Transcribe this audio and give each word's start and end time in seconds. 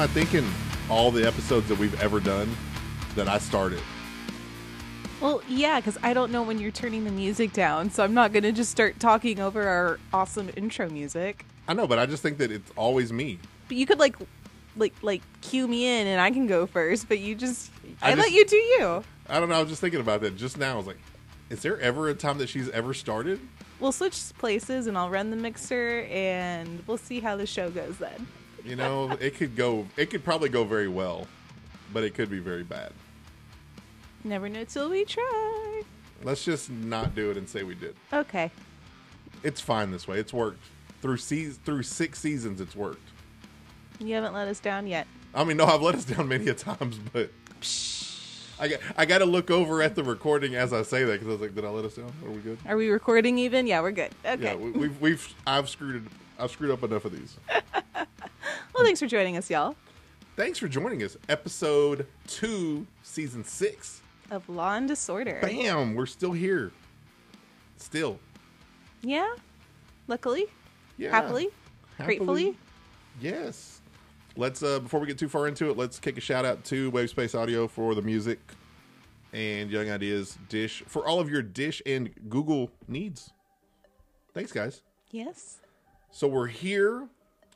I 0.00 0.06
think 0.06 0.32
in 0.32 0.48
all 0.88 1.10
the 1.10 1.26
episodes 1.26 1.68
that 1.68 1.78
we've 1.78 2.00
ever 2.00 2.20
done, 2.20 2.56
that 3.16 3.28
I 3.28 3.36
started. 3.36 3.82
Well, 5.20 5.42
yeah, 5.46 5.78
because 5.78 5.98
I 6.02 6.14
don't 6.14 6.32
know 6.32 6.42
when 6.42 6.58
you're 6.58 6.70
turning 6.70 7.04
the 7.04 7.10
music 7.10 7.52
down, 7.52 7.90
so 7.90 8.02
I'm 8.02 8.14
not 8.14 8.32
going 8.32 8.44
to 8.44 8.52
just 8.52 8.70
start 8.70 8.98
talking 8.98 9.40
over 9.40 9.68
our 9.68 10.00
awesome 10.14 10.48
intro 10.56 10.88
music. 10.88 11.44
I 11.68 11.74
know, 11.74 11.86
but 11.86 11.98
I 11.98 12.06
just 12.06 12.22
think 12.22 12.38
that 12.38 12.50
it's 12.50 12.70
always 12.76 13.12
me. 13.12 13.38
But 13.68 13.76
you 13.76 13.84
could 13.84 13.98
like, 13.98 14.16
like, 14.74 14.94
like 15.02 15.20
cue 15.42 15.68
me 15.68 15.84
in, 15.84 16.06
and 16.06 16.18
I 16.18 16.30
can 16.30 16.46
go 16.46 16.64
first. 16.64 17.06
But 17.06 17.18
you 17.18 17.34
just, 17.34 17.70
I, 18.00 18.12
I 18.12 18.14
let 18.14 18.32
you 18.32 18.46
do 18.46 18.56
you. 18.56 19.04
I 19.28 19.38
don't 19.38 19.50
know. 19.50 19.56
I 19.56 19.60
was 19.60 19.68
just 19.68 19.82
thinking 19.82 20.00
about 20.00 20.22
that 20.22 20.34
just 20.34 20.56
now. 20.56 20.72
I 20.72 20.76
was 20.76 20.86
like, 20.86 20.98
is 21.50 21.60
there 21.60 21.78
ever 21.78 22.08
a 22.08 22.14
time 22.14 22.38
that 22.38 22.48
she's 22.48 22.70
ever 22.70 22.94
started? 22.94 23.38
We'll 23.80 23.92
switch 23.92 24.18
places, 24.38 24.86
and 24.86 24.96
I'll 24.96 25.10
run 25.10 25.28
the 25.28 25.36
mixer, 25.36 26.06
and 26.10 26.82
we'll 26.86 26.96
see 26.96 27.20
how 27.20 27.36
the 27.36 27.46
show 27.46 27.68
goes 27.68 27.98
then. 27.98 28.26
You 28.64 28.76
know, 28.76 29.10
it 29.20 29.36
could 29.36 29.56
go. 29.56 29.86
It 29.96 30.10
could 30.10 30.24
probably 30.24 30.48
go 30.48 30.64
very 30.64 30.88
well, 30.88 31.26
but 31.92 32.04
it 32.04 32.14
could 32.14 32.30
be 32.30 32.38
very 32.38 32.62
bad. 32.62 32.92
Never 34.24 34.48
know 34.48 34.64
till 34.64 34.90
we 34.90 35.04
try. 35.04 35.82
Let's 36.22 36.44
just 36.44 36.70
not 36.70 37.14
do 37.14 37.30
it 37.30 37.36
and 37.36 37.48
say 37.48 37.62
we 37.62 37.74
did. 37.74 37.96
Okay. 38.12 38.50
It's 39.42 39.60
fine 39.60 39.90
this 39.90 40.06
way. 40.06 40.18
It's 40.18 40.32
worked 40.32 40.62
through 41.00 41.16
seas 41.16 41.58
through 41.64 41.84
six 41.84 42.18
seasons. 42.18 42.60
It's 42.60 42.76
worked. 42.76 43.08
You 43.98 44.14
haven't 44.14 44.34
let 44.34 44.48
us 44.48 44.60
down 44.60 44.86
yet. 44.86 45.06
I 45.34 45.44
mean, 45.44 45.56
no, 45.56 45.64
I've 45.64 45.82
let 45.82 45.94
us 45.94 46.04
down 46.04 46.28
many 46.28 46.48
a 46.48 46.54
times, 46.54 46.98
but 47.12 47.30
I 48.58 48.68
got 48.68 48.80
I 48.96 49.06
got 49.06 49.18
to 49.18 49.24
look 49.24 49.50
over 49.50 49.82
at 49.82 49.94
the 49.94 50.04
recording 50.04 50.54
as 50.54 50.72
I 50.72 50.82
say 50.82 51.04
that 51.04 51.12
because 51.12 51.28
I 51.28 51.30
was 51.32 51.40
like, 51.40 51.54
did 51.54 51.64
I 51.64 51.68
let 51.70 51.84
us 51.84 51.94
down? 51.94 52.12
Are 52.24 52.30
we 52.30 52.40
good? 52.40 52.58
Are 52.66 52.76
we 52.76 52.88
recording 52.90 53.38
even? 53.38 53.66
Yeah, 53.66 53.80
we're 53.80 53.92
good. 53.92 54.10
Okay. 54.24 54.42
Yeah, 54.42 54.54
we, 54.56 54.70
we've 54.72 55.00
we've 55.00 55.34
I've 55.46 55.68
screwed. 55.68 56.06
I've 56.38 56.50
screwed 56.50 56.70
up 56.70 56.82
enough 56.82 57.04
of 57.04 57.12
these. 57.12 57.36
well, 58.80 58.86
thanks 58.86 59.00
for 59.00 59.06
joining 59.06 59.36
us, 59.36 59.50
y'all. 59.50 59.76
Thanks 60.36 60.58
for 60.58 60.68
joining 60.68 61.02
us. 61.02 61.16
Episode 61.28 62.06
two, 62.26 62.86
season 63.02 63.44
six. 63.44 64.00
Of 64.30 64.48
Law 64.48 64.74
and 64.74 64.88
Disorder. 64.88 65.38
Bam, 65.42 65.94
we're 65.94 66.06
still 66.06 66.32
here. 66.32 66.72
Still, 67.76 68.18
Yeah. 69.02 69.34
Luckily. 70.06 70.46
yeah. 70.96 71.10
Happily. 71.10 71.48
Gratefully. 71.98 72.56
Yes. 73.20 73.80
Let's 74.36 74.62
uh 74.62 74.78
before 74.80 75.00
we 75.00 75.06
get 75.06 75.18
too 75.18 75.28
far 75.28 75.46
into 75.48 75.68
it, 75.70 75.76
let's 75.76 75.98
kick 75.98 76.16
a 76.16 76.20
shout 76.20 76.44
out 76.44 76.64
to 76.64 76.90
Wavespace 76.92 77.38
Audio 77.38 77.66
for 77.68 77.94
the 77.94 78.02
music 78.02 78.38
and 79.32 79.70
Young 79.70 79.90
Ideas 79.90 80.38
Dish 80.48 80.82
for 80.86 81.06
all 81.06 81.20
of 81.20 81.28
your 81.30 81.42
Dish 81.42 81.82
and 81.84 82.10
Google 82.28 82.70
needs. 82.88 83.32
Thanks 84.32 84.52
guys. 84.52 84.82
Yes. 85.10 85.58
So 86.12 86.26
we're 86.28 86.46
here. 86.46 87.08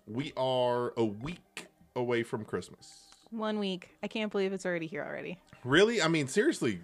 We 0.06 0.32
are 0.36 0.92
a 0.96 1.04
week 1.04 1.66
away 1.96 2.22
from 2.22 2.44
Christmas. 2.44 3.04
One 3.30 3.58
week. 3.58 3.90
I 4.02 4.08
can't 4.08 4.30
believe 4.30 4.52
it's 4.52 4.66
already 4.66 4.86
here 4.86 5.02
already. 5.02 5.38
Really? 5.64 6.02
I 6.02 6.08
mean, 6.08 6.28
seriously. 6.28 6.80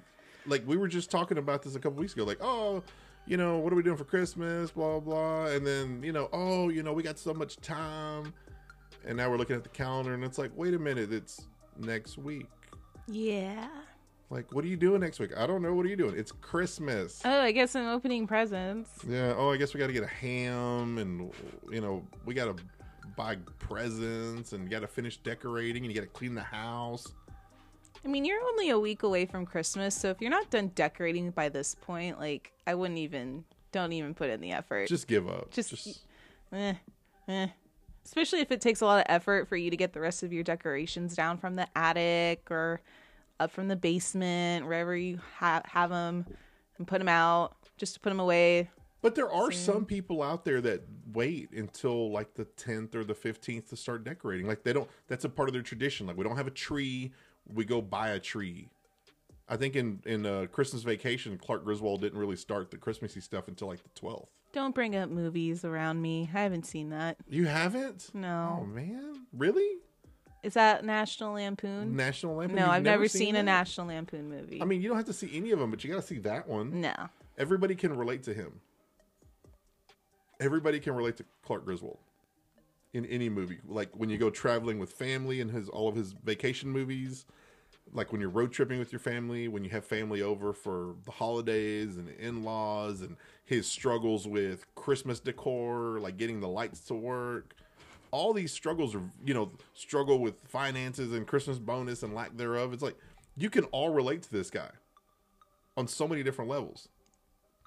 Like 0.47 0.67
we 0.67 0.77
were 0.77 0.89
just 0.89 1.11
talking 1.11 1.37
about 1.37 1.63
this 1.63 1.75
a 1.75 1.79
couple 1.79 2.01
weeks 2.01 2.15
ago. 2.15 2.25
Like, 2.25 2.39
oh, 2.41 2.83
you 3.27 3.37
know, 3.37 3.59
what 3.59 3.73
are 3.73 3.77
we 3.77 3.83
doing 3.83 3.99
for 3.99 4.05
Christmas? 4.05 4.71
Blah 4.71 5.01
blah. 5.01 5.47
And 5.47 5.67
then 5.67 6.03
you 6.03 6.13
know, 6.13 6.31
oh, 6.33 6.71
you 6.71 6.83
know, 6.83 6.93
we 6.93 7.03
got 7.03 7.19
so 7.19 7.35
much 7.35 7.57
time. 7.59 8.33
And 9.07 9.17
now 9.17 9.31
we're 9.31 9.37
looking 9.37 9.57
at 9.57 9.63
the 9.63 9.71
calendar, 9.71 10.13
and 10.13 10.23
it's 10.25 10.37
like, 10.39 10.51
wait 10.55 10.75
a 10.75 10.79
minute, 10.79 11.13
it's 11.13 11.47
next 11.79 12.19
week. 12.19 12.47
Yeah. 13.07 13.69
Like, 14.29 14.53
what 14.55 14.65
are 14.65 14.69
you 14.69 14.77
doing 14.77 15.01
next 15.01 15.19
week? 15.19 15.31
I 15.37 15.47
don't 15.47 15.63
know. 15.63 15.75
What 15.75 15.87
are 15.87 15.89
you 15.89 15.97
doing? 15.97 16.15
It's 16.17 16.33
Christmas. 16.33 17.21
Oh, 17.25 17.41
I 17.41 17.51
guess 17.51 17.75
I'm 17.75 17.89
opening 17.89 18.27
presents. 18.27 18.91
Yeah. 19.09 19.35
Oh, 19.37 19.51
I 19.51 19.57
guess 19.57 19.75
we 19.75 19.81
got 19.81 19.89
to 19.89 19.93
get 19.93 20.05
a 20.05 20.07
ham, 20.07 20.99
and 20.99 21.33
you 21.71 21.81
know, 21.81 22.07
we 22.25 22.35
got 22.35 22.57
to 22.57 22.63
buy 23.17 23.37
presents, 23.59 24.53
and 24.53 24.65
you 24.65 24.71
got 24.71 24.81
to 24.81 24.87
finish 24.89 25.17
decorating, 25.19 25.85
and 25.85 25.95
you 25.95 26.01
got 26.01 26.07
to 26.07 26.13
clean 26.19 26.35
the 26.35 26.43
house. 26.43 27.07
I 28.05 28.09
mean, 28.09 28.25
you're 28.25 28.43
only 28.43 28.71
a 28.71 28.79
week 28.79 29.03
away 29.03 29.27
from 29.27 29.45
Christmas, 29.45 29.95
so 29.95 30.09
if 30.11 30.21
you're 30.21 30.31
not 30.31 30.51
done 30.51 30.69
decorating 30.75 31.31
by 31.31 31.49
this 31.49 31.75
point, 31.75 32.19
like, 32.19 32.53
I 32.67 32.75
wouldn't 32.75 32.99
even, 32.99 33.45
don't 33.73 33.93
even 33.93 34.15
put 34.15 34.31
in 34.31 34.41
the 34.41 34.53
effort. 34.53 34.89
Just 34.89 35.07
give 35.07 35.29
up. 35.29 35.51
Just- 35.51 35.71
Just 35.71 36.01
eh, 36.53 36.75
eh. 37.29 37.49
Especially 38.05 38.41
if 38.41 38.51
it 38.51 38.61
takes 38.63 38.81
a 38.81 38.87
lot 38.87 38.99
of 39.01 39.05
effort 39.09 39.47
for 39.49 39.57
you 39.57 39.71
to 39.71 39.77
get 39.77 39.93
the 39.93 40.01
rest 40.01 40.23
of 40.23 40.33
your 40.33 40.43
decorations 40.43 41.15
down 41.15 41.37
from 41.37 41.55
the 41.57 41.69
attic 41.77 42.51
or 42.51 42.81
up 43.39 43.51
from 43.51 43.69
the 43.69 43.77
basement, 43.77 44.65
wherever 44.67 44.97
you 44.97 45.21
ha- 45.39 45.63
have 45.67 45.91
them, 45.91 46.25
and 46.79 46.87
put 46.87 46.99
them 46.99 47.09
out 47.09 47.55
just 47.77 47.95
to 47.95 48.01
put 48.01 48.09
them 48.09 48.19
away. 48.21 48.71
But 49.03 49.15
there 49.15 49.31
are 49.31 49.51
some 49.51 49.85
people 49.87 50.23
out 50.23 50.45
there 50.45 50.61
that 50.61 50.83
wait 51.13 51.53
until 51.53 52.11
like 52.11 52.35
the 52.35 52.45
10th 52.45 52.95
or 52.95 53.05
the 53.05 53.15
15th 53.15 53.69
to 53.71 53.77
start 53.77 54.05
decorating. 54.05 54.47
Like 54.47 54.63
they 54.63 54.73
don't 54.73 54.89
that's 55.09 55.25
a 55.25 55.29
part 55.29 55.49
of 55.49 55.55
their 55.55 55.63
tradition. 55.63 56.07
Like 56.07 56.17
we 56.17 56.25
don't 56.25 56.37
have 56.37 56.47
a 56.47 56.53
tree, 56.53 57.13
we 57.53 57.65
go 57.65 57.81
buy 57.81 58.11
a 58.11 58.21
tree. 58.21 58.69
I 59.49 59.57
think 59.57 59.75
in 59.75 60.01
in 60.05 60.27
uh, 60.27 60.47
Christmas 60.53 60.83
Vacation, 60.83 61.39
Clark 61.39 61.65
Griswold 61.65 62.03
didn't 62.03 62.19
really 62.19 62.37
start 62.37 62.71
the 62.71 62.77
Christmassy 62.77 63.21
stuff 63.21 63.49
until 63.49 63.69
like 63.69 63.81
the 63.83 64.01
12th. 64.01 64.27
Don't 64.53 64.75
bring 64.75 64.97
up 64.97 65.09
movies 65.11 65.65
around 65.65 66.03
me. 66.03 66.29
I 66.35 66.41
haven't 66.41 66.67
seen 66.67 66.91
that. 66.91 67.17
You 67.29 67.47
haven't? 67.47 68.11
No. 68.13 68.59
Oh 68.63 68.65
man, 68.67 69.27
really? 69.33 69.79
Is 70.43 70.55
that 70.55 70.85
National 70.85 71.35
Lampoon? 71.35 71.97
National 71.97 72.37
Lampoon? 72.37 72.57
no, 72.57 72.63
You've 72.65 72.71
I've 72.73 72.83
never, 72.83 73.09
seen, 73.09 73.37
a? 73.37 73.43
National 73.43 73.89
Lampoon 73.89 74.29
movie. 74.31 74.61
I 74.63 74.65
mean, 74.65 74.81
you 74.81 74.89
don't 74.89 74.97
have 74.97 75.07
to 75.07 75.13
see 75.13 75.31
any 75.35 75.51
of 75.51 75.59
them, 75.59 75.71
but 75.71 75.85
you 75.85 75.91
got 75.91 76.01
to 76.01 76.07
see 76.07 76.19
that 76.21 76.49
one. 76.49 76.81
no. 76.81 76.95
Everybody 77.39 77.75
can 77.75 77.97
relate 77.97 78.23
to 78.25 78.35
him. 78.35 78.61
Everybody 80.41 80.81
can 80.81 80.95
relate 80.95 81.19
to 81.19 81.25
Clark 81.45 81.67
Griswold 81.67 81.99
in 82.93 83.05
any 83.07 83.29
movie. 83.29 83.59
Like 83.69 83.91
when 83.95 84.09
you 84.09 84.19
go 84.19 84.31
traveling 84.31 84.79
with 84.79 84.91
family 84.91 85.41
and 85.41 85.51
his 85.51 85.69
all 85.69 85.89
of 85.89 85.95
his 85.95 86.13
vacation 86.13 86.71
movies, 86.71 87.27
like 87.93 88.11
when 88.11 88.21
you're 88.21 88.31
road 88.31 88.51
tripping 88.53 88.79
with 88.79 88.93
your 88.93 89.01
family, 89.01 89.49
when 89.49 89.65
you 89.65 89.71
have 89.71 89.85
family 89.85 90.23
over 90.23 90.53
for 90.53 90.95
the 91.05 91.11
holidays 91.11 91.99
and 91.99 92.09
in-laws 92.09 93.03
and 93.03 93.17
his 93.45 93.67
struggles 93.67 94.27
with 94.27 94.67
Christmas 94.75 95.21
decor, 95.21 96.01
like 96.01 96.17
getting 96.17 96.41
the 96.41 96.49
lights 96.49 96.81
to 96.81 96.95
work. 96.95 97.55
All 98.13 98.33
these 98.33 98.53
struggles 98.53 98.95
are, 98.95 99.03
you 99.25 99.35
know, 99.35 99.53
struggle 99.75 100.19
with 100.19 100.35
finances 100.49 101.13
and 101.13 101.27
Christmas 101.27 101.59
bonus 101.59 102.03
and 102.03 102.15
lack 102.15 102.37
thereof. 102.37 102.73
It's 102.73 102.83
like 102.83 102.97
you 103.37 103.51
can 103.51 103.65
all 103.65 103.91
relate 103.91 104.23
to 104.23 104.33
this 104.33 104.51
guy 104.51 104.71
on 105.77 105.87
so 105.87 106.09
many 106.09 106.23
different 106.23 106.51
levels 106.51 106.89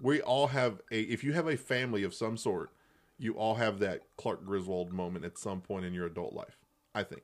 we 0.03 0.21
all 0.21 0.47
have 0.47 0.81
a 0.91 1.01
if 1.01 1.23
you 1.23 1.33
have 1.33 1.47
a 1.47 1.57
family 1.57 2.03
of 2.03 2.13
some 2.13 2.37
sort 2.37 2.69
you 3.17 3.33
all 3.33 3.55
have 3.55 3.79
that 3.79 4.01
clark 4.17 4.45
griswold 4.45 4.91
moment 4.91 5.25
at 5.25 5.37
some 5.37 5.61
point 5.61 5.85
in 5.85 5.93
your 5.93 6.05
adult 6.05 6.33
life 6.33 6.57
i 6.93 7.01
think. 7.01 7.23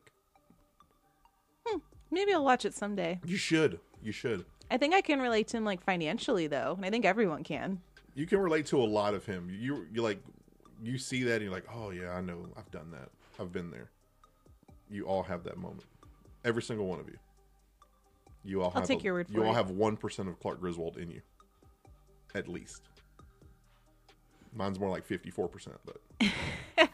Hmm. 1.67 1.79
Maybe 2.09 2.34
I'll 2.34 2.44
watch 2.44 2.66
it 2.66 2.73
someday. 2.73 3.19
you 3.23 3.38
should. 3.38 3.79
You 4.01 4.12
should. 4.12 4.45
I 4.72 4.78
think 4.78 4.95
I 4.95 5.01
can 5.01 5.19
relate 5.19 5.47
to 5.50 5.57
him 5.57 5.66
like 5.66 5.84
financially 5.84 6.47
though, 6.47 6.73
and 6.75 6.85
I 6.85 6.90
think 6.90 7.06
everyone 7.06 7.44
can. 7.44 7.81
you 8.16 8.25
can 8.25 8.40
relate 8.40 8.66
to 8.67 8.81
a 8.81 8.85
lot 8.85 9.13
of 9.13 9.25
him. 9.25 9.50
You 9.51 9.85
you 9.94 10.01
like 10.01 10.19
you 10.81 10.97
see 10.97 11.23
that 11.23 11.34
and 11.35 11.44
you're 11.44 11.51
like 11.51 11.67
oh 11.72 11.91
yeah 11.91 12.14
i 12.14 12.22
know. 12.22 12.47
I've 12.58 12.72
done 12.72 12.90
that. 12.91 13.09
I've 13.40 13.52
been 13.52 13.70
there. 13.70 13.91
You 14.90 15.05
all 15.05 15.22
have 15.23 15.43
that 15.43 15.58
moment. 15.58 15.85
Every 16.46 16.64
single 16.64 16.87
one 16.87 16.99
of 16.99 17.08
you. 17.08 17.17
You 18.43 18.61
all 18.61 18.72
I'll 18.73 18.82
have 18.82 18.87
take 18.87 19.02
a- 19.02 19.03
your 19.03 19.14
word 19.14 19.28
for 19.28 19.34
you 19.34 19.43
all 19.43 19.53
have 19.53 19.70
1% 19.70 20.28
of 20.28 20.40
clark 20.40 20.61
griswold 20.61 20.97
in 20.97 21.11
you 21.11 21.22
at 22.35 22.47
least 22.47 22.81
mine's 24.53 24.79
more 24.79 24.90
like 24.90 25.08
54% 25.08 25.67
but 25.85 26.29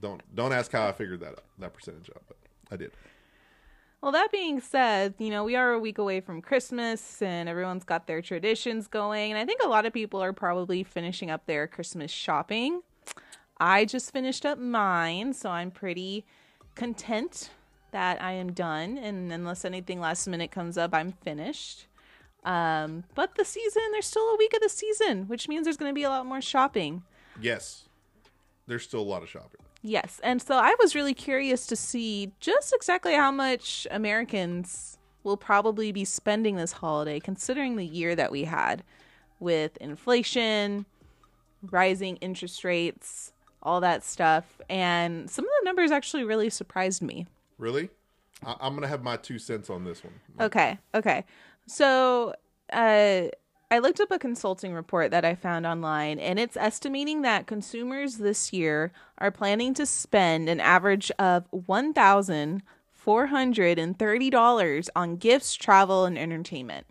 don't 0.00 0.22
don't 0.34 0.52
ask 0.52 0.72
how 0.72 0.86
i 0.88 0.92
figured 0.92 1.20
that 1.20 1.40
that 1.58 1.72
percentage 1.74 2.08
out 2.10 2.22
but 2.28 2.36
i 2.70 2.76
did 2.76 2.92
Well, 4.02 4.12
that 4.12 4.32
being 4.32 4.60
said, 4.60 5.12
you 5.18 5.28
know, 5.28 5.44
we 5.44 5.56
are 5.56 5.72
a 5.74 5.78
week 5.78 5.98
away 5.98 6.22
from 6.22 6.40
Christmas 6.40 7.20
and 7.20 7.50
everyone's 7.50 7.84
got 7.84 8.06
their 8.06 8.22
traditions 8.22 8.88
going. 8.88 9.30
And 9.30 9.38
I 9.38 9.44
think 9.44 9.60
a 9.62 9.68
lot 9.68 9.84
of 9.84 9.92
people 9.92 10.22
are 10.22 10.32
probably 10.32 10.82
finishing 10.82 11.30
up 11.30 11.44
their 11.44 11.66
Christmas 11.66 12.10
shopping. 12.10 12.80
I 13.58 13.84
just 13.84 14.10
finished 14.10 14.46
up 14.46 14.58
mine, 14.58 15.34
so 15.34 15.50
I'm 15.50 15.70
pretty 15.70 16.24
content 16.74 17.50
that 17.90 18.22
I 18.22 18.32
am 18.32 18.52
done. 18.54 18.96
And 18.96 19.30
unless 19.30 19.66
anything 19.66 20.00
last 20.00 20.26
minute 20.26 20.50
comes 20.50 20.78
up, 20.78 20.94
I'm 20.94 21.12
finished. 21.12 21.86
Um, 22.44 23.04
but 23.14 23.34
the 23.34 23.44
season, 23.44 23.82
there's 23.92 24.06
still 24.06 24.22
a 24.30 24.36
week 24.36 24.54
of 24.54 24.60
the 24.62 24.68
season, 24.68 25.24
which 25.28 25.48
means 25.48 25.64
there's 25.64 25.76
going 25.76 25.90
to 25.90 25.94
be 25.94 26.04
a 26.04 26.08
lot 26.08 26.26
more 26.26 26.40
shopping. 26.40 27.02
yes 27.40 27.84
there's 28.66 28.82
still 28.84 29.00
a 29.00 29.10
lot 29.14 29.22
of 29.22 29.28
shopping 29.28 29.60
Yes. 29.82 30.20
And 30.22 30.42
so 30.42 30.56
I 30.56 30.74
was 30.78 30.94
really 30.94 31.14
curious 31.14 31.66
to 31.68 31.74
see 31.76 32.32
just 32.38 32.74
exactly 32.74 33.14
how 33.14 33.30
much 33.30 33.86
Americans 33.90 34.98
will 35.24 35.36
probably 35.38 35.90
be 35.90 36.04
spending 36.04 36.56
this 36.56 36.72
holiday, 36.72 37.18
considering 37.18 37.76
the 37.76 37.86
year 37.86 38.14
that 38.14 38.30
we 38.30 38.44
had 38.44 38.82
with 39.38 39.76
inflation, 39.78 40.84
rising 41.62 42.16
interest 42.16 42.62
rates, 42.62 43.32
all 43.62 43.80
that 43.80 44.04
stuff. 44.04 44.60
And 44.68 45.30
some 45.30 45.46
of 45.46 45.50
the 45.60 45.64
numbers 45.64 45.90
actually 45.90 46.24
really 46.24 46.50
surprised 46.50 47.02
me. 47.02 47.26
really 47.58 47.88
I, 48.44 48.56
i'm 48.60 48.74
gonna 48.74 48.86
have 48.88 49.02
my 49.02 49.16
two 49.16 49.38
cents 49.38 49.68
on 49.70 49.84
this 49.84 50.02
one 50.04 50.14
Okay. 50.40 50.78
Okay. 50.94 51.24
So, 51.70 52.34
uh, 52.72 53.28
I 53.70 53.78
looked 53.78 54.00
up 54.00 54.10
a 54.10 54.18
consulting 54.18 54.74
report 54.74 55.12
that 55.12 55.24
I 55.24 55.36
found 55.36 55.64
online, 55.64 56.18
and 56.18 56.40
it's 56.40 56.56
estimating 56.56 57.22
that 57.22 57.46
consumers 57.46 58.16
this 58.16 58.52
year 58.52 58.90
are 59.18 59.30
planning 59.30 59.72
to 59.74 59.86
spend 59.86 60.48
an 60.48 60.58
average 60.58 61.12
of 61.20 61.46
one 61.50 61.92
thousand 61.92 62.64
four 62.90 63.28
hundred 63.28 63.78
and 63.78 63.96
thirty 63.96 64.30
dollars 64.30 64.90
on 64.96 65.14
gifts, 65.16 65.54
travel, 65.54 66.06
and 66.06 66.18
entertainment. 66.18 66.88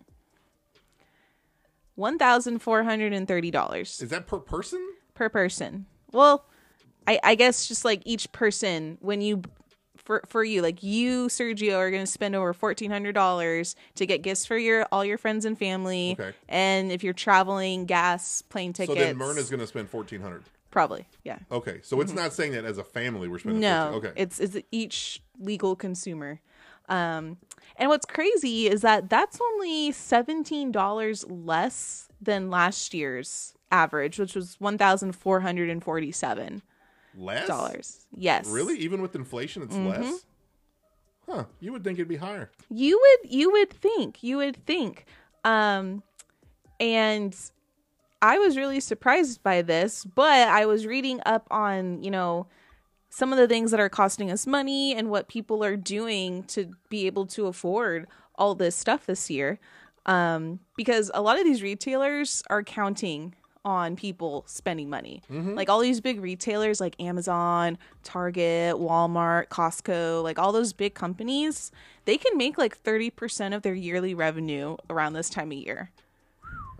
One 1.94 2.16
thousand 2.16 2.60
four 2.60 2.84
hundred 2.84 3.12
and 3.12 3.28
thirty 3.28 3.50
dollars 3.50 4.00
Is 4.00 4.08
that 4.08 4.26
per 4.26 4.38
person? 4.38 4.80
per 5.12 5.28
person. 5.28 5.84
Well, 6.10 6.46
I, 7.06 7.20
I 7.22 7.34
guess 7.34 7.68
just 7.68 7.84
like 7.84 8.00
each 8.06 8.32
person 8.32 8.96
when 9.02 9.20
you 9.20 9.42
for 10.04 10.22
for 10.26 10.42
you. 10.42 10.62
Like 10.62 10.82
you 10.82 11.28
sergio 11.28 11.76
are 11.76 11.90
going 11.90 12.02
to 12.02 12.10
spend 12.10 12.34
over 12.34 12.54
$1400 12.54 13.74
to 13.96 14.06
get 14.06 14.22
gifts 14.22 14.46
for 14.46 14.56
your 14.56 14.86
all 14.90 15.04
your 15.04 15.18
friends 15.18 15.44
and 15.44 15.58
family. 15.58 16.16
Okay. 16.18 16.32
and 16.48 16.90
if 16.90 17.04
you're 17.04 17.12
traveling 17.12 17.84
gas 17.86 18.42
plane 18.42 18.72
tickets 18.72 18.98
so 18.98 19.04
then 19.04 19.16
myrna's 19.16 19.50
going 19.50 19.60
to 19.60 19.66
spend 19.66 19.92
1400 19.92 20.42
probably 20.70 21.06
yeah. 21.24 21.38
Okay 21.50 21.80
so 21.82 21.96
mm-hmm. 21.96 22.02
it's 22.02 22.12
not 22.12 22.32
saying 22.32 22.52
that 22.52 22.64
as 22.64 22.78
a 22.78 22.84
family 22.84 23.28
we're 23.28 23.38
spending 23.38 23.60
no 23.60 23.92
okay. 23.94 24.12
it's 24.16 24.40
it's 24.40 24.56
each 24.70 25.22
legal 25.38 25.76
consumer. 25.76 26.40
Um 26.88 27.36
and 27.76 27.88
what's 27.88 28.06
crazy 28.06 28.68
is 28.68 28.82
that 28.82 29.08
that's 29.08 29.40
only 29.40 29.92
$17 29.92 31.46
less 31.46 32.08
than 32.20 32.50
last 32.50 32.94
year's 32.94 33.54
average 33.70 34.18
which 34.18 34.34
was 34.34 34.56
1447 34.58 36.62
less 37.16 37.46
dollars. 37.46 38.06
Yes, 38.16 38.46
Really, 38.46 38.78
even 38.78 39.00
with 39.02 39.14
inflation, 39.14 39.62
it's 39.62 39.74
Mm-hmm. 39.76 39.88
less. 40.02 40.24
Huh? 41.28 41.44
You 41.60 41.72
would 41.72 41.84
think 41.84 41.98
it'd 41.98 42.08
be 42.08 42.16
higher. 42.16 42.50
You 42.70 42.98
would 43.00 43.30
you 43.30 43.52
would 43.52 43.70
think 43.70 44.22
you 44.22 44.38
would 44.38 44.56
think, 44.66 45.04
um, 45.44 46.02
and 46.80 47.36
I 48.22 48.38
was 48.38 48.56
really 48.56 48.80
surprised 48.80 49.42
by 49.42 49.62
this. 49.62 50.04
But 50.04 50.48
I 50.48 50.66
was 50.66 50.86
reading 50.86 51.20
up 51.24 51.46
on 51.50 52.02
you 52.02 52.10
know 52.10 52.46
some 53.10 53.32
of 53.32 53.38
the 53.38 53.46
things 53.48 53.70
that 53.70 53.80
are 53.80 53.88
costing 53.88 54.30
us 54.30 54.46
money 54.46 54.94
and 54.94 55.10
what 55.10 55.28
people 55.28 55.62
are 55.64 55.76
doing 55.76 56.44
to 56.44 56.70
be 56.88 57.06
able 57.06 57.26
to 57.26 57.46
afford 57.46 58.06
all 58.36 58.54
this 58.54 58.74
stuff 58.76 59.06
this 59.06 59.30
year. 59.30 59.58
Um, 60.06 60.60
because 60.76 61.10
a 61.12 61.20
lot 61.20 61.38
of 61.38 61.44
these 61.44 61.62
retailers 61.62 62.42
are 62.50 62.62
counting 62.62 63.34
on 63.64 63.96
people 63.96 64.44
spending 64.46 64.88
money. 64.88 65.22
Like 65.28 65.68
all 65.68 65.80
these 65.80 66.00
big 66.00 66.20
retailers 66.20 66.80
like 66.80 66.96
Amazon, 67.00 67.78
Target, 68.02 68.76
Walmart, 68.76 69.48
Costco, 69.48 70.22
like 70.22 70.38
all 70.38 70.52
those 70.52 70.72
big 70.72 70.94
companies, 70.94 71.70
they 72.06 72.16
can 72.16 72.36
make 72.38 72.56
like 72.56 72.82
30% 72.82 73.54
of 73.54 73.62
their 73.62 73.74
yearly 73.74 74.14
revenue 74.14 74.76
around 74.88 75.12
this 75.12 75.28
time 75.28 75.52
of 75.52 75.58
year. 75.58 75.90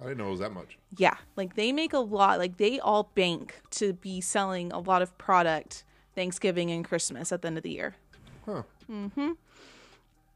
I 0.01 0.05
didn't 0.05 0.19
know 0.19 0.29
it 0.29 0.31
was 0.31 0.41
that 0.41 0.53
much. 0.53 0.79
Yeah, 0.97 1.17
like 1.37 1.57
they 1.57 1.73
make 1.73 1.93
a 1.93 1.99
lot. 1.99 2.39
Like 2.39 2.57
they 2.57 2.81
all 2.81 3.11
bank 3.15 3.61
to 3.73 3.93
be 3.93 4.23
selling 4.23 4.73
a 4.73 4.79
lot 4.79 5.03
of 5.03 5.17
product 5.19 5.85
Thanksgiving 6.15 6.71
and 6.71 6.85
Christmas 6.85 7.33
at 7.33 7.43
the 7.43 7.49
end 7.49 7.59
of 7.59 7.63
the 7.63 7.71
year. 7.71 7.97
Huh? 8.47 8.63
Mm-hmm. 8.91 9.33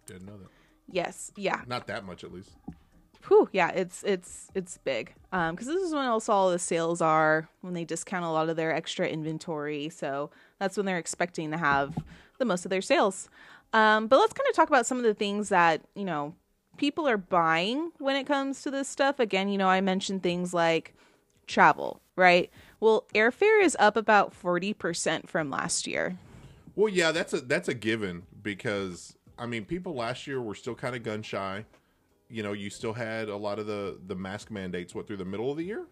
Didn't 0.06 0.26
know 0.26 0.36
that. 0.36 0.48
Yes, 0.90 1.32
yeah, 1.34 1.62
Not 1.66 1.86
that 1.86 2.04
much, 2.04 2.24
at 2.24 2.32
least. 2.32 2.50
Whew, 3.28 3.48
yeah, 3.52 3.70
it's 3.70 4.02
it's 4.04 4.50
it's 4.54 4.78
big. 4.78 5.14
Um, 5.32 5.54
because 5.54 5.66
this 5.66 5.82
is 5.82 5.94
when 5.94 6.04
also 6.04 6.32
all 6.32 6.50
the 6.50 6.58
sales 6.58 7.00
are 7.00 7.48
when 7.62 7.72
they 7.72 7.84
discount 7.84 8.24
a 8.24 8.28
lot 8.28 8.48
of 8.48 8.56
their 8.56 8.72
extra 8.72 9.06
inventory. 9.06 9.88
So 9.88 10.30
that's 10.58 10.76
when 10.76 10.84
they're 10.84 10.98
expecting 10.98 11.50
to 11.50 11.56
have 11.56 11.96
the 12.38 12.44
most 12.44 12.66
of 12.66 12.70
their 12.70 12.82
sales. 12.82 13.28
Um, 13.72 14.06
but 14.06 14.18
let's 14.18 14.34
kind 14.34 14.48
of 14.48 14.54
talk 14.54 14.68
about 14.68 14.86
some 14.86 14.98
of 14.98 15.04
the 15.04 15.14
things 15.14 15.48
that 15.48 15.80
you 15.94 16.04
know 16.04 16.34
people 16.76 17.08
are 17.08 17.16
buying 17.16 17.92
when 17.98 18.16
it 18.16 18.26
comes 18.26 18.62
to 18.62 18.70
this 18.70 18.88
stuff. 18.88 19.18
Again, 19.18 19.48
you 19.48 19.58
know, 19.58 19.68
I 19.68 19.80
mentioned 19.80 20.22
things 20.22 20.52
like 20.52 20.94
travel, 21.46 22.00
right? 22.16 22.50
Well, 22.80 23.06
airfare 23.14 23.62
is 23.62 23.76
up 23.80 23.96
about 23.96 24.34
forty 24.34 24.74
percent 24.74 25.30
from 25.30 25.50
last 25.50 25.86
year. 25.86 26.18
Well, 26.76 26.88
yeah, 26.88 27.10
that's 27.10 27.32
a 27.32 27.40
that's 27.40 27.68
a 27.68 27.74
given 27.74 28.24
because 28.42 29.16
I 29.38 29.46
mean, 29.46 29.64
people 29.64 29.94
last 29.94 30.26
year 30.26 30.42
were 30.42 30.54
still 30.54 30.74
kind 30.74 30.94
of 30.94 31.02
gun 31.02 31.22
shy. 31.22 31.64
You 32.34 32.42
know, 32.42 32.52
you 32.52 32.68
still 32.68 32.92
had 32.92 33.28
a 33.28 33.36
lot 33.36 33.60
of 33.60 33.66
the 33.66 34.00
the 34.08 34.16
mask 34.16 34.50
mandates 34.50 34.92
what 34.92 35.06
through 35.06 35.18
the 35.18 35.24
middle 35.24 35.52
of 35.52 35.56
the 35.56 35.62
year, 35.62 35.86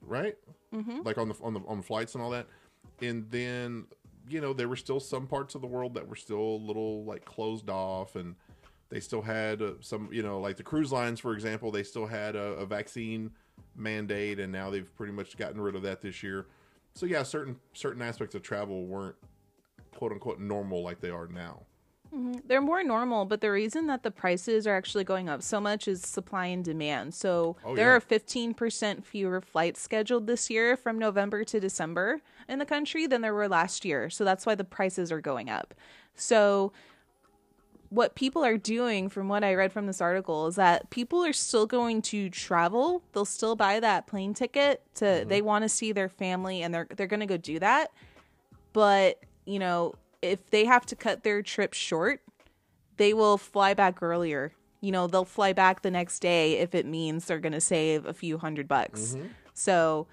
right? 0.00 0.36
Mm-hmm. 0.74 1.02
Like 1.02 1.18
on 1.18 1.28
the 1.28 1.34
on 1.42 1.52
the 1.52 1.60
on 1.66 1.76
the 1.76 1.82
flights 1.82 2.14
and 2.14 2.24
all 2.24 2.30
that, 2.30 2.46
and 3.02 3.30
then 3.30 3.84
you 4.26 4.40
know 4.40 4.54
there 4.54 4.68
were 4.68 4.76
still 4.76 5.00
some 5.00 5.26
parts 5.26 5.54
of 5.54 5.60
the 5.60 5.66
world 5.66 5.92
that 5.94 6.08
were 6.08 6.16
still 6.16 6.38
a 6.38 6.62
little 6.66 7.04
like 7.04 7.26
closed 7.26 7.68
off, 7.68 8.16
and 8.16 8.34
they 8.88 9.00
still 9.00 9.20
had 9.20 9.60
uh, 9.60 9.72
some 9.80 10.08
you 10.10 10.22
know 10.22 10.40
like 10.40 10.56
the 10.56 10.62
cruise 10.62 10.92
lines 10.92 11.20
for 11.20 11.34
example, 11.34 11.70
they 11.70 11.82
still 11.82 12.06
had 12.06 12.34
a, 12.34 12.54
a 12.54 12.64
vaccine 12.64 13.30
mandate, 13.76 14.40
and 14.40 14.50
now 14.50 14.70
they've 14.70 14.94
pretty 14.96 15.12
much 15.12 15.36
gotten 15.36 15.60
rid 15.60 15.76
of 15.76 15.82
that 15.82 16.00
this 16.00 16.22
year. 16.22 16.46
So 16.94 17.04
yeah, 17.04 17.22
certain 17.22 17.56
certain 17.74 18.00
aspects 18.00 18.34
of 18.34 18.42
travel 18.42 18.86
weren't 18.86 19.16
quote 19.94 20.12
unquote 20.12 20.40
normal 20.40 20.82
like 20.82 21.00
they 21.00 21.10
are 21.10 21.26
now. 21.26 21.66
Mm-hmm. 22.14 22.40
They're 22.46 22.60
more 22.60 22.84
normal, 22.84 23.24
but 23.24 23.40
the 23.40 23.50
reason 23.50 23.86
that 23.86 24.02
the 24.02 24.10
prices 24.10 24.66
are 24.66 24.74
actually 24.74 25.04
going 25.04 25.28
up 25.28 25.42
so 25.42 25.60
much 25.60 25.88
is 25.88 26.02
supply 26.02 26.46
and 26.46 26.64
demand. 26.64 27.14
So 27.14 27.56
Oh, 27.64 27.74
there 27.74 27.88
yeah. 27.88 27.96
are 27.96 28.00
15% 28.00 29.04
fewer 29.04 29.40
flights 29.40 29.80
scheduled 29.80 30.26
this 30.26 30.50
year 30.50 30.76
from 30.76 30.98
November 30.98 31.42
to 31.44 31.58
December 31.58 32.20
in 32.48 32.58
the 32.58 32.66
country 32.66 33.06
than 33.06 33.22
there 33.22 33.32
were 33.34 33.48
last 33.48 33.84
year. 33.84 34.10
So 34.10 34.24
that's 34.24 34.44
why 34.44 34.54
the 34.54 34.64
prices 34.64 35.10
are 35.10 35.20
going 35.20 35.48
up. 35.48 35.74
So 36.14 36.72
what 37.88 38.14
people 38.14 38.44
are 38.44 38.56
doing 38.56 39.08
from 39.08 39.28
what 39.28 39.44
I 39.44 39.54
read 39.54 39.72
from 39.72 39.86
this 39.86 40.00
article 40.00 40.46
is 40.46 40.56
that 40.56 40.90
people 40.90 41.24
are 41.24 41.32
still 41.32 41.66
going 41.66 42.02
to 42.02 42.30
travel. 42.30 43.02
They'll 43.12 43.24
still 43.24 43.56
buy 43.56 43.80
that 43.80 44.06
plane 44.06 44.34
ticket 44.34 44.82
to 44.96 45.04
mm-hmm. 45.04 45.28
they 45.28 45.42
want 45.42 45.62
to 45.62 45.68
see 45.68 45.92
their 45.92 46.08
family 46.08 46.62
and 46.62 46.74
they're 46.74 46.88
they're 46.96 47.06
going 47.06 47.20
to 47.20 47.26
go 47.26 47.36
do 47.36 47.58
that. 47.58 47.90
But, 48.72 49.20
you 49.44 49.58
know, 49.58 49.94
if 50.22 50.50
they 50.50 50.64
have 50.64 50.86
to 50.86 50.96
cut 50.96 51.24
their 51.24 51.42
trip 51.42 51.74
short, 51.74 52.22
they 52.96 53.12
will 53.12 53.36
fly 53.36 53.74
back 53.74 54.02
earlier. 54.02 54.52
You 54.80 54.92
know, 54.92 55.06
they'll 55.06 55.24
fly 55.24 55.52
back 55.52 55.82
the 55.82 55.90
next 55.90 56.20
day 56.20 56.58
if 56.58 56.74
it 56.74 56.86
means 56.86 57.26
they're 57.26 57.38
going 57.38 57.52
to 57.52 57.60
save 57.60 58.06
a 58.06 58.14
few 58.14 58.38
hundred 58.38 58.66
bucks. 58.68 59.16
So 59.54 60.06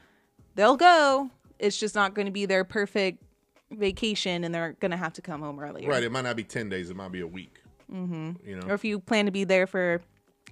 they'll 0.56 0.78
go. 0.78 1.30
It's 1.58 1.78
just 1.78 1.96
not 1.96 2.14
going 2.14 2.26
to 2.26 2.32
be 2.32 2.46
their 2.46 2.64
perfect 2.64 3.24
vacation 3.72 4.44
and 4.44 4.54
they're 4.54 4.74
going 4.80 4.92
to 4.92 4.98
have 4.98 5.14
to 5.14 5.22
come 5.22 5.42
home 5.42 5.60
earlier. 5.60 5.90
Right. 5.90 6.04
It 6.04 6.12
might 6.12 6.24
not 6.24 6.36
be 6.36 6.44
ten 6.44 6.70
days. 6.70 6.90
It 6.90 6.96
might 6.96 7.12
be 7.12 7.22
a 7.22 7.28
week. 7.28 7.62
Mm-hmm. 7.92 8.32
You 8.48 8.56
know. 8.58 8.68
Or 8.68 8.74
if 8.74 8.84
you 8.84 9.00
plan 9.00 9.26
to 9.26 9.32
be 9.32 9.44
there 9.44 9.68
for 9.68 10.02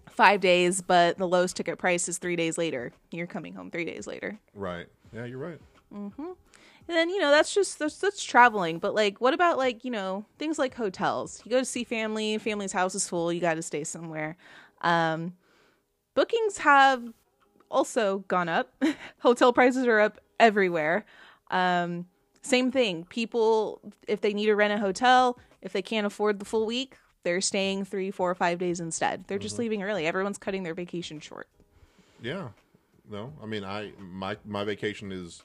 five 0.10 0.42
days, 0.42 0.82
but 0.82 1.18
the 1.18 1.28
lowest 1.28 1.56
ticket 1.56 1.78
price 1.78 2.10
is 2.10 2.18
three 2.18 2.36
days 2.36 2.58
later, 2.58 2.92
you're 3.12 3.28
coming 3.28 3.54
home 3.54 3.70
three 3.70 3.86
days 3.86 4.08
later. 4.08 4.40
Right. 4.56 4.88
Yeah, 5.14 5.26
you're 5.26 5.38
right. 5.38 5.60
And 6.88 6.96
then, 6.96 7.10
you 7.10 7.20
know, 7.20 7.32
that's 7.32 7.53
just 7.53 7.79
that's, 7.79 7.98
that's 7.98 8.24
traveling. 8.24 8.79
But 8.79 8.96
like, 8.96 9.20
what 9.20 9.34
about 9.34 9.58
like, 9.58 9.84
you 9.84 9.91
know, 9.91 10.25
things 10.39 10.58
like 10.58 10.75
hotels? 10.75 11.41
You 11.44 11.51
go 11.51 11.60
to 11.60 11.65
see 11.65 11.84
family, 11.84 12.38
family's 12.38 12.72
house 12.72 12.96
is 12.96 13.08
full, 13.08 13.34
you 13.34 13.41
got 13.41 13.56
to 13.56 13.62
stay 13.62 13.84
somewhere. 13.84 14.38
Um, 14.82 15.34
bookings 16.15 16.60
have 16.60 17.03
also 17.70 18.20
gone 18.27 18.50
up. 18.50 18.72
Hotel 19.20 19.51
prices 19.51 19.86
are 19.86 20.00
up 20.00 20.20
everywhere. 20.39 21.06
Um, 21.51 22.06
same 22.41 22.72
thing. 22.72 23.06
People, 23.06 23.82
if 24.08 24.22
they 24.22 24.34
need 24.34 24.46
to 24.46 24.56
rent 24.56 24.74
a 24.74 24.77
hotel, 24.77 25.38
if 25.62 25.74
they 25.74 25.82
can't 25.82 26.08
afford 26.08 26.39
the 26.39 26.46
full 26.46 26.65
week, 26.65 26.96
they're 27.24 27.41
staying 27.41 27.84
three, 27.84 28.10
four, 28.10 28.32
or 28.32 28.36
five 28.36 28.58
days 28.58 28.79
instead. 28.79 29.25
They're 29.27 29.38
just 29.38 29.60
leaving 29.60 29.84
early. 29.84 30.08
Everyone's 30.08 30.38
cutting 30.38 30.63
their 30.63 30.74
vacation 30.74 31.20
short. 31.20 31.50
Yeah. 32.22 32.50
No, 33.10 33.34
I 33.41 33.46
mean, 33.46 33.63
I 33.63 33.91
my 34.00 34.38
my 34.46 34.63
vacation 34.63 35.12
is 35.12 35.44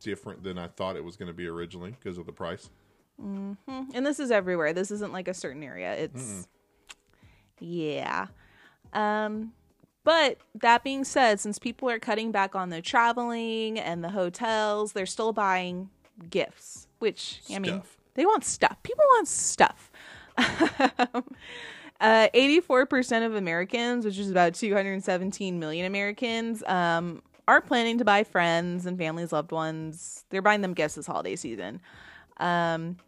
different 0.00 0.42
than 0.42 0.58
I 0.58 0.68
thought 0.68 0.96
it 0.96 1.04
was 1.04 1.16
going 1.16 1.28
to 1.28 1.34
be 1.34 1.46
originally 1.46 1.90
because 1.90 2.18
of 2.18 2.26
the 2.26 2.32
price. 2.32 2.70
And 3.20 4.06
this 4.06 4.20
is 4.20 4.30
everywhere. 4.30 4.72
This 4.72 4.90
isn't 4.90 5.12
like 5.12 5.26
a 5.28 5.34
certain 5.34 5.62
area. 5.62 5.94
It's 5.94 6.46
yeah. 7.60 8.26
Um 8.92 9.52
but 10.04 10.38
that 10.54 10.84
being 10.84 11.04
said, 11.04 11.38
since 11.38 11.58
people 11.58 11.90
are 11.90 11.98
cutting 11.98 12.32
back 12.32 12.54
on 12.54 12.70
the 12.70 12.80
traveling 12.80 13.78
and 13.78 14.02
the 14.02 14.08
hotels, 14.10 14.92
they're 14.92 15.04
still 15.04 15.32
buying 15.32 15.90
gifts, 16.30 16.86
which 16.98 17.42
I 17.54 17.58
mean, 17.58 17.82
they 18.14 18.24
want 18.24 18.44
stuff. 18.44 18.82
People 18.82 19.04
want 19.16 19.28
stuff. 19.28 19.90
Uh, 22.00 22.28
84% 22.32 23.26
of 23.26 23.34
Americans, 23.34 24.04
which 24.04 24.18
is 24.18 24.30
about 24.30 24.54
217 24.54 25.58
million 25.58 25.84
Americans, 25.84 26.62
um, 26.68 27.20
are 27.48 27.62
planning 27.62 27.96
to 27.98 28.04
buy 28.04 28.22
friends 28.22 28.84
and 28.84 28.98
families, 28.98 29.32
loved 29.32 29.50
ones. 29.50 30.24
They're 30.28 30.42
buying 30.42 30.60
them 30.60 30.74
gifts 30.74 30.96
this 30.96 31.06
holiday 31.06 31.34
season. 31.34 31.80
Um, 32.36 32.98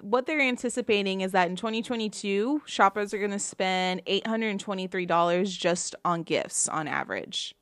what 0.00 0.26
they're 0.26 0.40
anticipating 0.40 1.20
is 1.20 1.32
that 1.32 1.48
in 1.50 1.56
2022, 1.56 2.62
shoppers 2.66 3.12
are 3.12 3.18
going 3.18 3.32
to 3.32 3.38
spend 3.38 4.04
$823 4.06 5.58
just 5.58 5.96
on 6.04 6.22
gifts 6.22 6.68
on 6.68 6.86
average. 6.86 7.54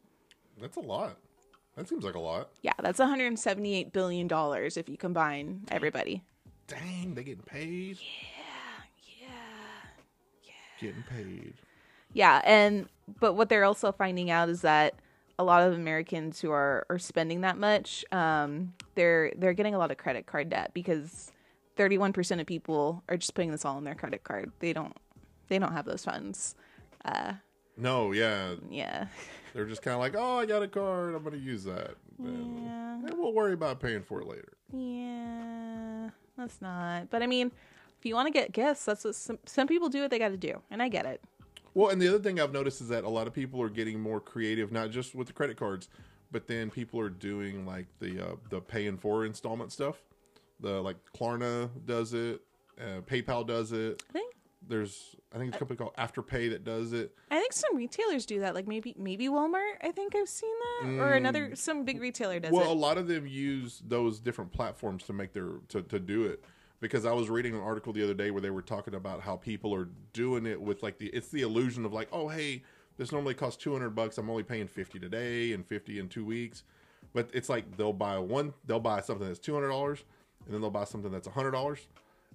That's 0.61 0.76
a 0.76 0.81
lot. 0.81 1.16
That 1.76 1.88
seems 1.88 2.04
like 2.04 2.14
a 2.14 2.21
lot. 2.21 2.50
Yeah, 2.61 2.75
that's 2.81 3.00
$178 3.00 3.92
billion 3.92 4.28
if 4.31 4.88
you 4.88 4.97
combine 4.99 5.62
everybody. 5.71 6.23
Dang, 6.66 7.14
they're 7.14 7.25
getting 7.25 7.42
paid. 7.42 7.99
Yeah, 7.99 9.23
yeah, 9.23 9.28
yeah. 10.45 10.52
Getting 10.78 11.04
paid. 11.04 11.54
Yeah, 12.12 12.42
and 12.45 12.87
but 13.19 13.33
what 13.33 13.49
they're 13.49 13.64
also 13.64 13.92
finding 13.92 14.31
out 14.31 14.50
is 14.50 14.61
that 14.61 14.95
a 15.42 15.44
lot 15.44 15.66
of 15.66 15.75
Americans 15.75 16.40
who 16.40 16.50
are 16.50 16.87
are 16.88 16.99
spending 16.99 17.42
that 17.42 17.58
much, 17.58 18.04
um, 18.12 18.72
they're 18.94 19.32
they're 19.37 19.52
getting 19.52 19.75
a 19.75 19.78
lot 19.78 19.90
of 19.90 19.96
credit 19.99 20.26
card 20.26 20.49
debt 20.50 20.70
because 20.75 21.30
31% 21.76 22.40
of 22.40 22.46
people 22.46 23.02
are 23.08 23.16
just 23.16 23.34
putting 23.34 23.50
this 23.50 23.64
all 23.64 23.76
on 23.76 23.84
their 23.84 23.94
credit 23.94 24.25
card. 24.25 24.52
They 24.61 24.72
don't 24.72 24.96
they 25.49 25.58
don't 25.58 25.72
have 25.72 25.84
those 25.84 26.04
funds. 26.04 26.54
Uh, 27.04 27.34
No, 27.76 28.12
yeah, 28.12 28.54
yeah. 28.70 29.06
they're 29.54 29.66
just 29.66 29.82
kind 29.82 29.94
of 29.94 30.00
like, 30.00 30.14
oh, 30.16 30.38
I 30.38 30.46
got 30.46 30.62
a 30.62 30.68
card, 30.68 31.14
I'm 31.14 31.22
going 31.22 31.34
to 31.34 31.40
use 31.44 31.64
that, 31.64 31.96
and, 32.18 32.62
Yeah. 32.64 32.94
and 33.06 33.14
we'll 33.18 33.32
worry 33.34 33.52
about 33.54 33.80
paying 33.80 34.02
for 34.02 34.20
it 34.20 34.26
later. 34.28 34.52
Yeah. 34.72 36.11
That's 36.38 36.61
not. 36.62 37.11
But 37.11 37.22
I 37.22 37.26
mean, 37.26 37.50
if 37.99 38.06
you 38.06 38.14
want 38.14 38.26
to 38.26 38.32
get 38.32 38.52
gifts, 38.52 38.84
that's 38.84 39.04
what 39.04 39.14
some 39.14 39.38
some 39.46 39.66
people 39.66 39.88
do 39.88 40.00
what 40.02 40.11
they 40.11 40.18
got 40.18 40.28
to 40.30 40.37
do, 40.37 40.61
and 40.70 40.82
I 40.82 40.88
get 40.88 41.06
it. 41.06 41.20
Well, 41.74 41.90
and 41.90 42.00
the 42.00 42.08
other 42.08 42.18
thing 42.18 42.38
I've 42.40 42.52
noticed 42.52 42.80
is 42.80 42.88
that 42.88 43.04
a 43.04 43.08
lot 43.08 43.26
of 43.26 43.32
people 43.32 43.60
are 43.62 43.70
getting 43.70 43.98
more 44.00 44.20
creative, 44.20 44.72
not 44.72 44.90
just 44.90 45.14
with 45.14 45.26
the 45.26 45.32
credit 45.32 45.56
cards, 45.56 45.88
but 46.30 46.46
then 46.46 46.70
people 46.70 47.00
are 47.00 47.10
doing 47.10 47.66
like 47.66 47.86
the 47.98 48.20
uh, 48.20 48.34
the 48.50 48.60
pay 48.60 48.86
in 48.86 48.96
four 48.96 49.24
installment 49.24 49.72
stuff. 49.72 50.02
The 50.60 50.80
like 50.80 50.96
Klarna 51.16 51.70
does 51.86 52.14
it, 52.14 52.42
uh, 52.80 53.00
PayPal 53.02 53.46
does 53.46 53.72
it. 53.72 54.02
I 54.08 54.12
think 54.12 54.34
There's 54.68 55.16
I 55.34 55.38
think 55.38 55.48
it's 55.48 55.56
a 55.56 55.58
company 55.58 55.78
called 55.78 55.96
Afterpay 55.96 56.50
that 56.50 56.64
does 56.64 56.92
it. 56.92 57.14
I 57.30 57.38
think 57.38 57.52
some 57.52 57.74
retailers 57.76 58.26
do 58.26 58.40
that. 58.40 58.54
Like 58.54 58.68
maybe 58.68 58.94
maybe 58.98 59.28
Walmart. 59.28 59.74
I 59.82 59.90
think 59.92 60.14
I've 60.14 60.28
seen 60.28 60.52
that, 60.82 60.88
or 61.00 61.12
another 61.12 61.56
some 61.56 61.84
big 61.84 62.00
retailer 62.00 62.38
does 62.38 62.52
Mm. 62.52 62.58
Well, 62.58 62.70
a 62.70 62.74
lot 62.74 62.98
of 62.98 63.08
them 63.08 63.26
use 63.26 63.82
those 63.86 64.20
different 64.20 64.52
platforms 64.52 65.04
to 65.04 65.12
make 65.12 65.32
their 65.32 65.48
to, 65.68 65.82
to 65.82 65.98
do 65.98 66.24
it. 66.24 66.44
Because 66.82 67.06
I 67.06 67.12
was 67.12 67.30
reading 67.30 67.54
an 67.54 67.60
article 67.60 67.92
the 67.92 68.02
other 68.02 68.12
day 68.12 68.32
where 68.32 68.42
they 68.42 68.50
were 68.50 68.60
talking 68.60 68.94
about 68.94 69.20
how 69.20 69.36
people 69.36 69.72
are 69.72 69.88
doing 70.12 70.46
it 70.46 70.60
with 70.60 70.82
like 70.82 70.98
the 70.98 71.06
it's 71.06 71.28
the 71.28 71.42
illusion 71.42 71.84
of 71.84 71.92
like, 71.92 72.08
oh 72.10 72.26
hey, 72.26 72.64
this 72.98 73.12
normally 73.12 73.34
costs 73.34 73.62
two 73.62 73.72
hundred 73.72 73.90
bucks. 73.90 74.18
I'm 74.18 74.28
only 74.28 74.42
paying 74.42 74.66
fifty 74.66 74.98
today 74.98 75.52
and 75.52 75.64
fifty 75.64 76.00
in 76.00 76.08
two 76.08 76.24
weeks. 76.24 76.64
But 77.14 77.30
it's 77.32 77.48
like 77.48 77.76
they'll 77.76 77.92
buy 77.92 78.18
one, 78.18 78.52
they'll 78.66 78.80
buy 78.80 79.00
something 79.00 79.26
that's 79.26 79.38
two 79.38 79.54
hundred 79.54 79.68
dollars, 79.68 80.02
and 80.44 80.52
then 80.52 80.60
they'll 80.60 80.70
buy 80.70 80.82
something 80.82 81.12
that's 81.12 81.28
hundred 81.28 81.52
dollars, 81.52 81.86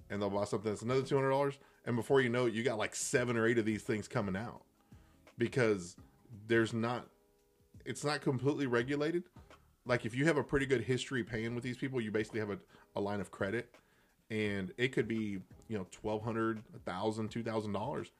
and 0.08 0.20
they'll 0.22 0.30
buy 0.30 0.44
something 0.44 0.72
that's 0.72 0.82
another 0.82 1.02
two 1.02 1.16
hundred 1.16 1.30
dollars, 1.30 1.58
and 1.84 1.94
before 1.94 2.22
you 2.22 2.30
know 2.30 2.46
it, 2.46 2.54
you 2.54 2.62
got 2.62 2.78
like 2.78 2.94
seven 2.94 3.36
or 3.36 3.46
eight 3.46 3.58
of 3.58 3.66
these 3.66 3.82
things 3.82 4.08
coming 4.08 4.34
out 4.34 4.62
because 5.36 5.94
there's 6.46 6.72
not 6.72 7.06
it's 7.84 8.02
not 8.02 8.22
completely 8.22 8.66
regulated. 8.66 9.24
Like 9.84 10.06
if 10.06 10.14
you 10.14 10.24
have 10.24 10.38
a 10.38 10.42
pretty 10.42 10.64
good 10.64 10.82
history 10.82 11.22
paying 11.22 11.54
with 11.54 11.64
these 11.64 11.76
people, 11.76 12.00
you 12.00 12.10
basically 12.10 12.40
have 12.40 12.50
a, 12.50 12.58
a 12.96 13.00
line 13.00 13.20
of 13.20 13.30
credit, 13.30 13.74
and 14.30 14.72
it 14.76 14.88
could 14.88 15.08
be 15.08 15.38
you 15.68 15.78
know 15.78 15.86
twelve 15.90 16.22
hundred, 16.22 16.62
a 16.74 16.78
thousand, 16.78 17.30
two 17.30 17.42
thousand 17.42 17.72
dollars. 17.72 18.10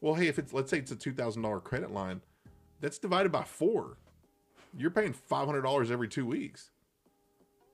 Well, 0.00 0.14
hey, 0.14 0.28
if 0.28 0.38
it's 0.38 0.52
let's 0.52 0.70
say 0.70 0.78
it's 0.78 0.90
a 0.90 0.96
two 0.96 1.12
thousand 1.12 1.42
dollar 1.42 1.60
credit 1.60 1.90
line, 1.90 2.20
that's 2.80 2.98
divided 2.98 3.32
by 3.32 3.44
four. 3.44 3.96
You're 4.76 4.90
paying 4.90 5.12
five 5.12 5.46
hundred 5.46 5.62
dollars 5.62 5.90
every 5.90 6.08
two 6.08 6.26
weeks. 6.26 6.70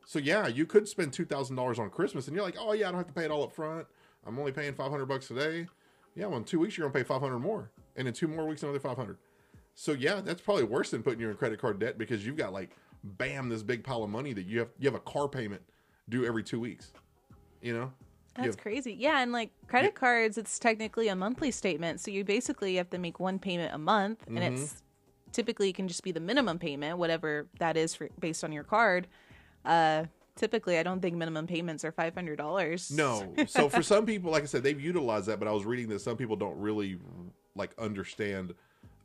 So 0.07 0.19
yeah, 0.19 0.47
you 0.47 0.67
could 0.67 0.89
spend 0.89 1.13
two 1.13 1.25
thousand 1.25 1.57
dollars 1.57 1.79
on 1.79 1.91
Christmas, 1.91 2.27
and 2.27 2.37
you're 2.37 2.45
like, 2.45 2.57
oh 2.59 2.73
yeah, 2.73 2.89
I 2.89 2.91
don't 2.91 2.99
have 2.99 3.09
to 3.09 3.13
pay 3.13 3.25
it 3.25 3.31
all 3.31 3.45
up 3.45 3.53
front. 3.53 3.87
I'm 4.27 4.39
only 4.39 4.53
paying 4.53 4.75
five 4.75 4.91
hundred 4.91 5.07
bucks 5.07 5.29
today. 5.29 5.67
Yeah, 6.15 6.27
well, 6.27 6.39
in 6.39 6.45
two 6.45 6.61
weeks 6.61 6.77
you're 6.77 6.89
gonna 6.89 6.99
pay 6.99 7.07
five 7.07 7.21
hundred 7.21 7.41
more, 7.41 7.71
and 7.97 8.07
in 8.07 8.15
two 8.15 8.29
more 8.29 8.47
weeks 8.47 8.63
another 8.63 8.79
five 8.81 8.97
hundred. 8.97 9.19
So 9.75 9.93
yeah, 9.93 10.21
that's 10.21 10.41
probably 10.41 10.65
worse 10.65 10.91
than 10.91 11.03
putting 11.03 11.21
you 11.21 11.31
in 11.31 11.37
credit 11.37 11.61
card 11.61 11.79
debt 11.79 11.99
because 11.99 12.25
you've 12.25 12.37
got 12.37 12.53
like 12.53 12.77
bam 13.03 13.49
this 13.49 13.63
big 13.63 13.85
pile 13.85 14.03
of 14.03 14.11
money 14.11 14.33
that 14.33 14.47
you 14.47 14.61
have 14.61 14.69
you 14.79 14.87
have 14.87 14.95
a 14.95 15.01
car 15.01 15.29
payment 15.29 15.63
due 16.09 16.25
every 16.25 16.43
two 16.43 16.61
weeks. 16.61 16.93
You 17.65 17.73
know? 17.73 17.85
You 18.37 18.43
That's 18.43 18.47
have- 18.57 18.59
crazy. 18.59 18.93
Yeah, 18.93 19.21
and 19.21 19.33
like 19.33 19.51
credit 19.69 19.95
cards, 19.95 20.37
it's 20.39 20.59
technically 20.59 21.09
a 21.09 21.17
monthly 21.17 21.51
statement, 21.51 22.01
so 22.01 22.11
you 22.11 22.25
basically 22.25 22.77
have 22.77 22.91
to 22.91 22.99
make 22.99 23.19
one 23.21 23.39
payment 23.39 23.75
a 23.75 23.79
month, 23.79 24.23
and 24.27 24.39
Mm-hmm. 24.39 24.55
it's 24.55 24.83
typically 25.33 25.71
it 25.71 25.75
can 25.75 25.89
just 25.89 26.03
be 26.05 26.13
the 26.13 26.21
minimum 26.21 26.59
payment, 26.59 26.99
whatever 26.99 27.47
that 27.59 27.77
is 27.77 27.95
for 27.95 28.09
based 28.21 28.45
on 28.45 28.53
your 28.53 28.65
card. 28.65 29.07
Uh, 29.65 30.05
typically, 30.37 30.79
I 30.79 30.83
don't 30.83 31.01
think 31.01 31.17
minimum 31.17 31.47
payments 31.47 31.85
are 31.85 31.93
five 31.93 32.15
hundred 32.15 32.37
dollars. 32.37 32.91
No. 32.91 33.33
So 33.47 33.69
for 33.69 33.83
some 33.95 34.05
people, 34.05 34.31
like 34.31 34.43
I 34.43 34.47
said, 34.47 34.63
they've 34.63 34.81
utilized 34.81 35.27
that, 35.27 35.39
but 35.39 35.49
I 35.49 35.53
was 35.53 35.65
reading 35.65 35.89
that 35.89 36.01
some 36.01 36.17
people 36.17 36.37
don't 36.37 36.59
really 36.59 36.99
like 37.57 37.71
understand 37.79 38.53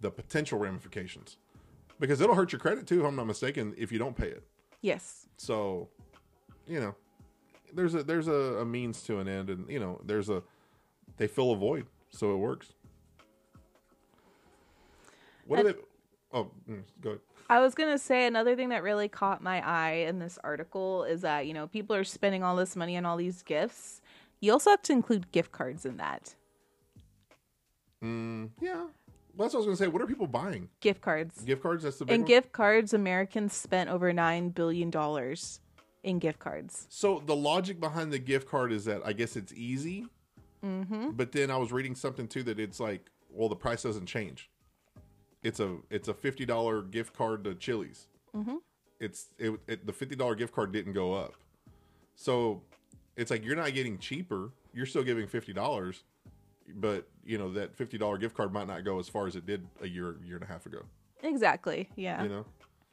the 0.01 0.09
potential 0.11 0.57
ramifications 0.59 1.37
because 1.99 2.19
it'll 2.19 2.35
hurt 2.35 2.51
your 2.51 2.59
credit 2.59 2.87
too, 2.87 2.99
if 3.01 3.05
I'm 3.05 3.15
not 3.15 3.27
mistaken, 3.27 3.73
if 3.77 3.91
you 3.91 3.99
don't 3.99 4.15
pay 4.15 4.27
it. 4.27 4.43
Yes. 4.81 5.27
So, 5.37 5.89
you 6.67 6.79
know, 6.79 6.95
there's 7.73 7.95
a 7.95 8.03
there's 8.03 8.27
a, 8.27 8.31
a 8.61 8.65
means 8.65 9.01
to 9.03 9.19
an 9.19 9.27
end, 9.27 9.49
and 9.49 9.69
you 9.69 9.79
know, 9.79 9.99
there's 10.05 10.29
a 10.29 10.41
they 11.17 11.27
fill 11.27 11.51
a 11.51 11.55
void, 11.55 11.85
so 12.09 12.33
it 12.33 12.37
works. 12.37 12.73
What 15.45 15.59
are 15.59 15.67
And- 15.67 15.75
they? 15.75 15.81
Oh, 16.31 16.51
mm, 16.69 16.83
go 17.01 17.09
ahead. 17.11 17.21
I 17.49 17.59
was 17.59 17.73
gonna 17.73 17.97
say 17.97 18.27
another 18.27 18.55
thing 18.55 18.69
that 18.69 18.83
really 18.83 19.07
caught 19.07 19.41
my 19.41 19.67
eye 19.67 20.05
in 20.07 20.19
this 20.19 20.37
article 20.43 21.03
is 21.03 21.21
that 21.21 21.47
you 21.47 21.53
know 21.55 21.65
people 21.67 21.95
are 21.95 22.03
spending 22.03 22.43
all 22.43 22.55
this 22.55 22.75
money 22.75 22.95
on 22.97 23.05
all 23.05 23.17
these 23.17 23.41
gifts. 23.41 24.01
You 24.39 24.51
also 24.51 24.69
have 24.69 24.83
to 24.83 24.93
include 24.93 25.31
gift 25.31 25.51
cards 25.51 25.85
in 25.85 25.97
that. 25.97 26.35
Mm, 28.03 28.49
yeah, 28.61 28.75
well, 28.75 28.89
that's 29.39 29.53
what 29.53 29.55
I 29.55 29.57
was 29.57 29.65
gonna 29.65 29.77
say. 29.77 29.87
What 29.87 30.01
are 30.03 30.05
people 30.07 30.27
buying? 30.27 30.69
Gift 30.79 31.01
cards. 31.01 31.41
Gift 31.41 31.63
cards. 31.63 31.83
That's 31.83 31.97
the 31.97 32.05
big 32.05 32.13
In 32.13 32.21
one? 32.21 32.27
gift 32.27 32.51
cards, 32.51 32.93
Americans 32.93 33.53
spent 33.53 33.89
over 33.89 34.13
nine 34.13 34.49
billion 34.49 34.91
dollars 34.91 35.59
in 36.03 36.19
gift 36.19 36.39
cards. 36.39 36.85
So 36.89 37.21
the 37.25 37.35
logic 37.35 37.79
behind 37.79 38.11
the 38.13 38.19
gift 38.19 38.47
card 38.47 38.71
is 38.71 38.85
that 38.85 39.01
I 39.05 39.13
guess 39.13 39.35
it's 39.35 39.53
easy, 39.53 40.05
Mm-hmm. 40.65 41.11
but 41.11 41.31
then 41.31 41.49
I 41.49 41.55
was 41.57 41.71
reading 41.71 41.95
something 41.95 42.27
too 42.27 42.43
that 42.43 42.59
it's 42.59 42.79
like, 42.81 43.09
well, 43.29 43.47
the 43.47 43.55
price 43.55 43.83
doesn't 43.83 44.07
change. 44.07 44.49
It's 45.41 45.61
a 45.61 45.77
it's 45.89 46.09
a 46.09 46.13
fifty 46.13 46.45
dollar 46.45 46.81
gift 46.81 47.13
card 47.13 47.45
to 47.45 47.55
Chili's. 47.55 48.07
Mm-hmm. 48.35 48.55
It's 48.99 49.27
it, 49.37 49.57
it 49.67 49.85
the 49.87 49.93
fifty 49.93 50.17
dollar 50.17 50.35
gift 50.35 50.53
card 50.53 50.73
didn't 50.73 50.91
go 50.93 51.13
up, 51.13 51.35
so 52.15 52.61
it's 53.15 53.31
like 53.31 53.45
you're 53.45 53.55
not 53.55 53.73
getting 53.73 53.97
cheaper. 53.97 54.51
You're 54.73 54.85
still 54.85 55.03
giving 55.03 55.27
fifty 55.27 55.53
dollars, 55.53 56.03
but 56.75 57.07
you 57.23 57.37
know 57.37 57.53
that 57.53 57.73
fifty 57.73 57.97
dollar 57.97 58.17
gift 58.17 58.35
card 58.35 58.51
might 58.51 58.67
not 58.67 58.83
go 58.83 58.99
as 58.99 59.07
far 59.07 59.27
as 59.27 59.37
it 59.37 59.45
did 59.45 59.65
a 59.81 59.87
year 59.87 60.17
year 60.25 60.35
and 60.35 60.43
a 60.43 60.47
half 60.47 60.65
ago. 60.65 60.81
Exactly. 61.23 61.89
Yeah. 61.95 62.21
You 62.23 62.29
know, 62.29 62.45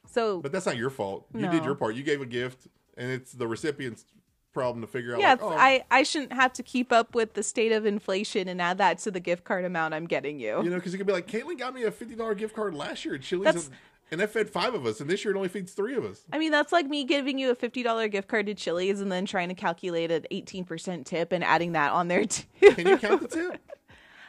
So 0.09 0.39
but 0.41 0.53
that's 0.53 0.65
not 0.65 0.77
your 0.77 0.89
fault. 0.89 1.25
You 1.35 1.49
did 1.49 1.65
your 1.65 1.75
part. 1.75 1.95
You 1.95 2.03
gave 2.03 2.21
a 2.21 2.25
gift, 2.25 2.67
and 2.97 3.11
it's 3.11 3.31
the 3.33 3.47
recipient's 3.47 4.05
problem 4.53 4.81
to 4.81 4.87
figure 4.87 5.13
out. 5.13 5.19
yeah, 5.19 5.31
like, 5.31 5.43
oh, 5.43 5.49
I 5.49 5.83
I 5.91 6.03
shouldn't 6.03 6.33
have 6.33 6.51
to 6.53 6.63
keep 6.63 6.91
up 6.91 7.13
with 7.13 7.33
the 7.33 7.43
state 7.43 7.71
of 7.71 7.85
inflation 7.85 8.47
and 8.47 8.59
add 8.61 8.79
that 8.79 8.97
to 8.99 9.11
the 9.11 9.19
gift 9.19 9.43
card 9.43 9.65
amount 9.65 9.93
I'm 9.93 10.07
getting 10.07 10.39
you. 10.39 10.63
You 10.63 10.69
know, 10.69 10.77
because 10.77 10.93
you 10.93 10.97
could 10.97 11.07
be 11.07 11.13
like, 11.13 11.27
Caitlin 11.27 11.59
got 11.59 11.73
me 11.75 11.83
a 11.83 11.91
fifty 11.91 12.15
dollar 12.15 12.33
gift 12.33 12.55
card 12.55 12.73
last 12.73 13.05
year 13.05 13.15
at 13.15 13.21
Chili's, 13.21 13.69
and, 14.09 14.19
that 14.19 14.31
fed 14.31 14.49
five 14.49 14.73
of 14.73 14.85
us, 14.85 14.99
and 14.99 15.09
this 15.09 15.23
year 15.23 15.33
it 15.33 15.37
only 15.37 15.49
feeds 15.49 15.73
three 15.73 15.95
of 15.95 16.03
us. 16.03 16.23
I 16.31 16.39
mean, 16.39 16.51
that's 16.51 16.71
like 16.71 16.87
me 16.87 17.03
giving 17.03 17.37
you 17.37 17.51
a 17.51 17.55
fifty 17.55 17.83
dollar 17.83 18.07
gift 18.07 18.27
card 18.29 18.47
to 18.47 18.55
Chili's 18.55 18.99
and 18.99 19.11
then 19.11 19.25
trying 19.25 19.49
to 19.49 19.55
calculate 19.55 20.11
an 20.11 20.25
eighteen 20.31 20.65
percent 20.65 21.05
tip 21.05 21.31
and 21.31 21.43
adding 21.43 21.73
that 21.73 21.91
on 21.91 22.07
there 22.07 22.25
too. 22.25 22.43
Can 22.61 22.87
you 22.87 22.97
count 22.97 23.21
the 23.21 23.27
tip? 23.27 23.61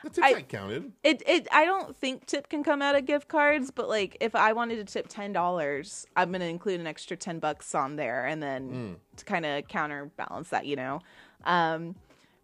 The 0.05 0.11
tip's 0.11 0.27
I- 0.27 0.33
not 0.33 0.49
counted. 0.49 0.93
It 1.03 1.23
it 1.27 1.49
I 1.53 1.65
don't 1.65 1.97
think 1.97 2.27
tip 2.27 2.49
can 2.49 2.63
come 2.63 2.83
out 2.83 2.95
of 2.97 3.05
gift 3.07 3.29
cards, 3.29 3.71
but 3.71 3.89
like 3.89 4.17
if 4.21 4.35
I 4.35 4.53
wanted 4.53 4.77
to 4.77 4.85
tip 4.93 5.07
ten 5.09 5.33
dollars, 5.33 6.07
I'm 6.17 6.31
gonna 6.33 6.45
include 6.45 6.81
an 6.81 6.87
extra 6.87 7.17
ten 7.17 7.39
bucks 7.39 7.75
on 7.75 7.97
there, 7.97 8.27
and 8.27 8.43
then 8.43 8.97
to 9.17 9.25
kind 9.25 9.45
of 9.45 9.67
counterbalance 9.69 10.51
that, 10.51 10.67
you 10.67 10.77
know. 10.77 11.01
Um, 11.45 11.97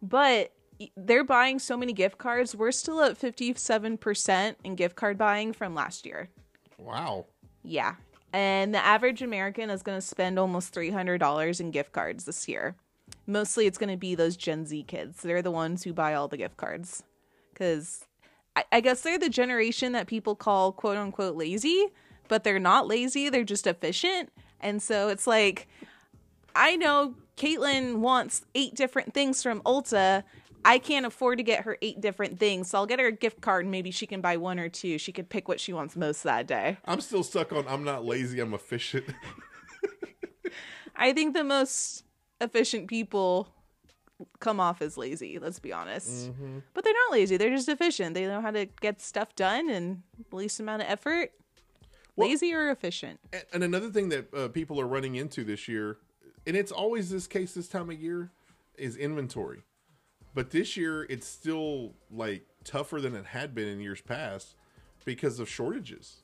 but 0.02 0.52
they're 0.96 1.22
buying 1.24 1.58
so 1.60 1.76
many 1.76 1.92
gift 1.92 2.18
cards. 2.18 2.56
We're 2.56 2.72
still 2.72 3.00
at 3.02 3.16
fifty 3.16 3.54
seven 3.54 3.96
percent 3.98 4.58
in 4.64 4.74
gift 4.74 4.96
card 4.96 5.16
buying 5.16 5.52
from 5.52 5.74
last 5.74 6.04
year. 6.04 6.30
Wow. 6.78 7.26
Yeah, 7.62 7.94
and 8.32 8.74
the 8.74 8.84
average 8.84 9.22
American 9.22 9.70
is 9.70 9.82
gonna 9.82 10.00
spend 10.00 10.38
almost 10.38 10.74
three 10.74 10.90
hundred 10.90 11.18
dollars 11.18 11.60
in 11.60 11.70
gift 11.70 11.92
cards 11.92 12.24
this 12.24 12.48
year. 12.48 12.74
Mostly, 13.26 13.66
it's 13.66 13.78
gonna 13.78 13.96
be 13.96 14.14
those 14.14 14.36
Gen 14.36 14.66
Z 14.66 14.82
kids. 14.88 15.22
They're 15.22 15.40
the 15.42 15.50
ones 15.50 15.84
who 15.84 15.92
buy 15.92 16.14
all 16.14 16.26
the 16.28 16.36
gift 16.36 16.56
cards 16.56 17.04
because 17.54 18.04
I, 18.56 18.64
I 18.72 18.80
guess 18.80 19.00
they're 19.00 19.18
the 19.18 19.28
generation 19.28 19.92
that 19.92 20.06
people 20.06 20.34
call 20.34 20.72
quote 20.72 20.96
unquote 20.96 21.36
lazy, 21.36 21.86
but 22.28 22.44
they're 22.44 22.58
not 22.58 22.86
lazy. 22.86 23.28
They're 23.28 23.44
just 23.44 23.66
efficient. 23.66 24.30
And 24.60 24.82
so 24.82 25.08
it's 25.08 25.26
like, 25.26 25.68
I 26.54 26.76
know 26.76 27.14
Caitlin 27.36 27.96
wants 27.96 28.44
eight 28.54 28.74
different 28.74 29.14
things 29.14 29.42
from 29.42 29.60
Ulta. 29.62 30.24
I 30.64 30.78
can't 30.78 31.04
afford 31.04 31.38
to 31.38 31.44
get 31.44 31.64
her 31.64 31.76
eight 31.82 32.00
different 32.00 32.38
things. 32.38 32.70
So 32.70 32.78
I'll 32.78 32.86
get 32.86 32.98
her 32.98 33.08
a 33.08 33.12
gift 33.12 33.40
card 33.40 33.64
and 33.64 33.70
maybe 33.70 33.90
she 33.90 34.06
can 34.06 34.20
buy 34.20 34.36
one 34.38 34.58
or 34.58 34.68
two. 34.68 34.98
She 34.98 35.12
could 35.12 35.28
pick 35.28 35.46
what 35.46 35.60
she 35.60 35.72
wants 35.72 35.94
most 35.94 36.22
that 36.22 36.46
day. 36.46 36.78
I'm 36.86 37.00
still 37.00 37.22
stuck 37.22 37.52
on 37.52 37.66
I'm 37.68 37.84
not 37.84 38.04
lazy, 38.04 38.40
I'm 38.40 38.54
efficient. 38.54 39.06
I 40.96 41.12
think 41.12 41.34
the 41.34 41.44
most 41.44 42.04
efficient 42.40 42.88
people 42.88 43.48
come 44.40 44.60
off 44.60 44.80
as 44.82 44.96
lazy, 44.96 45.38
let's 45.38 45.58
be 45.58 45.72
honest. 45.72 46.30
But 46.72 46.84
they're 46.84 46.94
not 47.08 47.12
lazy. 47.12 47.36
They're 47.36 47.50
just 47.50 47.68
efficient. 47.68 48.14
They 48.14 48.26
know 48.26 48.40
how 48.40 48.50
to 48.50 48.66
get 48.66 49.00
stuff 49.00 49.34
done 49.34 49.68
and 49.68 50.02
least 50.32 50.60
amount 50.60 50.82
of 50.82 50.88
effort. 50.88 51.32
Well- 52.16 52.28
lazy 52.28 52.54
or 52.54 52.70
efficient? 52.70 53.20
And- 53.52 53.64
another 53.64 53.90
thing 53.90 54.10
that 54.10 54.32
uh, 54.34 54.48
people 54.48 54.80
are 54.80 54.86
running 54.86 55.16
into 55.16 55.44
this 55.44 55.66
year, 55.66 55.98
and 56.46 56.56
it's 56.56 56.72
always 56.72 57.10
this 57.10 57.26
case 57.26 57.54
this 57.54 57.68
time 57.68 57.90
of 57.90 58.00
year, 58.00 58.30
is 58.76 58.96
inventory. 58.96 59.62
But 60.34 60.50
this 60.50 60.76
year, 60.76 61.04
it's 61.04 61.26
still 61.26 61.94
like 62.10 62.46
tougher 62.64 63.00
than 63.00 63.14
it 63.14 63.26
had 63.26 63.54
been 63.54 63.68
in 63.68 63.80
years 63.80 64.00
past 64.00 64.56
because 65.04 65.38
of 65.38 65.48
shortages, 65.48 66.22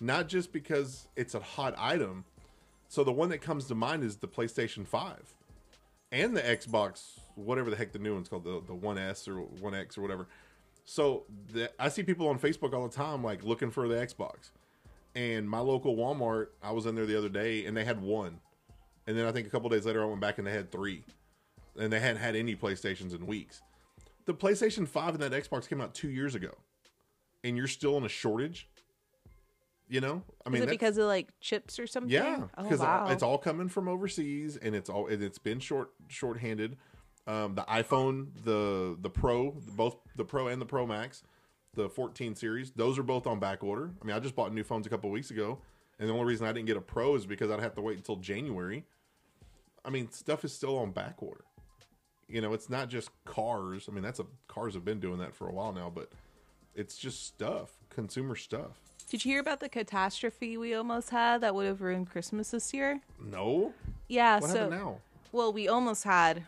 not 0.00 0.28
just 0.28 0.52
because 0.52 1.06
it's 1.14 1.34
a 1.34 1.40
hot 1.40 1.74
item. 1.78 2.24
So 2.88 3.04
the 3.04 3.12
one 3.12 3.28
that 3.28 3.40
comes 3.40 3.66
to 3.66 3.74
mind 3.74 4.02
is 4.02 4.16
the 4.16 4.26
PlayStation 4.28 4.86
Five 4.86 5.34
and 6.12 6.36
the 6.36 6.42
Xbox, 6.42 7.18
whatever 7.34 7.70
the 7.70 7.76
heck 7.76 7.92
the 7.92 7.98
new 7.98 8.14
one's 8.14 8.28
called, 8.28 8.44
the 8.44 8.62
the 8.66 8.74
One 8.74 8.98
S 8.98 9.28
or 9.28 9.40
One 9.40 9.74
X 9.74 9.98
or 9.98 10.02
whatever. 10.02 10.28
So 10.84 11.24
the, 11.52 11.70
I 11.78 11.90
see 11.90 12.02
people 12.02 12.28
on 12.28 12.38
Facebook 12.38 12.72
all 12.72 12.88
the 12.88 12.94
time 12.94 13.22
like 13.22 13.44
looking 13.44 13.70
for 13.70 13.88
the 13.88 13.94
Xbox. 13.94 14.50
And 15.14 15.48
my 15.48 15.58
local 15.58 15.96
Walmart, 15.96 16.46
I 16.62 16.72
was 16.72 16.86
in 16.86 16.94
there 16.94 17.04
the 17.04 17.18
other 17.18 17.28
day 17.28 17.66
and 17.66 17.76
they 17.76 17.84
had 17.84 18.00
one. 18.00 18.40
And 19.06 19.18
then 19.18 19.26
I 19.26 19.32
think 19.32 19.46
a 19.46 19.50
couple 19.50 19.68
days 19.68 19.84
later 19.84 20.02
I 20.02 20.06
went 20.06 20.20
back 20.20 20.38
and 20.38 20.46
they 20.46 20.52
had 20.52 20.72
three. 20.72 21.04
And 21.78 21.92
they 21.92 22.00
hadn't 22.00 22.22
had 22.22 22.36
any 22.36 22.56
PlayStations 22.56 23.14
in 23.14 23.26
weeks. 23.26 23.60
The 24.24 24.34
PlayStation 24.34 24.88
5 24.88 25.14
and 25.14 25.22
that 25.22 25.32
Xbox 25.32 25.68
came 25.68 25.80
out 25.80 25.94
2 25.94 26.08
years 26.08 26.34
ago. 26.34 26.54
And 27.44 27.56
you're 27.56 27.66
still 27.66 27.98
in 27.98 28.04
a 28.04 28.08
shortage? 28.08 28.68
You 29.88 30.00
know? 30.00 30.22
I 30.44 30.50
Is 30.50 30.52
mean 30.52 30.62
it 30.64 30.68
because 30.68 30.98
of 30.98 31.06
like 31.06 31.28
chips 31.40 31.78
or 31.78 31.86
something? 31.86 32.10
yeah, 32.10 32.44
Oh, 32.56 32.62
because 32.62 32.80
wow. 32.80 33.08
it's 33.08 33.22
all 33.22 33.38
coming 33.38 33.68
from 33.68 33.88
overseas, 33.88 34.56
and 34.56 34.74
it's 34.74 34.90
all 34.90 35.06
and 35.06 35.22
it's 35.22 35.38
been 35.38 35.60
short 35.60 35.90
short-handed. 36.08 36.76
Um, 37.26 37.54
the 37.54 37.62
iPhone, 37.62 38.28
the 38.44 38.96
the 39.00 39.10
Pro, 39.10 39.50
both 39.76 39.96
the 40.16 40.24
Pro 40.24 40.48
and 40.48 40.60
the 40.60 40.66
Pro 40.66 40.86
Max, 40.86 41.22
the 41.74 41.88
14 41.90 42.34
series, 42.34 42.70
those 42.72 42.98
are 42.98 43.02
both 43.02 43.26
on 43.26 43.38
back 43.38 43.62
order. 43.62 43.90
I 44.02 44.06
mean, 44.06 44.16
I 44.16 44.18
just 44.20 44.34
bought 44.34 44.52
new 44.54 44.64
phones 44.64 44.86
a 44.86 44.90
couple 44.90 45.10
weeks 45.10 45.30
ago, 45.30 45.58
and 45.98 46.08
the 46.08 46.12
only 46.14 46.24
reason 46.26 46.46
I 46.46 46.52
didn't 46.52 46.66
get 46.66 46.76
a 46.76 46.80
Pro 46.82 47.14
is 47.14 47.26
because 47.26 47.50
I'd 47.50 47.60
have 47.60 47.74
to 47.74 47.82
wait 47.82 47.96
until 47.98 48.16
January. 48.16 48.84
I 49.84 49.90
mean, 49.90 50.10
stuff 50.10 50.44
is 50.44 50.52
still 50.54 50.78
on 50.78 50.92
back 50.92 51.16
order. 51.22 51.44
You 52.28 52.40
know, 52.42 52.52
it's 52.52 52.68
not 52.68 52.88
just 52.90 53.10
cars. 53.24 53.88
I 53.90 53.94
mean, 53.94 54.02
that's 54.02 54.20
a 54.20 54.26
cars 54.48 54.74
have 54.74 54.84
been 54.84 55.00
doing 55.00 55.18
that 55.18 55.34
for 55.34 55.48
a 55.48 55.52
while 55.52 55.72
now, 55.72 55.90
but 55.94 56.10
it's 56.74 56.96
just 56.98 57.26
stuff, 57.26 57.72
consumer 57.90 58.36
stuff. 58.36 58.80
Did 59.08 59.24
you 59.24 59.32
hear 59.32 59.40
about 59.40 59.60
the 59.60 59.68
catastrophe 59.68 60.56
we 60.56 60.74
almost 60.74 61.10
had 61.10 61.40
that 61.40 61.54
would 61.54 61.66
have 61.66 61.80
ruined 61.80 62.10
Christmas 62.10 62.50
this 62.50 62.74
year? 62.74 63.00
No, 63.20 63.72
Yeah, 64.08 64.40
what 64.40 64.50
so 64.50 64.68
now? 64.68 64.98
well, 65.32 65.52
we 65.52 65.66
almost 65.68 66.04
had 66.04 66.44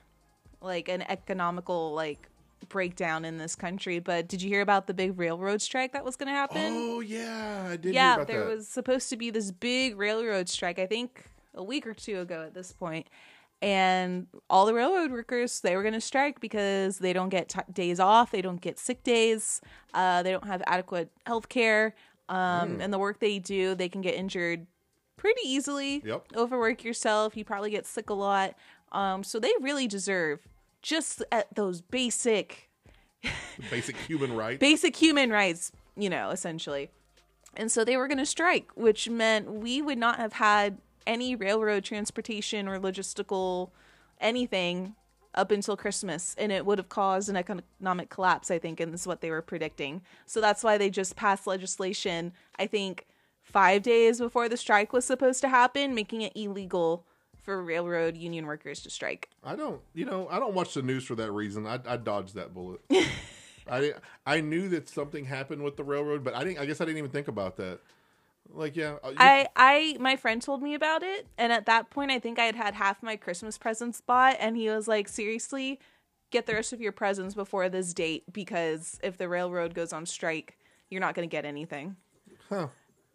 like 0.61 0.89
an 0.89 1.03
economical 1.09 1.95
like 1.95 2.29
breakdown 2.69 3.25
in 3.25 3.39
this 3.39 3.57
country, 3.57 3.99
but 3.99 4.29
did 4.29 4.43
you 4.43 4.49
hear 4.51 4.61
about 4.61 4.87
the 4.87 4.93
big 4.95 5.19
railroad 5.19 5.63
strike 5.63 5.93
that 5.95 6.05
was 6.05 6.17
going 6.17 6.27
to 6.29 6.35
happen? 6.35 6.73
Oh 6.77 7.01
yeah, 7.01 7.69
I 7.71 7.77
did. 7.77 7.85
hear 7.87 7.93
yeah, 7.95 8.25
there 8.25 8.45
that. 8.45 8.55
was 8.57 8.69
supposed 8.69 9.09
to 9.11 9.17
be 9.17 9.31
this 9.31 9.51
big 9.51 9.97
railroad 9.99 10.49
strike, 10.51 10.79
I 10.79 10.87
think 10.87 11.25
a 11.55 11.63
week 11.65 11.87
or 11.87 11.95
two 11.95 12.21
ago 12.21 12.43
at 12.43 12.53
this 12.55 12.73
point. 12.73 13.07
And 13.63 14.27
all 14.49 14.65
the 14.65 14.73
railroad 14.73 15.11
workers, 15.11 15.61
they 15.61 15.77
were 15.77 15.83
going 15.83 15.93
to 15.95 16.01
strike 16.01 16.41
because 16.41 16.99
they 16.99 17.13
don't 17.13 17.29
get 17.29 17.51
t- 17.51 17.61
days 17.73 18.01
off, 18.01 18.31
they 18.31 18.41
don't 18.41 18.61
get 18.61 18.79
sick 18.79 19.03
days, 19.03 19.61
uh, 19.93 20.23
they 20.23 20.31
don't 20.31 20.47
have 20.47 20.63
adequate 20.67 21.11
health 21.27 21.49
care. 21.51 21.95
Um, 22.31 22.77
Hmm. 22.77 22.81
And 22.81 22.93
the 22.93 22.99
work 22.99 23.19
they 23.19 23.39
do, 23.39 23.75
they 23.75 23.89
can 23.89 24.01
get 24.01 24.15
injured 24.15 24.67
pretty 25.17 25.43
easily. 25.45 26.01
Yep. 26.05 26.29
Overwork 26.37 26.85
yourself, 26.85 27.37
you 27.37 27.45
probably 27.45 27.71
get 27.71 27.85
sick 27.85 28.09
a 28.09 28.15
lot. 28.15 28.55
Um, 28.93 29.23
so 29.23 29.39
they 29.39 29.53
really 29.61 29.87
deserve 29.87 30.47
just 30.81 31.23
at 31.31 31.55
those 31.55 31.81
basic 31.83 32.71
basic 33.71 33.97
human 33.97 34.35
rights. 34.35 34.59
basic 34.61 34.97
human 34.97 35.31
rights, 35.31 35.73
you 35.97 36.09
know, 36.09 36.31
essentially. 36.31 36.91
And 37.57 37.71
so 37.71 37.85
they 37.85 37.97
were 37.97 38.07
going 38.09 38.19
to 38.19 38.27
strike, 38.27 38.71
which 38.77 39.11
meant 39.11 39.51
we 39.53 39.83
would 39.83 39.99
not 39.99 40.17
have 40.17 40.35
had 40.35 40.79
any 41.07 41.35
railroad 41.35 41.83
transportation 41.85 42.69
or 42.69 42.79
logistical 42.79 43.71
anything 44.21 44.95
up 45.35 45.51
until 45.51 45.77
Christmas, 45.77 46.35
and 46.39 46.51
it 46.51 46.67
would 46.67 46.79
have 46.79 46.89
caused 46.89 47.29
an 47.29 47.37
economic 47.37 48.11
collapse, 48.11 48.51
I 48.51 48.59
think, 48.59 48.81
and 48.81 48.93
this 48.93 49.03
is 49.03 49.07
what 49.07 49.21
they 49.21 49.31
were 49.31 49.43
predicting. 49.43 50.03
So 50.27 50.41
that's 50.41 50.65
why 50.65 50.79
they 50.79 50.91
just 50.91 51.17
passed 51.17 51.47
legislation, 51.47 52.33
I 52.59 52.67
think, 52.67 53.07
five 53.43 53.83
days 53.83 54.19
before 54.19 54.49
the 54.49 54.57
strike 54.57 54.93
was 54.93 55.05
supposed 55.05 55.41
to 55.43 55.49
happen, 55.49 55.95
making 55.95 56.23
it 56.23 56.33
illegal 56.35 57.05
for 57.43 57.63
railroad 57.63 58.17
union 58.17 58.47
workers 58.47 58.83
to 58.83 58.91
strike. 58.91 59.29
I 59.43 59.57
don't, 59.57 59.81
you 59.95 60.05
know, 60.05 60.29
I 60.31 60.39
don't 60.39 60.55
watch 60.55 60.75
the 60.75 60.83
news 60.83 61.05
for 61.05 61.15
that 61.17 61.33
reason. 61.33 61.67
I, 61.67 61.81
I 61.87 61.97
dodged 61.97 62.35
that 62.35 62.53
bullet. 62.53 62.81
I 63.71 63.93
I 64.27 64.41
knew 64.41 64.69
that 64.71 64.89
something 64.89 65.25
happened 65.25 65.63
with 65.63 65.77
the 65.77 65.85
railroad, 65.85 66.25
but 66.25 66.35
I 66.35 66.45
didn't. 66.45 66.59
I 66.59 66.67
guess 66.67 66.81
I 66.81 66.85
didn't 66.85 66.99
even 66.99 67.11
think 67.11 67.29
about 67.29 67.57
that. 67.57 67.81
Like, 68.53 68.77
yeah, 68.77 68.97
uh, 69.05 69.09
you- 69.11 69.17
I, 69.19 69.49
I, 69.57 69.97
my 70.01 70.17
friend 70.17 70.43
told 70.43 70.63
me 70.63 70.75
about 70.75 71.03
it, 71.03 71.27
and 71.39 71.53
at 71.53 71.67
that 71.67 71.91
point, 71.91 72.11
I 72.11 72.19
think 72.19 72.39
I 72.39 72.45
had 72.45 72.55
had 72.57 72.75
half 72.75 73.03
my 73.03 73.17
Christmas 73.17 73.57
presents 73.59 74.01
bought, 74.01 74.37
and 74.41 74.57
he 74.57 74.69
was 74.69 74.89
like, 74.89 75.09
"Seriously, 75.09 75.79
get 76.31 76.47
the 76.47 76.55
rest 76.55 76.73
of 76.73 76.81
your 76.81 76.93
presents 76.93 77.35
before 77.35 77.69
this 77.69 77.95
date, 77.95 78.25
because 78.33 78.99
if 79.03 79.17
the 79.19 79.29
railroad 79.29 79.75
goes 79.75 79.93
on 79.93 80.05
strike, 80.07 80.59
you're 80.89 81.01
not 81.01 81.15
going 81.15 81.29
to 81.29 81.31
get 81.33 81.45
anything." 81.45 81.97
huh? 82.49 82.69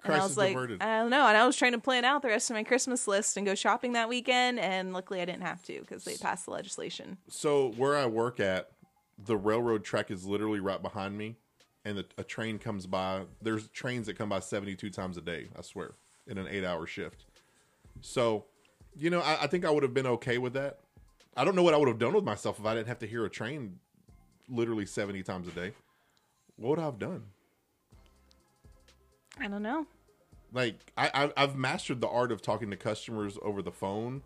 And 0.03 0.13
I 0.13 0.19
was 0.21 0.37
like, 0.37 0.51
averted. 0.55 0.83
I 0.83 0.99
don't 0.99 1.09
know, 1.09 1.25
and 1.25 1.35
I 1.35 1.45
was 1.47 1.55
trying 1.57 1.71
to 1.71 1.79
plan 1.79 2.05
out 2.05 2.21
the 2.21 2.27
rest 2.27 2.49
of 2.51 2.55
my 2.55 2.63
Christmas 2.63 3.07
list 3.07 3.37
and 3.37 3.45
go 3.45 3.55
shopping 3.55 3.93
that 3.93 4.07
weekend, 4.07 4.59
and 4.59 4.93
luckily 4.93 5.19
I 5.19 5.25
didn't 5.25 5.41
have 5.41 5.63
to 5.63 5.79
because 5.79 6.03
they 6.03 6.15
passed 6.15 6.45
the 6.45 6.51
legislation. 6.51 7.17
so 7.27 7.71
where 7.71 7.97
I 7.97 8.05
work 8.05 8.39
at, 8.39 8.69
the 9.17 9.35
railroad 9.35 9.83
track 9.83 10.11
is 10.11 10.23
literally 10.25 10.59
right 10.59 10.81
behind 10.81 11.17
me, 11.17 11.37
and 11.85 11.99
the, 11.99 12.05
a 12.17 12.23
train 12.23 12.59
comes 12.59 12.85
by. 12.85 13.23
There's 13.41 13.69
trains 13.69 14.07
that 14.07 14.17
come 14.17 14.29
by 14.29 14.39
72 14.39 14.89
times 14.89 15.17
a 15.17 15.21
day. 15.21 15.47
I 15.57 15.61
swear, 15.61 15.91
in 16.27 16.37
an 16.37 16.47
eight-hour 16.49 16.87
shift. 16.87 17.25
So, 18.01 18.45
you 18.95 19.09
know, 19.09 19.21
I, 19.21 19.43
I 19.43 19.47
think 19.47 19.63
I 19.63 19.69
would 19.69 19.83
have 19.83 19.93
been 19.93 20.07
okay 20.07 20.37
with 20.37 20.53
that. 20.53 20.79
I 21.37 21.45
don't 21.45 21.55
know 21.55 21.63
what 21.63 21.73
I 21.73 21.77
would 21.77 21.87
have 21.87 21.99
done 21.99 22.13
with 22.13 22.23
myself 22.23 22.59
if 22.59 22.65
I 22.65 22.73
didn't 22.73 22.87
have 22.87 22.99
to 22.99 23.07
hear 23.07 23.25
a 23.25 23.29
train 23.29 23.79
literally 24.49 24.85
70 24.85 25.23
times 25.23 25.47
a 25.47 25.51
day. 25.51 25.71
What 26.57 26.71
would 26.71 26.79
I 26.79 26.85
have 26.85 26.99
done? 26.99 27.23
I 29.39 29.47
don't 29.47 29.61
know. 29.61 29.85
Like 30.53 30.75
I, 30.97 31.11
I 31.13 31.33
I've 31.35 31.57
mastered 31.57 31.99
the 31.99 32.07
art 32.07 32.31
of 32.31 32.41
talking 32.41 32.69
to 32.71 32.77
customers 32.77 33.37
over 33.41 33.61
the 33.61 33.73
phone, 33.73 34.21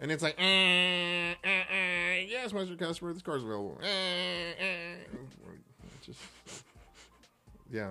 and 0.00 0.10
it's 0.10 0.22
like, 0.22 0.34
eh, 0.38 1.34
eh, 1.44 1.62
eh, 1.70 2.26
yes, 2.28 2.52
Mr. 2.52 2.76
Customer, 2.76 3.12
this 3.12 3.22
car's 3.22 3.44
available. 3.44 3.78
Just 6.06 6.20
yeah, 7.72 7.90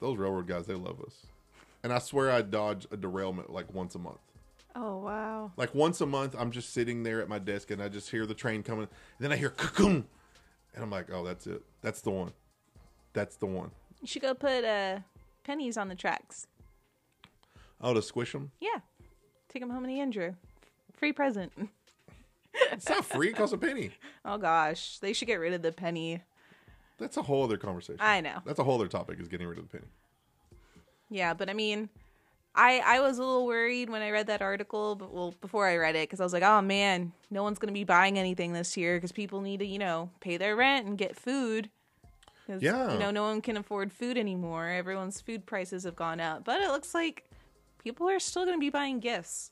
those 0.00 0.16
railroad 0.16 0.46
guys, 0.46 0.66
they 0.66 0.74
love 0.74 1.00
us, 1.00 1.26
and 1.82 1.92
I 1.92 1.98
swear 1.98 2.30
I 2.30 2.42
dodge 2.42 2.86
a 2.92 2.96
derailment 2.96 3.50
like 3.50 3.74
once 3.74 3.96
a 3.96 3.98
month. 3.98 4.20
Oh 4.76 4.98
wow. 4.98 5.50
Like 5.56 5.74
once 5.74 6.00
a 6.00 6.06
month, 6.06 6.36
I'm 6.38 6.52
just 6.52 6.72
sitting 6.72 7.02
there 7.02 7.20
at 7.20 7.28
my 7.28 7.38
desk 7.38 7.70
and 7.70 7.82
I 7.82 7.88
just 7.88 8.10
hear 8.10 8.24
the 8.24 8.34
train 8.34 8.62
coming, 8.62 8.82
and 8.84 8.90
then 9.18 9.32
I 9.32 9.36
hear 9.36 9.50
cocoon, 9.50 10.06
and 10.74 10.84
I'm 10.84 10.90
like, 10.90 11.08
oh, 11.12 11.24
that's 11.24 11.46
it, 11.48 11.62
that's 11.82 12.00
the 12.02 12.10
one, 12.10 12.32
that's 13.12 13.36
the 13.36 13.46
one. 13.46 13.72
You 14.00 14.06
should 14.06 14.22
go 14.22 14.34
put 14.34 14.64
uh, 14.64 15.00
pennies 15.42 15.76
on 15.76 15.88
the 15.88 15.94
tracks. 15.96 16.46
Oh, 17.80 17.94
to 17.94 18.00
squish 18.00 18.32
them. 18.32 18.52
Yeah, 18.60 18.78
take 19.48 19.60
them 19.60 19.70
home 19.70 19.84
the 19.84 19.98
Andrew. 20.00 20.34
Free 20.92 21.12
present. 21.12 21.52
It's 22.72 22.88
not 22.88 23.04
free; 23.04 23.28
it 23.28 23.36
costs 23.36 23.52
a 23.52 23.58
penny. 23.58 23.90
Oh 24.24 24.38
gosh, 24.38 24.98
they 25.00 25.12
should 25.12 25.28
get 25.28 25.40
rid 25.40 25.52
of 25.52 25.60
the 25.60 25.72
penny. 25.72 26.22
That's 26.98 27.16
a 27.16 27.22
whole 27.22 27.44
other 27.44 27.56
conversation. 27.56 28.00
I 28.00 28.20
know. 28.20 28.38
That's 28.44 28.58
a 28.58 28.64
whole 28.64 28.76
other 28.76 28.88
topic 28.88 29.20
is 29.20 29.28
getting 29.28 29.46
rid 29.46 29.58
of 29.58 29.68
the 29.68 29.78
penny. 29.78 29.90
Yeah, 31.10 31.34
but 31.34 31.48
I 31.50 31.52
mean, 31.52 31.88
I 32.54 32.80
I 32.84 33.00
was 33.00 33.18
a 33.18 33.22
little 33.22 33.46
worried 33.46 33.90
when 33.90 34.02
I 34.02 34.10
read 34.10 34.26
that 34.28 34.42
article, 34.42 34.94
but 34.94 35.12
well, 35.12 35.34
before 35.40 35.66
I 35.66 35.76
read 35.76 35.94
it, 35.94 36.08
because 36.08 36.20
I 36.20 36.24
was 36.24 36.32
like, 36.32 36.42
oh 36.42 36.62
man, 36.62 37.12
no 37.30 37.42
one's 37.42 37.58
gonna 37.58 37.72
be 37.72 37.84
buying 37.84 38.18
anything 38.18 38.52
this 38.52 38.76
year 38.76 38.96
because 38.96 39.12
people 39.12 39.40
need 39.40 39.60
to, 39.60 39.66
you 39.66 39.78
know, 39.78 40.10
pay 40.20 40.36
their 40.36 40.56
rent 40.56 40.86
and 40.86 40.96
get 40.96 41.16
food. 41.16 41.70
Yeah. 42.48 42.92
you 42.92 42.98
know, 43.00 43.10
no 43.10 43.24
one 43.24 43.40
can 43.40 43.56
afford 43.56 43.92
food 43.92 44.16
anymore. 44.16 44.68
Everyone's 44.68 45.20
food 45.20 45.46
prices 45.46 45.82
have 45.82 45.96
gone 45.96 46.20
up, 46.20 46.44
but 46.44 46.60
it 46.60 46.68
looks 46.68 46.94
like 46.94 47.24
people 47.82 48.08
are 48.08 48.20
still 48.20 48.44
gonna 48.44 48.58
be 48.58 48.70
buying 48.70 49.00
gifts. 49.00 49.50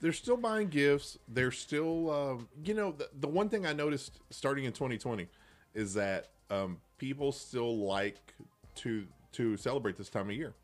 They're 0.00 0.12
still 0.12 0.36
buying 0.36 0.68
gifts. 0.68 1.18
They're 1.26 1.50
still, 1.52 2.10
um, 2.10 2.48
you 2.64 2.74
know, 2.74 2.92
the, 2.92 3.08
the 3.18 3.28
one 3.28 3.48
thing 3.48 3.64
I 3.64 3.72
noticed 3.72 4.20
starting 4.30 4.64
in 4.64 4.72
2020 4.72 5.26
is 5.74 5.94
that 5.94 6.30
um, 6.50 6.78
people 6.98 7.32
still 7.32 7.78
like 7.86 8.34
to 8.76 9.06
to 9.32 9.56
celebrate 9.56 9.96
this 9.96 10.08
time 10.08 10.30
of 10.30 10.36
year. 10.36 10.54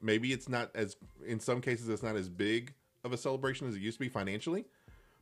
Maybe 0.00 0.32
it's 0.32 0.48
not 0.48 0.70
as, 0.74 0.96
in 1.26 1.38
some 1.38 1.60
cases, 1.60 1.88
it's 1.88 2.02
not 2.02 2.16
as 2.16 2.28
big 2.28 2.72
of 3.04 3.12
a 3.12 3.16
celebration 3.16 3.68
as 3.68 3.76
it 3.76 3.82
used 3.82 3.96
to 3.96 4.00
be 4.00 4.08
financially, 4.08 4.64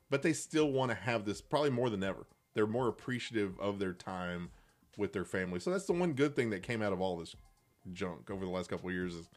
but 0.08 0.22
they 0.22 0.32
still 0.32 0.70
want 0.70 0.90
to 0.90 0.94
have 0.94 1.24
this 1.24 1.40
probably 1.40 1.70
more 1.70 1.90
than 1.90 2.02
ever. 2.02 2.26
They're 2.54 2.66
more 2.66 2.88
appreciative 2.88 3.58
of 3.58 3.78
their 3.78 3.92
time 3.92 4.50
with 4.96 5.12
their 5.12 5.24
family. 5.24 5.60
So 5.60 5.70
that's 5.70 5.86
the 5.86 5.92
one 5.92 6.12
good 6.12 6.36
thing 6.36 6.50
that 6.50 6.62
came 6.62 6.80
out 6.80 6.92
of 6.92 7.00
all 7.00 7.16
this 7.16 7.34
junk 7.92 8.30
over 8.30 8.44
the 8.44 8.50
last 8.50 8.70
couple 8.70 8.88
of 8.88 8.94
years 8.94 9.14
is 9.14 9.28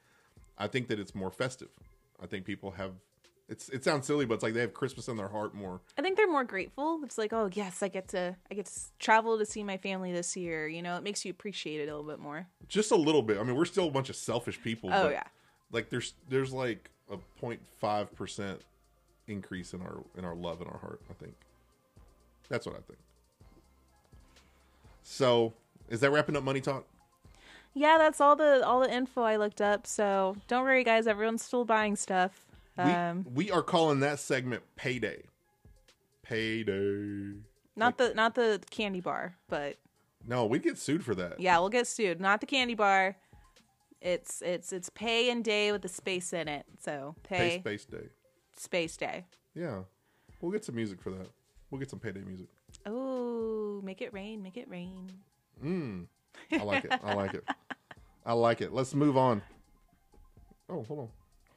I 0.58 0.68
think 0.68 0.88
that 0.90 1.00
it's 1.00 1.16
more 1.16 1.32
festive. 1.32 1.70
I 2.22 2.28
think 2.28 2.46
people 2.46 2.72
have 2.72 2.92
it's 3.50 3.70
it 3.70 3.84
sounds 3.84 4.08
silly, 4.08 4.26
but 4.26 4.36
it's 4.36 4.44
like 4.44 4.54
they 4.54 4.62
have 4.62 4.74
Christmas 4.74 5.08
in 5.08 5.18
their 5.18 5.28
heart 5.28 5.54
more. 5.54 5.82
I 5.98 6.02
think 6.02 6.18
they're 6.18 6.32
more 6.32 6.44
grateful. 6.44 7.02
It's 7.04 7.18
like, 7.18 7.34
oh 7.34 7.50
yes, 7.54 7.84
I 7.84 7.90
get 7.90 8.08
to 8.10 8.36
I 8.50 8.54
get 8.54 8.68
to 8.68 8.80
travel 9.00 9.38
to 9.38 9.46
see 9.46 9.64
my 9.64 9.78
family 9.78 10.12
this 10.12 10.36
year. 10.38 10.68
You 10.68 10.82
know, 10.82 10.96
it 10.96 11.04
makes 11.04 11.26
you 11.26 11.32
appreciate 11.32 11.82
it 11.82 11.90
a 11.90 11.96
little 11.96 12.10
bit 12.10 12.20
more. 12.20 12.48
Just 12.68 12.92
a 12.92 12.96
little 12.96 13.22
bit. 13.22 13.38
I 13.38 13.44
mean, 13.44 13.56
we're 13.56 13.66
still 13.66 13.88
a 13.88 13.92
bunch 13.92 14.10
of 14.10 14.16
selfish 14.16 14.62
people. 14.62 14.90
Oh 14.94 15.10
yeah. 15.10 15.24
Like 15.72 15.90
there's 15.90 16.14
there's 16.30 16.54
like 16.54 16.90
a 17.12 17.18
0.5 17.42 18.16
percent 18.16 18.62
increase 19.28 19.74
in 19.74 19.82
our 19.82 20.04
in 20.18 20.24
our 20.24 20.36
love 20.36 20.62
in 20.62 20.68
our 20.68 20.78
heart. 20.78 21.02
I 21.10 21.14
think 21.14 21.34
that's 22.48 22.66
what 22.66 22.76
I 22.76 22.80
think. 22.80 23.00
So 25.04 25.54
is 25.90 26.00
that 26.00 26.12
wrapping 26.12 26.38
up 26.38 26.44
money 26.44 26.62
talk? 26.62 26.86
Yeah, 27.74 27.98
that's 27.98 28.22
all 28.22 28.36
the 28.36 28.66
all 28.66 28.80
the 28.80 28.94
info 28.94 29.24
I 29.24 29.36
looked 29.36 29.62
up. 29.62 29.86
So 29.86 30.38
don't 30.48 30.64
worry, 30.64 30.84
guys. 30.84 31.08
Everyone's 31.08 31.44
still 31.44 31.66
buying 31.66 31.96
stuff. 31.96 32.43
We, 32.78 32.84
Um, 32.84 33.26
we 33.34 33.52
are 33.52 33.62
calling 33.62 34.00
that 34.02 34.20
segment 34.20 34.64
payday. 34.76 35.24
Payday. 36.24 37.34
not 37.76 37.98
the 37.98 38.14
not 38.14 38.36
the 38.36 38.62
candy 38.70 39.02
bar, 39.02 39.36
but 39.50 39.78
No, 40.26 40.46
we 40.46 40.60
get 40.60 40.78
sued 40.78 41.04
for 41.04 41.14
that. 41.16 41.40
yeah, 41.40 41.60
we'll 41.60 41.70
get 41.70 41.88
sued. 41.88 42.20
Not 42.22 42.40
the 42.40 42.48
candy 42.48 42.76
bar. 42.76 43.18
It's 44.02 44.42
it's 44.42 44.74
it's 44.74 44.90
pay 44.90 45.30
and 45.30 45.44
day 45.44 45.72
with 45.72 45.84
a 45.86 45.90
space 45.90 46.34
in 46.34 46.48
it. 46.48 46.66
So 46.80 47.16
Pay 47.24 47.38
pay, 47.38 47.60
Space 47.60 47.86
Day. 47.86 48.08
space 48.58 48.98
day. 48.98 49.26
Yeah. 49.54 49.82
We'll 50.42 50.52
get 50.52 50.66
some 50.66 50.76
music 50.76 51.02
for 51.02 51.12
that. 51.12 51.28
We'll 51.70 51.80
get 51.80 51.90
some 51.90 52.00
payday 52.00 52.22
music. 52.22 52.48
Oh, 52.86 53.82
make 53.84 54.02
it 54.02 54.14
rain, 54.14 54.42
make 54.44 54.58
it 54.58 54.68
rain. 54.70 55.10
Mm. 55.64 56.08
I 56.52 56.64
like 56.64 56.86
it. 56.86 56.94
I 57.04 57.14
like 57.14 57.34
it. 57.34 57.44
I 58.26 58.34
like 58.34 58.62
it. 58.62 58.74
Let's 58.74 58.94
move 58.94 59.16
on. 59.18 59.42
Oh, 60.70 60.84
hold 60.84 61.00
on. 61.00 61.10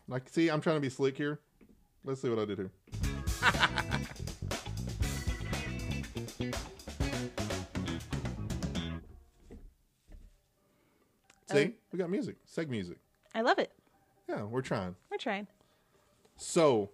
Like, 0.09 0.29
see, 0.29 0.49
I'm 0.49 0.61
trying 0.61 0.77
to 0.77 0.81
be 0.81 0.89
slick 0.89 1.17
here. 1.17 1.41
Let's 2.05 2.23
see 2.23 2.29
what 2.29 2.39
I 2.39 2.45
did 2.45 2.59
here. 2.59 2.71
see, 11.51 11.65
um, 11.65 11.75
we 11.93 11.99
got 11.99 12.09
music. 12.11 12.37
Seg 12.47 12.69
music. 12.69 12.99
I 13.35 13.41
love 13.41 13.59
it. 13.59 13.73
Yeah, 14.29 14.45
we're 14.45 14.63
trying. 14.63 14.95
We're 15.11 15.17
trying. 15.19 15.49
So, 16.37 16.91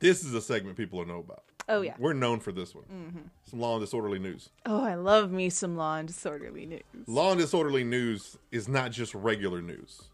this 0.00 0.24
is 0.24 0.34
a 0.34 0.40
segment 0.40 0.76
people 0.76 0.98
will 0.98 1.06
know 1.06 1.20
about. 1.20 1.44
Oh 1.68 1.82
yeah. 1.82 1.94
We're 1.98 2.12
known 2.12 2.40
for 2.40 2.50
this 2.50 2.74
one. 2.74 2.84
Mm-hmm. 2.84 3.20
Some 3.48 3.60
law 3.60 3.76
and 3.76 3.84
disorderly 3.84 4.18
news. 4.18 4.50
Oh, 4.66 4.82
I 4.82 4.96
love 4.96 5.30
me 5.30 5.48
some 5.48 5.76
law 5.76 5.96
and 5.96 6.08
disorderly 6.08 6.66
news. 6.66 6.82
Law 7.06 7.30
and 7.30 7.40
disorderly 7.40 7.84
news 7.84 8.36
is 8.50 8.68
not 8.68 8.90
just 8.90 9.14
regular 9.14 9.62
news. 9.62 10.08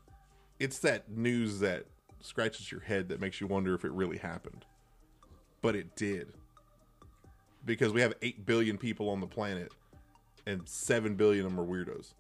It's 0.59 0.79
that 0.81 1.11
news 1.11 1.61
that 1.61 1.87
scratches 2.21 2.71
your 2.71 2.81
head 2.81 3.09
that 3.09 3.21
makes 3.21 3.41
you 3.41 3.47
wonder 3.47 3.75
if 3.75 3.85
it 3.85 3.93
really 3.93 4.19
happened. 4.19 4.65
But 5.63 5.77
it 5.77 5.97
did. 5.97 6.29
Because 7.65 7.93
we 7.93 8.01
have 8.01 8.15
8 8.23 8.47
billion 8.47 8.79
people 8.79 9.11
on 9.11 9.21
the 9.21 9.27
planet 9.27 9.73
and 10.47 10.69
7 10.69 11.15
billion 11.15 11.47
of 11.47 11.53
them 11.53 11.61
are 11.61 11.67
weirdos. 11.67 12.15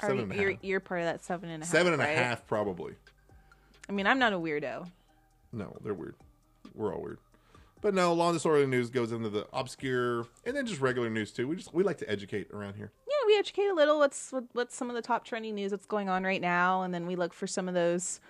Are 0.00 0.08
Seven 0.08 0.16
you, 0.16 0.22
and 0.22 0.32
a 0.32 0.58
you're, 0.62 0.80
part 0.80 1.00
of 1.00 1.06
that 1.06 1.24
seven 1.24 1.50
and 1.50 1.62
a 1.62 1.66
half. 1.66 1.72
Seven 1.72 1.92
and 1.92 2.00
a 2.00 2.04
right? 2.04 2.16
half, 2.16 2.46
probably. 2.46 2.94
I 3.88 3.92
mean, 3.92 4.06
I'm 4.06 4.18
not 4.18 4.32
a 4.32 4.38
weirdo. 4.38 4.88
No, 5.52 5.76
they're 5.82 5.94
weird. 5.94 6.14
We're 6.74 6.94
all 6.94 7.02
weird. 7.02 7.18
But 7.80 7.94
no, 7.94 8.12
law 8.12 8.28
and 8.28 8.36
disorderly 8.36 8.66
news 8.66 8.90
goes 8.90 9.12
into 9.12 9.28
the 9.28 9.46
obscure 9.52 10.26
and 10.44 10.56
then 10.56 10.66
just 10.66 10.80
regular 10.80 11.10
news 11.10 11.32
too. 11.32 11.48
We 11.48 11.56
just 11.56 11.72
we 11.72 11.82
like 11.82 11.98
to 11.98 12.10
educate 12.10 12.48
around 12.52 12.74
here. 12.74 12.92
We 13.28 13.36
educate 13.38 13.66
a 13.66 13.74
little. 13.74 13.98
What's 13.98 14.32
what's 14.54 14.74
some 14.74 14.88
of 14.88 14.96
the 14.96 15.02
top 15.02 15.26
trending 15.26 15.54
news 15.54 15.70
that's 15.70 15.84
going 15.84 16.08
on 16.08 16.24
right 16.24 16.40
now, 16.40 16.80
and 16.80 16.94
then 16.94 17.06
we 17.06 17.14
look 17.14 17.34
for 17.34 17.46
some 17.46 17.68
of 17.68 17.74
those 17.74 18.20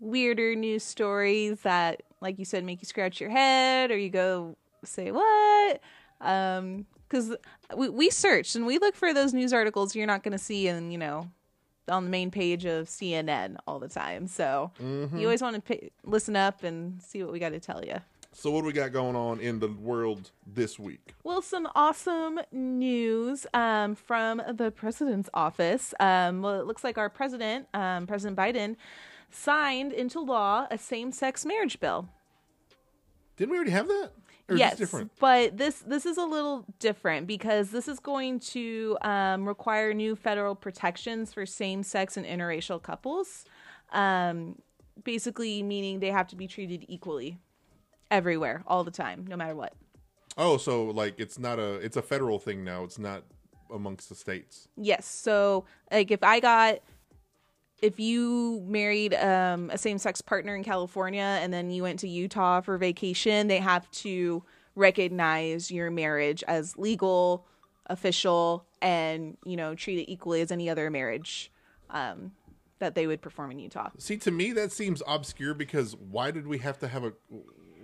weirder 0.00 0.54
news 0.54 0.82
stories 0.82 1.60
that, 1.60 2.02
like 2.22 2.38
you 2.38 2.46
said, 2.46 2.64
make 2.64 2.80
you 2.80 2.86
scratch 2.86 3.20
your 3.20 3.28
head 3.28 3.90
or 3.90 3.98
you 3.98 4.08
go 4.08 4.56
say 4.82 5.10
what. 5.12 5.80
Um, 6.22 6.86
because 7.06 7.36
we 7.76 7.90
we 7.90 8.08
search 8.08 8.54
and 8.56 8.64
we 8.64 8.78
look 8.78 8.94
for 8.94 9.12
those 9.12 9.34
news 9.34 9.52
articles 9.52 9.94
you're 9.94 10.06
not 10.06 10.22
going 10.22 10.32
to 10.32 10.38
see 10.42 10.66
in 10.68 10.90
you 10.90 10.98
know 10.98 11.30
on 11.88 12.04
the 12.04 12.10
main 12.10 12.30
page 12.30 12.64
of 12.64 12.86
CNN 12.86 13.56
all 13.66 13.78
the 13.78 13.88
time. 13.88 14.26
So 14.26 14.72
you 15.18 15.26
always 15.26 15.42
want 15.42 15.64
to 15.66 15.90
listen 16.02 16.34
up 16.34 16.64
and 16.64 17.00
see 17.02 17.22
what 17.22 17.30
we 17.30 17.38
got 17.38 17.50
to 17.50 17.60
tell 17.60 17.84
you. 17.84 17.96
So 18.36 18.50
what 18.50 18.60
do 18.60 18.66
we 18.66 18.74
got 18.74 18.92
going 18.92 19.16
on 19.16 19.40
in 19.40 19.60
the 19.60 19.68
world 19.68 20.30
this 20.46 20.78
week? 20.78 21.14
Well, 21.24 21.40
some 21.40 21.66
awesome 21.74 22.38
news 22.52 23.46
um, 23.54 23.94
from 23.94 24.42
the 24.52 24.70
president's 24.70 25.30
office. 25.32 25.94
Um, 26.00 26.42
well, 26.42 26.60
it 26.60 26.66
looks 26.66 26.84
like 26.84 26.98
our 26.98 27.08
president, 27.08 27.66
um, 27.72 28.06
President 28.06 28.36
Biden, 28.38 28.76
signed 29.30 29.94
into 29.94 30.20
law 30.20 30.66
a 30.70 30.76
same-sex 30.76 31.46
marriage 31.46 31.80
bill. 31.80 32.10
Didn't 33.38 33.52
we 33.52 33.56
already 33.56 33.70
have 33.70 33.88
that? 33.88 34.10
Or 34.50 34.56
yes, 34.56 34.94
but 35.18 35.56
this 35.56 35.80
this 35.80 36.04
is 36.04 36.18
a 36.18 36.24
little 36.24 36.66
different 36.78 37.26
because 37.26 37.70
this 37.70 37.88
is 37.88 37.98
going 37.98 38.38
to 38.40 38.98
um, 39.00 39.48
require 39.48 39.94
new 39.94 40.14
federal 40.14 40.54
protections 40.54 41.32
for 41.32 41.46
same-sex 41.46 42.18
and 42.18 42.26
interracial 42.26 42.82
couples. 42.82 43.46
Um, 43.92 44.60
basically, 45.02 45.62
meaning 45.62 46.00
they 46.00 46.10
have 46.10 46.28
to 46.28 46.36
be 46.36 46.46
treated 46.46 46.84
equally 46.86 47.38
everywhere, 48.10 48.62
all 48.66 48.84
the 48.84 48.90
time, 48.90 49.26
no 49.28 49.36
matter 49.36 49.54
what. 49.54 49.74
Oh, 50.38 50.56
so 50.56 50.86
like 50.86 51.18
it's 51.18 51.38
not 51.38 51.58
a 51.58 51.74
it's 51.74 51.96
a 51.96 52.02
federal 52.02 52.38
thing 52.38 52.62
now. 52.64 52.84
It's 52.84 52.98
not 52.98 53.24
amongst 53.70 54.08
the 54.08 54.14
states. 54.14 54.68
Yes. 54.76 55.06
So, 55.06 55.64
like, 55.90 56.10
if 56.10 56.22
I 56.22 56.40
got, 56.40 56.78
if 57.82 57.98
you 58.00 58.62
married 58.66 59.14
um, 59.14 59.70
a 59.70 59.78
same 59.78 59.98
sex 59.98 60.20
partner 60.20 60.54
in 60.54 60.64
California 60.64 61.38
and 61.40 61.52
then 61.52 61.70
you 61.70 61.82
went 61.82 61.98
to 62.00 62.08
Utah 62.08 62.60
for 62.60 62.78
vacation, 62.78 63.48
they 63.48 63.58
have 63.58 63.90
to 63.90 64.42
recognize 64.74 65.70
your 65.70 65.90
marriage 65.90 66.44
as 66.46 66.76
legal, 66.76 67.46
official, 67.86 68.66
and, 68.82 69.36
you 69.44 69.56
know, 69.56 69.74
treat 69.74 69.98
it 69.98 70.10
equally 70.10 70.40
as 70.40 70.52
any 70.52 70.68
other 70.68 70.90
marriage 70.90 71.50
um, 71.90 72.32
that 72.78 72.94
they 72.94 73.06
would 73.06 73.22
perform 73.22 73.50
in 73.50 73.58
Utah. 73.58 73.90
See, 73.98 74.16
to 74.18 74.30
me 74.30 74.52
that 74.52 74.72
seems 74.72 75.02
obscure 75.06 75.54
because 75.54 75.96
why 75.96 76.30
did 76.30 76.46
we 76.46 76.58
have 76.58 76.78
to 76.80 76.88
have 76.88 77.04
a 77.04 77.12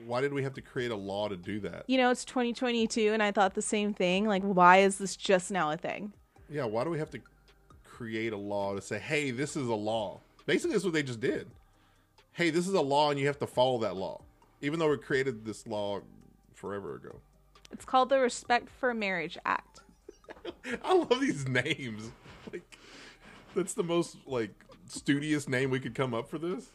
why 0.06 0.20
did 0.20 0.32
we 0.32 0.42
have 0.42 0.54
to 0.54 0.60
create 0.60 0.90
a 0.90 0.96
law 0.96 1.28
to 1.28 1.36
do 1.36 1.60
that? 1.60 1.84
You 1.86 1.98
know, 1.98 2.10
it's 2.10 2.24
2022, 2.24 3.12
and 3.12 3.22
I 3.22 3.32
thought 3.32 3.54
the 3.54 3.62
same 3.62 3.94
thing. 3.94 4.26
Like, 4.26 4.42
why 4.42 4.78
is 4.78 4.98
this 4.98 5.16
just 5.16 5.50
now 5.50 5.70
a 5.70 5.76
thing? 5.76 6.12
Yeah, 6.48 6.64
why 6.64 6.84
do 6.84 6.90
we 6.90 6.98
have 6.98 7.10
to 7.10 7.20
create 7.84 8.32
a 8.32 8.36
law 8.36 8.74
to 8.74 8.80
say, 8.80 8.98
"Hey, 8.98 9.30
this 9.30 9.56
is 9.56 9.68
a 9.68 9.74
law"? 9.74 10.20
Basically, 10.46 10.72
that's 10.72 10.84
what 10.84 10.92
they 10.92 11.02
just 11.02 11.20
did. 11.20 11.48
Hey, 12.32 12.50
this 12.50 12.66
is 12.66 12.74
a 12.74 12.80
law, 12.80 13.10
and 13.10 13.20
you 13.20 13.26
have 13.26 13.38
to 13.38 13.46
follow 13.46 13.78
that 13.78 13.96
law, 13.96 14.22
even 14.60 14.78
though 14.78 14.90
we 14.90 14.98
created 14.98 15.44
this 15.44 15.66
law 15.66 16.00
forever 16.54 16.96
ago. 16.96 17.20
It's 17.70 17.84
called 17.84 18.08
the 18.08 18.18
Respect 18.18 18.68
for 18.70 18.92
Marriage 18.92 19.38
Act. 19.44 19.80
I 20.84 20.94
love 20.94 21.20
these 21.20 21.46
names. 21.48 22.10
Like, 22.52 22.78
that's 23.54 23.74
the 23.74 23.82
most 23.82 24.16
like 24.26 24.50
studious 24.86 25.48
name 25.48 25.70
we 25.70 25.80
could 25.80 25.94
come 25.94 26.14
up 26.14 26.28
for 26.28 26.38
this. 26.38 26.70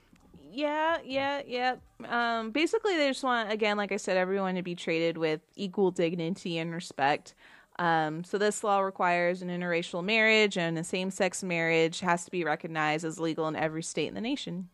Yeah, 0.51 0.97
yeah, 1.03 1.41
yeah. 1.45 1.75
Um, 2.07 2.51
basically, 2.51 2.95
they 2.97 3.09
just 3.09 3.23
want, 3.23 3.51
again, 3.51 3.77
like 3.77 3.91
I 3.91 3.97
said, 3.97 4.17
everyone 4.17 4.55
to 4.55 4.61
be 4.61 4.75
treated 4.75 5.17
with 5.17 5.41
equal 5.55 5.91
dignity 5.91 6.57
and 6.57 6.73
respect. 6.73 7.33
Um, 7.79 8.23
so 8.23 8.37
this 8.37 8.63
law 8.63 8.79
requires 8.79 9.41
an 9.41 9.49
interracial 9.49 10.03
marriage, 10.03 10.57
and 10.57 10.77
a 10.77 10.83
same-sex 10.83 11.43
marriage 11.43 11.99
has 11.99 12.25
to 12.25 12.31
be 12.31 12.43
recognized 12.43 13.05
as 13.05 13.19
legal 13.19 13.47
in 13.47 13.55
every 13.55 13.83
state 13.83 14.07
in 14.07 14.15
the 14.15 14.21
nation. 14.21 14.69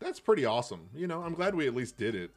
That's 0.00 0.20
pretty 0.20 0.44
awesome. 0.44 0.88
You 0.94 1.06
know, 1.06 1.22
I'm 1.22 1.34
glad 1.34 1.54
we 1.54 1.66
at 1.66 1.74
least 1.74 1.96
did 1.96 2.14
it. 2.14 2.30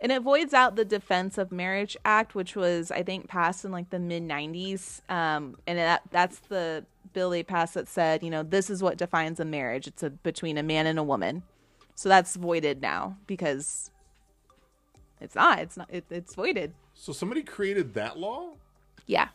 And 0.00 0.12
it 0.12 0.22
voids 0.22 0.52
out 0.52 0.76
the 0.76 0.84
Defense 0.84 1.38
of 1.38 1.50
Marriage 1.50 1.96
Act, 2.04 2.34
which 2.34 2.54
was, 2.54 2.90
I 2.90 3.02
think, 3.02 3.28
passed 3.28 3.64
in 3.64 3.72
like 3.72 3.88
the 3.88 3.98
mid 3.98 4.22
'90s. 4.22 5.00
Um, 5.10 5.56
and 5.66 5.78
that 5.78 6.02
that's 6.10 6.38
the 6.40 6.84
bill 7.14 7.30
they 7.30 7.42
passed 7.42 7.74
that 7.74 7.88
said, 7.88 8.22
you 8.22 8.28
know, 8.28 8.42
this 8.42 8.68
is 8.68 8.82
what 8.82 8.98
defines 8.98 9.40
a 9.40 9.44
marriage. 9.46 9.86
It's 9.86 10.02
a 10.02 10.10
between 10.10 10.58
a 10.58 10.62
man 10.62 10.86
and 10.86 10.98
a 10.98 11.02
woman. 11.02 11.42
So 11.96 12.10
that's 12.10 12.36
voided 12.36 12.80
now 12.80 13.16
because 13.26 13.90
it's 15.20 15.34
not. 15.34 15.58
It's 15.58 15.76
not. 15.76 15.88
It, 15.90 16.04
it's 16.10 16.34
voided. 16.34 16.74
So 16.94 17.12
somebody 17.12 17.42
created 17.42 17.94
that 17.94 18.18
law? 18.18 18.50
Yeah. 19.06 19.28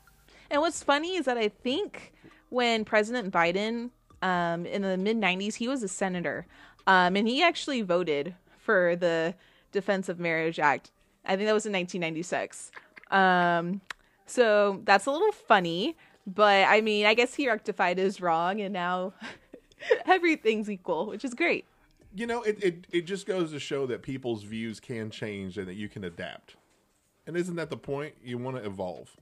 And 0.50 0.62
what's 0.62 0.84
funny 0.84 1.16
is 1.16 1.26
that 1.26 1.38
I 1.38 1.50
think 1.50 2.14
when 2.50 2.86
President 2.86 3.34
Biden, 3.34 3.90
um, 4.22 4.66
in 4.68 4.84
the 4.84 4.96
mid 4.96 5.18
90s, 5.18 5.56
he 5.56 5.68
was 5.68 5.82
a 5.82 5.88
senator. 5.88 6.46
Um, 6.86 7.16
and 7.16 7.28
he 7.28 7.42
actually 7.42 7.82
voted 7.82 8.36
for 8.58 8.96
the 8.96 9.34
Defense 9.72 10.08
of 10.08 10.20
Marriage 10.20 10.60
Act. 10.60 10.92
I 11.26 11.36
think 11.36 11.48
that 11.48 11.54
was 11.54 11.66
in 11.66 11.74
1996. 11.74 12.72
Um, 13.10 13.82
so 14.28 14.82
that's 14.86 15.08
a 15.08 15.12
little 15.12 15.32
funny. 15.32 15.98
But 16.28 16.68
I 16.68 16.82
mean, 16.82 17.08
I 17.08 17.16
guess 17.16 17.34
he 17.34 17.48
rectified 17.48 17.98
his 17.98 18.22
wrong 18.22 18.62
and 18.62 18.72
now 18.72 19.14
everything's 20.06 20.70
equal, 20.70 21.08
which 21.08 21.26
is 21.26 21.34
great. 21.34 21.66
You 22.14 22.28
know, 22.28 22.42
it, 22.44 22.62
it, 22.64 22.88
it 22.92 23.02
just 23.02 23.26
goes 23.26 23.52
to 23.52 23.60
show 23.60 23.86
that 23.88 24.02
people's 24.02 24.44
views 24.44 24.80
can 24.80 25.10
change 25.10 25.58
and 25.58 25.68
that 25.68 25.76
you 25.76 25.88
can 25.88 26.04
adapt. 26.04 26.56
And 27.26 27.38
isn't 27.38 27.56
that 27.56 27.70
the 27.70 27.78
point? 27.78 28.16
You 28.24 28.38
want 28.38 28.58
to 28.58 28.66
evolve. 28.66 29.16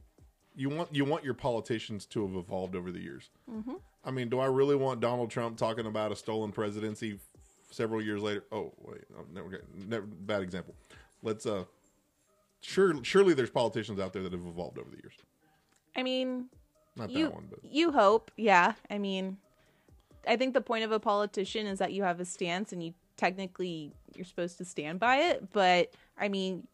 You 0.56 0.70
want 0.70 0.94
you 0.94 1.06
want 1.06 1.24
your 1.24 1.36
politicians 1.36 2.06
to 2.08 2.26
have 2.26 2.36
evolved 2.36 2.76
over 2.76 2.92
the 2.92 3.00
years. 3.00 3.30
Mm-hmm. 3.50 3.76
I 4.04 4.12
mean, 4.12 4.30
do 4.30 4.40
I 4.40 4.48
really 4.48 4.76
want 4.76 5.00
Donald 5.00 5.30
Trump 5.30 5.58
talking 5.58 5.86
about 5.86 6.12
a 6.12 6.16
stolen 6.16 6.52
presidency 6.52 7.14
f- 7.14 7.20
several 7.70 8.02
years 8.02 8.22
later? 8.22 8.44
Oh 8.52 8.74
wait, 8.80 9.04
oh, 9.18 9.26
never, 9.34 9.64
never 9.88 10.06
bad 10.06 10.42
example. 10.42 10.74
Let's 11.22 11.46
uh, 11.46 11.66
sure 12.62 12.94
surely 13.04 13.34
there's 13.34 13.52
politicians 13.52 14.00
out 14.00 14.12
there 14.14 14.24
that 14.24 14.32
have 14.32 14.46
evolved 14.46 14.80
over 14.80 14.90
the 14.90 14.98
years. 14.98 15.14
I 15.96 16.04
mean, 16.04 16.50
Not 16.96 17.10
you 17.10 17.26
that 17.26 17.34
one, 17.36 17.48
but 17.50 17.60
you 17.64 17.92
hope, 17.92 18.32
yeah. 18.36 18.74
I 18.90 18.98
mean, 18.98 19.38
I 20.30 20.38
think 20.38 20.54
the 20.54 20.62
point 20.62 20.84
of 20.84 20.92
a 20.92 21.00
politician 21.00 21.66
is 21.66 21.80
that 21.80 21.92
you 21.92 22.04
have 22.04 22.20
a 22.20 22.26
stance 22.26 22.72
and 22.72 22.84
you 22.84 22.94
technically 23.18 23.92
you're 24.16 24.26
supposed 24.26 24.58
to 24.60 24.66
stand 24.66 25.00
by 25.00 25.18
it. 25.18 25.52
But 25.52 25.92
I 26.18 26.30
mean, 26.30 26.68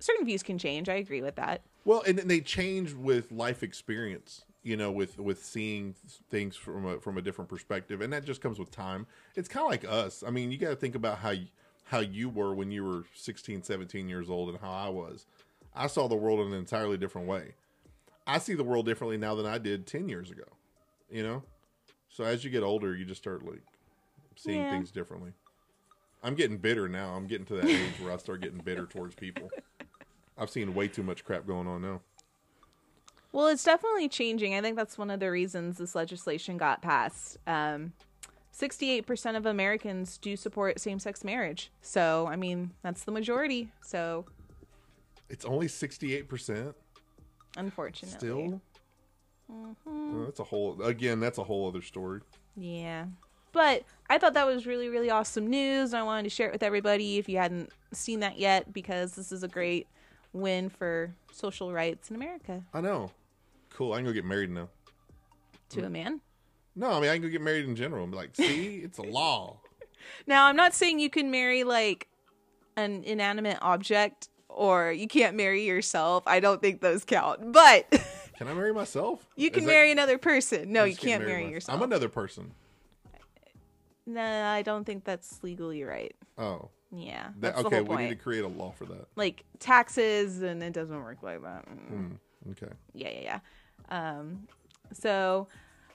certain 0.00 0.24
views 0.24 0.42
can 0.42 0.56
change. 0.58 0.88
I 0.88 0.94
agree 0.94 1.20
with 1.22 1.36
that. 1.36 1.60
Well, 1.84 2.02
and 2.06 2.18
they 2.18 2.40
change 2.40 2.94
with 2.94 3.30
life 3.30 3.62
experience. 3.62 4.44
you 4.66 4.76
know, 4.76 4.90
with 4.90 5.20
with 5.20 5.44
seeing 5.44 5.94
things 6.28 6.56
from 6.56 6.86
a 6.86 6.98
from 6.98 7.18
a 7.18 7.22
different 7.22 7.48
perspective, 7.48 8.00
and 8.00 8.12
that 8.12 8.24
just 8.24 8.40
comes 8.40 8.58
with 8.58 8.72
time. 8.72 9.06
It's 9.36 9.48
kind 9.48 9.64
of 9.64 9.70
like 9.70 9.84
us. 9.84 10.24
I 10.26 10.30
mean, 10.30 10.50
you 10.50 10.58
got 10.58 10.70
to 10.70 10.76
think 10.76 10.96
about 10.96 11.18
how 11.18 11.30
you, 11.30 11.46
how 11.84 12.00
you 12.00 12.28
were 12.28 12.52
when 12.52 12.72
you 12.72 12.84
were 12.84 13.04
16, 13.14 13.62
17 13.62 14.08
years 14.08 14.28
old, 14.28 14.48
and 14.48 14.58
how 14.58 14.72
I 14.72 14.88
was. 14.88 15.26
I 15.72 15.86
saw 15.86 16.08
the 16.08 16.16
world 16.16 16.40
in 16.40 16.48
an 16.48 16.58
entirely 16.58 16.96
different 16.96 17.28
way. 17.28 17.52
I 18.26 18.38
see 18.38 18.54
the 18.54 18.64
world 18.64 18.86
differently 18.86 19.18
now 19.18 19.36
than 19.36 19.46
I 19.46 19.58
did 19.58 19.86
10 19.86 20.08
years 20.08 20.32
ago. 20.32 20.46
You 21.08 21.22
know? 21.22 21.42
So 22.16 22.24
as 22.24 22.42
you 22.42 22.50
get 22.50 22.62
older, 22.62 22.96
you 22.96 23.04
just 23.04 23.20
start 23.20 23.44
like 23.44 23.60
seeing 24.36 24.62
Yeah. 24.62 24.70
things 24.70 24.90
differently. 24.90 25.34
I'm 26.22 26.34
getting 26.34 26.56
bitter 26.56 26.88
now. 26.88 27.10
I'm 27.14 27.26
getting 27.26 27.44
to 27.48 27.56
that 27.56 27.66
age 27.66 28.00
where 28.00 28.10
I 28.10 28.16
start 28.16 28.40
getting 28.40 28.58
bitter 28.58 28.86
towards 28.86 29.14
people. 29.14 29.50
I've 30.38 30.48
seen 30.48 30.74
way 30.74 30.88
too 30.88 31.02
much 31.02 31.26
crap 31.26 31.46
going 31.46 31.66
on 31.66 31.82
now. 31.82 32.00
Well, 33.32 33.48
it's 33.48 33.62
definitely 33.64 34.08
changing. 34.08 34.54
I 34.54 34.62
think 34.62 34.76
that's 34.76 34.96
one 34.96 35.10
of 35.10 35.20
the 35.20 35.30
reasons 35.30 35.76
this 35.76 35.94
legislation 35.94 36.56
got 36.56 36.80
passed. 36.80 37.36
Um, 37.46 37.92
68% 38.50 39.36
of 39.36 39.44
Americans 39.44 40.16
do 40.16 40.36
support 40.36 40.80
same 40.80 40.98
sex 40.98 41.22
marriage. 41.22 41.70
So, 41.82 42.26
I 42.28 42.36
mean, 42.36 42.70
that's 42.80 43.04
the 43.04 43.12
majority. 43.12 43.70
So, 43.82 44.24
It's 45.28 45.44
only 45.44 45.66
68%. 45.68 46.74
unfortunately. 47.58 48.18
Still? 48.18 48.62
Oh, 49.50 50.24
that's 50.24 50.40
a 50.40 50.44
whole 50.44 50.82
again, 50.82 51.20
that's 51.20 51.38
a 51.38 51.44
whole 51.44 51.68
other 51.68 51.82
story. 51.82 52.20
Yeah. 52.56 53.06
But 53.52 53.84
I 54.10 54.18
thought 54.18 54.34
that 54.34 54.46
was 54.46 54.66
really, 54.66 54.88
really 54.88 55.08
awesome 55.08 55.46
news. 55.46 55.94
I 55.94 56.02
wanted 56.02 56.24
to 56.24 56.30
share 56.30 56.48
it 56.48 56.52
with 56.52 56.62
everybody 56.62 57.16
if 57.18 57.28
you 57.28 57.38
hadn't 57.38 57.70
seen 57.92 58.20
that 58.20 58.38
yet, 58.38 58.72
because 58.72 59.14
this 59.14 59.32
is 59.32 59.42
a 59.42 59.48
great 59.48 59.86
win 60.32 60.68
for 60.68 61.14
social 61.32 61.72
rights 61.72 62.10
in 62.10 62.16
America 62.16 62.62
I 62.74 62.80
know. 62.82 63.10
Cool. 63.70 63.92
I 63.94 63.96
can 63.96 64.04
go 64.06 64.12
get 64.12 64.24
married 64.24 64.50
now. 64.50 64.68
to 65.70 65.84
a 65.84 65.90
man. 65.90 66.20
No, 66.74 66.90
I 66.90 67.00
mean 67.00 67.08
I 67.10 67.14
can 67.14 67.22
go 67.22 67.28
get 67.28 67.40
married 67.40 67.64
in 67.66 67.76
general. 67.76 68.04
I'm 68.04 68.12
like, 68.12 68.36
see, 68.36 68.76
it's 68.78 68.98
a 68.98 69.02
law. 69.20 69.60
Now, 70.26 70.46
I'm 70.46 70.56
not 70.56 70.74
saying 70.74 70.98
you 70.98 71.10
can 71.10 71.30
marry 71.30 71.64
like 71.64 72.08
an 72.76 73.02
inanimate 73.04 73.58
object 73.62 74.28
or 74.48 74.92
you 74.92 75.08
can't 75.08 75.34
marry 75.36 75.64
yourself. 75.64 76.22
I 76.26 76.40
don't 76.40 76.60
think 76.60 76.80
those 76.80 77.04
count. 77.04 77.52
But 77.52 77.86
Can 78.36 78.48
I 78.48 78.54
marry 78.54 78.72
myself? 78.72 79.26
you 79.36 79.46
Is 79.48 79.54
can 79.54 79.64
that- 79.64 79.70
marry 79.70 79.90
another 79.90 80.18
person. 80.18 80.72
No, 80.72 80.84
you 80.84 80.92
just 80.92 81.02
can't 81.04 81.24
marry 81.24 81.42
myself. 81.42 81.52
yourself. 81.52 81.76
I'm 81.78 81.82
another 81.82 82.08
person. 82.08 82.52
No, 84.06 84.22
I 84.44 84.62
don't 84.62 84.84
think 84.84 85.04
that's 85.04 85.42
legally 85.42 85.82
right. 85.82 86.14
Oh. 86.38 86.68
Yeah. 86.92 87.28
That, 87.38 87.40
That's 87.40 87.60
the 87.62 87.66
okay, 87.66 87.76
whole 87.76 87.84
we 87.86 87.88
point. 87.96 88.00
need 88.02 88.08
to 88.10 88.22
create 88.22 88.44
a 88.44 88.48
law 88.48 88.70
for 88.70 88.84
that. 88.86 89.08
Like 89.16 89.42
taxes 89.58 90.42
and 90.42 90.62
it 90.62 90.72
doesn't 90.72 91.02
work 91.02 91.22
like 91.22 91.42
that. 91.42 91.66
Mm. 91.68 91.88
Hmm. 91.88 92.12
Okay. 92.52 92.72
yeah 92.94 93.08
yeah 93.08 93.20
yeah 93.90 94.08
um 94.20 94.46
so 94.92 95.48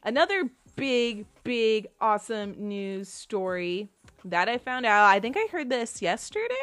another 0.04 0.50
big 0.76 1.26
big 1.46 1.88
awesome 2.02 2.52
news 2.58 3.08
story 3.08 3.88
that 4.26 4.50
i 4.50 4.58
found 4.58 4.86
out 4.86 5.06
i 5.06 5.18
think 5.18 5.38
i 5.38 5.48
heard 5.50 5.70
this 5.70 6.02
yesterday 6.02 6.54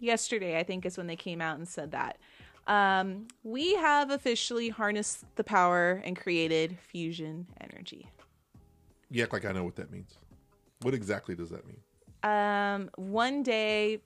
yesterday 0.00 0.58
i 0.58 0.64
think 0.64 0.84
is 0.84 0.96
when 0.98 1.06
they 1.06 1.14
came 1.14 1.40
out 1.40 1.56
and 1.56 1.68
said 1.68 1.92
that 1.92 2.18
um 2.66 3.26
we 3.42 3.74
have 3.74 4.10
officially 4.10 4.68
harnessed 4.68 5.24
the 5.36 5.44
power 5.44 6.00
and 6.04 6.16
created 6.16 6.78
fusion 6.80 7.46
energy 7.60 8.06
You 9.10 9.22
act 9.22 9.32
like 9.32 9.44
I 9.44 9.52
know 9.52 9.64
what 9.64 9.76
that 9.76 9.90
means. 9.92 10.14
What 10.82 10.94
exactly 10.94 11.34
does 11.34 11.50
that 11.50 11.66
mean? 11.66 11.80
um 12.24 12.88
one 12.96 13.42
day 13.42 13.98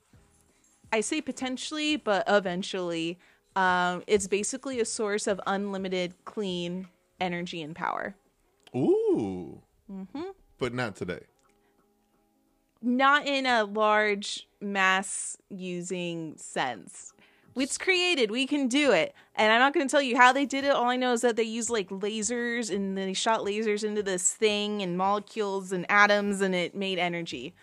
i 0.90 1.02
say 1.02 1.20
potentially 1.20 1.96
but 1.96 2.24
eventually 2.26 3.18
um 3.56 4.02
it's 4.06 4.26
basically 4.26 4.80
a 4.80 4.84
source 4.86 5.26
of 5.26 5.38
unlimited 5.46 6.14
clean 6.24 6.88
energy 7.20 7.60
and 7.60 7.76
power 7.76 8.14
Ooh. 8.74 9.60
mm-hmm. 9.92 10.30
But 10.58 10.72
not 10.72 10.96
today. 10.96 11.20
not 12.80 13.26
in 13.26 13.44
a 13.44 13.64
large 13.64 14.48
mass 14.60 15.36
using 15.50 16.34
sense. 16.38 17.12
It's 17.56 17.78
created. 17.78 18.30
We 18.30 18.46
can 18.46 18.68
do 18.68 18.92
it. 18.92 19.14
And 19.34 19.52
I'm 19.52 19.60
not 19.60 19.72
going 19.72 19.86
to 19.86 19.90
tell 19.90 20.02
you 20.02 20.16
how 20.16 20.32
they 20.32 20.44
did 20.44 20.64
it. 20.64 20.70
All 20.70 20.88
I 20.88 20.96
know 20.96 21.12
is 21.12 21.22
that 21.22 21.36
they 21.36 21.42
used 21.42 21.70
like 21.70 21.88
lasers 21.88 22.74
and 22.74 22.96
they 22.96 23.12
shot 23.14 23.40
lasers 23.40 23.82
into 23.82 24.02
this 24.02 24.32
thing 24.32 24.82
and 24.82 24.98
molecules 24.98 25.72
and 25.72 25.86
atoms 25.90 26.40
and 26.40 26.54
it 26.54 26.74
made 26.74 26.98
energy. 26.98 27.54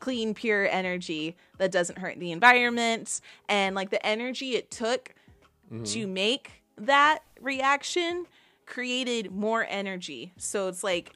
Clean, 0.00 0.34
pure 0.34 0.68
energy 0.68 1.36
that 1.58 1.72
doesn't 1.72 1.98
hurt 1.98 2.18
the 2.18 2.32
environment. 2.32 3.20
And 3.48 3.74
like 3.74 3.90
the 3.90 4.04
energy 4.04 4.54
it 4.54 4.70
took 4.70 5.14
mm-hmm. 5.72 5.84
to 5.84 6.06
make 6.06 6.62
that 6.76 7.20
reaction 7.40 8.26
created 8.66 9.32
more 9.32 9.66
energy. 9.68 10.32
So 10.36 10.68
it's 10.68 10.84
like 10.84 11.12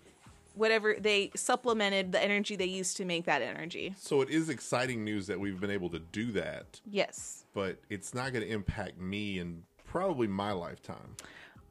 whatever 0.55 0.97
they 0.99 1.31
supplemented 1.35 2.13
the 2.13 2.23
energy 2.23 2.57
they 2.57 2.67
used 2.67 2.97
to 2.97 3.05
make 3.05 3.27
that 3.27 3.43
energy. 3.43 3.95
So 3.99 4.23
it 4.23 4.31
is 4.31 4.49
exciting 4.49 5.05
news 5.05 5.27
that 5.27 5.39
we've 5.39 5.61
been 5.61 5.71
able 5.71 5.91
to 5.91 5.99
do 5.99 6.33
that, 6.33 6.81
Yes. 6.91 7.45
But 7.57 7.79
it's 7.89 8.13
not 8.13 8.35
going 8.35 8.45
to 8.45 8.53
impact 8.53 9.01
me 9.01 9.39
and 9.39 9.63
probably 9.87 10.27
my 10.27 10.53
lifetime. 10.53 11.17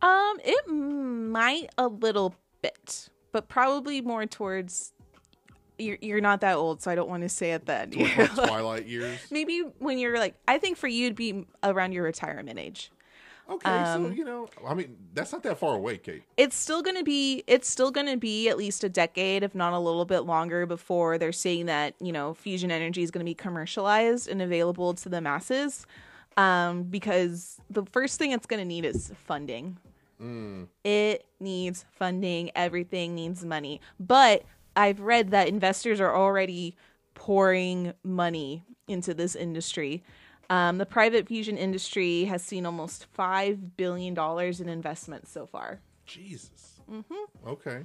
Um, 0.02 0.40
it 0.44 0.68
might 0.68 1.70
a 1.78 1.88
little 1.88 2.34
bit, 2.64 3.10
but 3.32 3.48
probably 3.48 4.02
more 4.02 4.26
towards. 4.26 4.94
You're 5.78 6.00
you're 6.02 6.22
not 6.22 6.42
that 6.42 6.56
old, 6.56 6.82
so 6.82 6.90
I 6.90 6.96
don't 6.96 7.08
want 7.08 7.22
to 7.22 7.30
say 7.30 7.52
it 7.52 7.68
then. 7.68 7.92
Like 7.92 8.34
Twilight 8.36 8.88
years. 8.88 9.20
Maybe 9.30 9.60
when 9.78 10.00
you're 10.00 10.18
like, 10.18 10.34
I 10.48 10.58
think 10.58 10.78
for 10.78 10.88
you 10.88 11.06
it'd 11.06 11.16
be 11.16 11.46
around 11.64 11.92
your 11.92 12.04
retirement 12.04 12.58
age. 12.58 12.92
Okay, 13.50 13.70
Um, 13.70 14.06
so 14.08 14.12
you 14.12 14.26
know, 14.26 14.48
I 14.66 14.74
mean, 14.74 14.98
that's 15.14 15.32
not 15.32 15.44
that 15.44 15.60
far 15.60 15.76
away, 15.76 15.98
Kate. 15.98 16.24
It's 16.36 16.56
still 16.56 16.82
gonna 16.82 17.04
be 17.04 17.44
it's 17.48 17.70
still 17.70 17.92
gonna 17.92 18.18
be 18.18 18.50
at 18.50 18.58
least 18.58 18.84
a 18.84 18.90
decade, 18.90 19.44
if 19.44 19.54
not 19.54 19.74
a 19.74 19.80
little 19.80 20.06
bit 20.06 20.22
longer, 20.22 20.66
before 20.66 21.18
they're 21.18 21.32
saying 21.32 21.68
that 21.68 21.94
you 22.00 22.12
know 22.12 22.34
fusion 22.34 22.72
energy 22.72 23.04
is 23.04 23.12
gonna 23.12 23.26
be 23.26 23.36
commercialized 23.36 24.28
and 24.28 24.42
available 24.42 24.94
to 24.96 25.10
the 25.10 25.22
masses. 25.22 25.86
Um, 26.38 26.84
because 26.84 27.62
the 27.70 27.86
first 27.92 28.20
thing 28.20 28.32
it's 28.32 28.46
gonna 28.48 28.66
need 28.66 28.84
is 28.84 29.12
funding. 29.26 29.78
It 30.84 31.26
needs 31.40 31.86
funding. 31.92 32.50
Everything 32.56 33.16
needs 33.16 33.46
money. 33.46 33.80
But 34.00 34.44
I've 34.76 35.00
read 35.02 35.32
that 35.32 35.48
investors 35.48 36.00
are 36.02 36.16
already 36.16 36.76
pouring 37.14 37.94
money 38.04 38.64
into 38.88 39.14
this 39.14 39.36
industry. 39.36 40.04
Um, 40.50 40.78
the 40.78 40.86
private 40.86 41.28
fusion 41.28 41.58
industry 41.58 42.26
has 42.26 42.44
seen 42.44 42.66
almost 42.66 43.08
$5 43.18 43.72
billion 43.78 44.18
in 44.18 44.70
investments 44.70 45.32
so 45.32 45.46
far. 45.46 45.80
Jesus. 46.06 46.82
Mm-hmm. 46.92 47.48
Okay, 47.50 47.82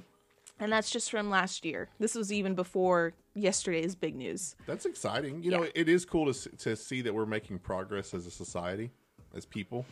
And 0.59 0.71
that's 0.71 0.91
just 0.91 1.09
from 1.09 1.31
last 1.31 1.65
year. 1.65 1.89
This 1.99 2.13
was 2.13 2.31
even 2.31 2.53
before 2.53 3.13
yesterday's 3.33 3.95
big 3.95 4.15
news. 4.15 4.55
that's 4.67 4.85
exciting. 4.85 5.41
You 5.41 5.49
know, 5.51 5.65
it 5.73 5.89
is 5.89 6.05
cool 6.05 6.31
to 6.31 6.49
to 6.57 6.75
see 6.75 7.01
that 7.01 7.13
we're 7.13 7.25
making 7.25 7.59
progress 7.59 8.13
as 8.13 8.27
a 8.27 8.31
society, 8.31 8.91
as 9.35 9.45
people. 9.45 9.85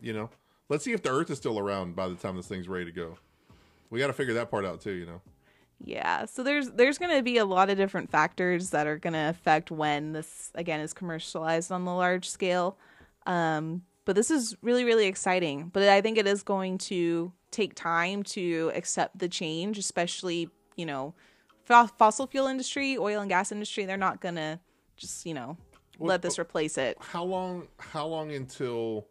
You 0.00 0.12
know, 0.12 0.30
let's 0.68 0.84
see 0.84 0.92
if 0.92 1.02
the 1.02 1.10
Earth 1.10 1.30
is 1.30 1.38
still 1.38 1.58
around 1.58 1.96
by 1.96 2.06
the 2.08 2.14
time 2.14 2.36
this 2.36 2.46
thing's 2.46 2.68
ready 2.68 2.84
to 2.84 2.92
go. 2.92 3.18
We 3.90 3.98
got 3.98 4.06
to 4.06 4.12
figure 4.12 4.34
that 4.34 4.52
part 4.52 4.64
out 4.64 4.80
too. 4.80 4.92
You 4.92 5.06
know. 5.06 5.20
Yeah, 5.84 6.24
so 6.24 6.42
there's 6.42 6.70
there's 6.70 6.98
going 6.98 7.16
to 7.16 7.22
be 7.22 7.38
a 7.38 7.44
lot 7.44 7.70
of 7.70 7.76
different 7.76 8.10
factors 8.10 8.70
that 8.70 8.86
are 8.86 8.98
going 8.98 9.12
to 9.12 9.28
affect 9.28 9.70
when 9.70 10.12
this 10.12 10.50
again 10.54 10.80
is 10.80 10.92
commercialized 10.92 11.70
on 11.70 11.84
the 11.84 11.92
large 11.92 12.28
scale. 12.28 12.76
Um, 13.26 13.82
but 14.04 14.16
this 14.16 14.30
is 14.30 14.56
really 14.60 14.84
really 14.84 15.06
exciting. 15.06 15.68
But 15.72 15.84
I 15.84 16.00
think 16.00 16.18
it 16.18 16.26
is 16.26 16.42
going 16.42 16.78
to 16.78 17.32
take 17.50 17.74
time 17.74 18.22
to 18.24 18.72
accept 18.74 19.18
the 19.18 19.28
change, 19.28 19.78
especially 19.78 20.50
you 20.76 20.86
know, 20.86 21.14
fo- 21.64 21.86
fossil 21.86 22.26
fuel 22.26 22.46
industry, 22.48 22.96
oil 22.98 23.20
and 23.20 23.28
gas 23.28 23.52
industry. 23.52 23.84
They're 23.84 23.96
not 23.96 24.20
going 24.20 24.36
to 24.36 24.58
just 24.96 25.24
you 25.26 25.34
know 25.34 25.56
Well, 25.98 26.08
let 26.08 26.22
this 26.22 26.40
replace 26.40 26.76
it. 26.76 26.96
How 27.00 27.22
long? 27.22 27.68
How 27.78 28.06
long 28.06 28.32
until? 28.32 29.06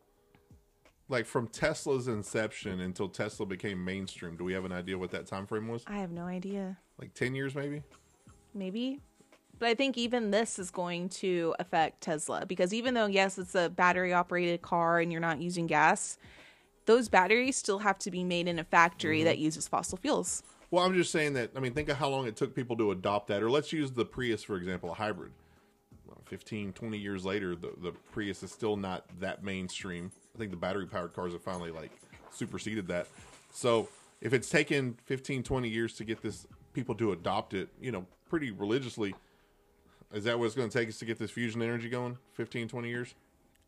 Like 1.09 1.25
from 1.25 1.47
Tesla's 1.47 2.07
inception 2.07 2.81
until 2.81 3.07
Tesla 3.07 3.45
became 3.45 3.83
mainstream, 3.83 4.35
do 4.35 4.43
we 4.43 4.53
have 4.53 4.65
an 4.65 4.73
idea 4.73 4.97
what 4.97 5.11
that 5.11 5.25
time 5.25 5.47
frame 5.47 5.67
was? 5.67 5.83
I 5.87 5.97
have 5.97 6.11
no 6.11 6.23
idea. 6.23 6.77
Like 6.99 7.13
ten 7.13 7.33
years, 7.33 7.55
maybe. 7.55 7.83
maybe. 8.53 8.99
But 9.59 9.69
I 9.69 9.73
think 9.73 9.97
even 9.97 10.31
this 10.31 10.59
is 10.59 10.69
going 10.69 11.09
to 11.09 11.55
affect 11.59 12.01
Tesla 12.01 12.45
because 12.45 12.73
even 12.73 12.93
though, 12.93 13.07
yes, 13.07 13.37
it's 13.37 13.55
a 13.55 13.69
battery 13.69 14.13
operated 14.13 14.61
car 14.61 14.99
and 14.99 15.11
you're 15.11 15.21
not 15.21 15.41
using 15.41 15.65
gas, 15.65 16.17
those 16.85 17.09
batteries 17.09 17.55
still 17.55 17.79
have 17.79 17.97
to 17.99 18.11
be 18.11 18.23
made 18.23 18.47
in 18.47 18.59
a 18.59 18.63
factory 18.63 19.19
mm-hmm. 19.19 19.25
that 19.25 19.37
uses 19.39 19.67
fossil 19.67 19.97
fuels. 19.97 20.43
Well, 20.69 20.85
I'm 20.85 20.93
just 20.95 21.11
saying 21.11 21.33
that. 21.33 21.51
I 21.55 21.59
mean, 21.59 21.73
think 21.73 21.89
of 21.89 21.97
how 21.97 22.09
long 22.09 22.27
it 22.27 22.35
took 22.35 22.53
people 22.53 22.75
to 22.77 22.91
adopt 22.91 23.27
that. 23.27 23.41
Or 23.41 23.49
let's 23.49 23.71
use 23.71 23.91
the 23.91 24.05
Prius 24.05 24.43
for 24.43 24.57
example, 24.57 24.91
a 24.91 24.93
hybrid. 24.93 25.31
Well, 26.05 26.21
15, 26.25 26.73
20 26.73 26.97
years 26.97 27.25
later, 27.25 27.55
the 27.55 27.73
the 27.81 27.93
Prius 28.11 28.43
is 28.43 28.51
still 28.51 28.77
not 28.77 29.05
that 29.19 29.43
mainstream. 29.43 30.11
I 30.37 30.39
think 30.39 30.51
the 30.51 30.57
battery 30.57 30.85
powered 30.85 31.13
cars 31.13 31.33
have 31.33 31.41
finally 31.41 31.71
like 31.71 31.89
superseded 32.31 32.87
that. 32.89 33.07
So 33.51 33.89
if 34.21 34.33
it's 34.33 34.49
taken 34.49 34.95
15, 35.05 35.41
20 35.41 35.67
years 35.67 35.93
to 35.93 36.03
get 36.03 36.21
this 36.21 36.45
people 36.73 36.93
to 36.95 37.11
adopt 37.11 37.55
it, 37.55 37.69
you 37.81 37.91
know, 37.91 38.05
pretty 38.29 38.51
religiously, 38.51 39.15
is 40.13 40.25
that 40.25 40.37
what 40.37 40.45
it's 40.45 40.53
going 40.53 40.69
to 40.69 40.77
take 40.77 40.89
us 40.89 40.99
to 40.99 41.05
get 41.05 41.17
this 41.17 41.31
fusion 41.31 41.63
energy 41.63 41.89
going? 41.89 42.19
15, 42.33 42.67
20 42.67 42.87
years? 42.87 43.15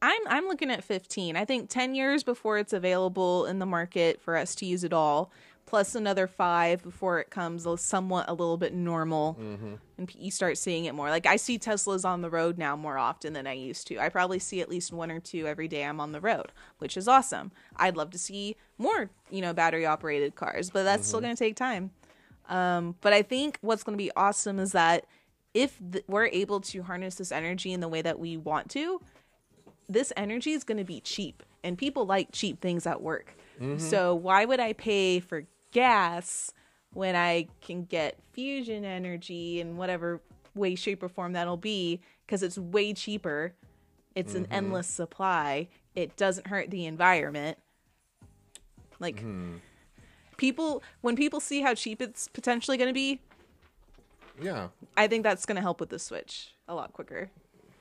I'm 0.02 0.22
I'm 0.28 0.46
looking 0.46 0.70
at 0.70 0.84
15. 0.84 1.36
I 1.36 1.44
think 1.44 1.70
10 1.70 1.96
years 1.96 2.24
before 2.24 2.60
it's 2.60 2.72
available 2.72 3.48
in 3.48 3.58
the 3.58 3.66
market 3.66 4.22
for 4.22 4.38
us 4.38 4.54
to 4.56 4.66
use 4.66 4.84
it 4.84 4.94
all, 4.94 5.32
plus 5.70 5.94
another 5.94 6.26
5 6.26 6.82
before 6.82 7.20
it 7.20 7.30
comes 7.30 7.68
a 7.68 7.78
somewhat 7.78 8.26
a 8.28 8.34
little 8.34 8.58
bit 8.58 8.74
normal 8.74 9.38
mm-hmm. 9.40 9.76
and 10.00 10.16
you 10.16 10.32
start 10.32 10.58
seeing 10.58 10.86
it 10.86 10.96
more. 10.96 11.12
Like 11.12 11.28
I 11.28 11.36
see 11.36 11.60
Teslas 11.60 12.04
on 12.04 12.24
the 12.24 12.30
road 12.30 12.58
now 12.58 12.76
more 12.76 12.98
often 12.98 13.34
than 13.34 13.46
I 13.46 13.54
used 13.54 13.86
to. 13.88 14.00
I 14.00 14.10
probably 14.10 14.40
see 14.40 14.62
at 14.62 14.70
least 14.70 14.92
one 14.92 15.12
or 15.12 15.20
two 15.20 15.46
every 15.46 15.68
day 15.68 15.86
I'm 15.86 16.00
on 16.00 16.12
the 16.12 16.20
road, 16.20 16.52
which 16.80 16.98
is 16.98 17.08
awesome. 17.08 17.52
I'd 17.76 17.96
love 17.96 18.10
to 18.12 18.18
see 18.18 18.56
more, 18.80 19.12
you 19.30 19.42
know, 19.42 19.54
battery 19.54 19.86
operated 19.86 20.34
cars, 20.34 20.72
but 20.72 20.84
that's 20.84 21.06
still 21.08 21.20
mm-hmm. 21.20 21.28
going 21.28 21.36
to 21.36 21.44
take 21.44 21.56
time. 21.56 21.92
Um, 22.50 22.96
but 23.02 23.14
I 23.14 23.22
think 23.22 23.60
what's 23.62 23.84
going 23.84 23.96
to 23.96 24.04
be 24.04 24.12
awesome 24.16 24.58
is 24.58 24.72
that 24.72 25.06
if 25.54 25.80
th- 25.92 26.04
we're 26.08 26.26
able 26.26 26.62
to 26.62 26.82
harness 26.82 27.14
this 27.14 27.32
energy 27.32 27.74
in 27.74 27.80
the 27.80 27.88
way 27.88 28.02
that 28.02 28.18
we 28.18 28.38
want 28.38 28.72
to, 28.72 29.02
this 29.88 30.12
energy 30.18 30.54
is 30.54 30.64
going 30.64 30.80
to 30.80 30.84
be 30.84 31.00
cheap, 31.00 31.44
and 31.64 31.78
people 31.78 32.08
like 32.08 32.30
cheap 32.32 32.60
things 32.60 32.88
at 32.88 33.04
work. 33.04 33.36
Mm-hmm. 33.62 33.78
So 33.78 34.16
why 34.16 34.46
would 34.46 34.60
I 34.60 34.74
pay 34.74 35.20
for 35.20 35.46
gas 35.72 36.52
when 36.94 37.16
I 37.16 37.48
can 37.62 37.86
get 37.86 38.18
fusion 38.32 38.86
energy 38.86 39.60
in 39.60 39.78
whatever 39.78 40.22
way, 40.56 40.76
shape, 40.76 41.04
or 41.04 41.10
form 41.10 41.34
that'll 41.34 41.58
be? 41.58 42.02
Because 42.26 42.44
it's 42.44 42.58
way 42.58 42.94
cheaper. 42.94 43.54
It's 44.16 44.34
an 44.36 44.44
mm-hmm. 44.44 44.54
endless 44.54 44.88
supply. 44.88 45.68
It 45.96 46.16
doesn't 46.18 46.48
hurt 46.48 46.72
the 46.72 46.86
environment. 46.86 47.58
Like 49.00 49.18
mm-hmm. 49.18 49.58
people, 50.38 50.84
when 51.02 51.16
people 51.16 51.40
see 51.40 51.62
how 51.62 51.74
cheap 51.74 52.02
it's 52.02 52.28
potentially 52.28 52.78
going 52.78 52.90
to 52.90 52.94
be, 52.94 53.20
Yeah. 54.42 54.70
I 54.98 55.08
think 55.08 55.24
that's 55.24 55.46
going 55.46 55.56
to 55.56 55.62
help 55.62 55.80
with 55.80 55.90
the 55.90 56.00
switch 56.00 56.54
a 56.68 56.76
lot 56.76 56.94
quicker. 56.94 57.30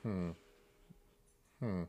Hmm. 0.03 0.29
hmm. 1.59 1.83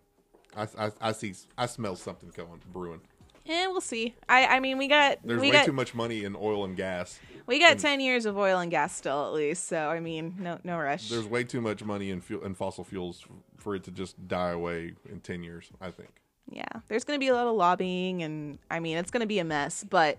I, 0.56 0.66
I, 0.78 0.90
I 1.00 1.12
see. 1.12 1.34
I 1.56 1.66
smell 1.66 1.94
something 1.96 2.30
going 2.36 2.60
brewing. 2.72 3.00
And 3.46 3.72
we'll 3.72 3.80
see. 3.80 4.14
I 4.28 4.46
I 4.46 4.60
mean, 4.60 4.78
we 4.78 4.86
got 4.88 5.18
There's 5.24 5.40
we 5.40 5.48
way 5.48 5.52
got 5.52 5.66
too 5.66 5.72
much 5.72 5.94
money 5.94 6.24
in 6.24 6.36
oil 6.36 6.64
and 6.64 6.76
gas. 6.76 7.18
we 7.46 7.58
got 7.58 7.78
ten 7.78 8.00
years 8.00 8.26
of 8.26 8.36
oil 8.36 8.58
and 8.58 8.70
gas 8.70 8.94
still 8.94 9.26
at 9.26 9.32
least. 9.32 9.66
So 9.66 9.88
I 9.88 10.00
mean, 10.00 10.36
no 10.38 10.58
no 10.62 10.78
rush. 10.78 11.08
There's 11.08 11.26
way 11.26 11.44
too 11.44 11.60
much 11.60 11.82
money 11.84 12.10
in 12.10 12.20
fuel 12.20 12.44
in 12.44 12.54
fossil 12.54 12.84
fuels 12.84 13.24
for 13.56 13.74
it 13.74 13.84
to 13.84 13.90
just 13.90 14.28
die 14.28 14.50
away 14.50 14.94
in 15.10 15.20
ten 15.20 15.42
years. 15.42 15.70
I 15.80 15.90
think. 15.90 16.10
yeah, 16.50 16.64
there's 16.88 17.04
going 17.04 17.18
to 17.18 17.20
be 17.24 17.28
a 17.28 17.34
lot 17.34 17.46
of 17.46 17.54
lobbying, 17.54 18.22
and 18.22 18.58
I 18.70 18.80
mean, 18.80 18.96
it's 18.98 19.10
going 19.10 19.20
to 19.22 19.26
be 19.26 19.38
a 19.38 19.44
mess. 19.44 19.84
But 19.88 20.18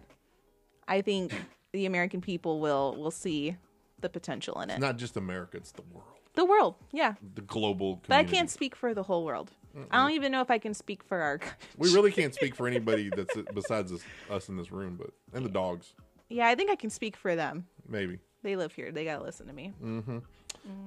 I 0.87 1.01
think 1.01 1.33
the 1.73 1.85
American 1.85 2.21
people 2.21 2.59
will 2.59 2.95
will 2.97 3.11
see 3.11 3.55
the 3.99 4.09
potential 4.09 4.59
in 4.61 4.69
it. 4.69 4.73
It's 4.73 4.81
not 4.81 4.97
just 4.97 5.15
America; 5.17 5.57
it's 5.57 5.71
the 5.71 5.83
world, 5.93 6.19
the 6.33 6.45
world, 6.45 6.75
yeah. 6.91 7.13
the 7.35 7.41
global. 7.41 7.97
Community. 7.97 8.07
But 8.07 8.15
I 8.17 8.23
can't 8.23 8.49
speak 8.49 8.75
for 8.75 8.93
the 8.93 9.03
whole 9.03 9.23
world. 9.25 9.51
I 9.89 9.97
don't 9.97 10.11
even 10.11 10.31
know 10.31 10.41
if 10.41 10.51
I 10.51 10.57
can 10.57 10.73
speak 10.73 11.03
for 11.03 11.19
our. 11.21 11.39
We 11.77 11.93
really 11.93 12.11
can't 12.11 12.33
speak 12.33 12.55
for 12.55 12.67
anybody 12.67 13.09
that's 13.09 13.35
besides 13.53 13.91
us, 13.91 14.01
us 14.29 14.49
in 14.49 14.57
this 14.57 14.71
room, 14.71 14.97
but 14.99 15.11
and 15.33 15.45
the 15.45 15.49
dogs, 15.49 15.93
yeah, 16.29 16.47
I 16.47 16.55
think 16.55 16.69
I 16.71 16.75
can 16.75 16.89
speak 16.89 17.15
for 17.15 17.35
them. 17.35 17.65
maybe. 17.87 18.19
They 18.43 18.55
live 18.55 18.73
here. 18.73 18.91
They 18.91 19.05
gotta 19.05 19.23
listen 19.23 19.45
to 19.47 19.53
me. 19.53 19.71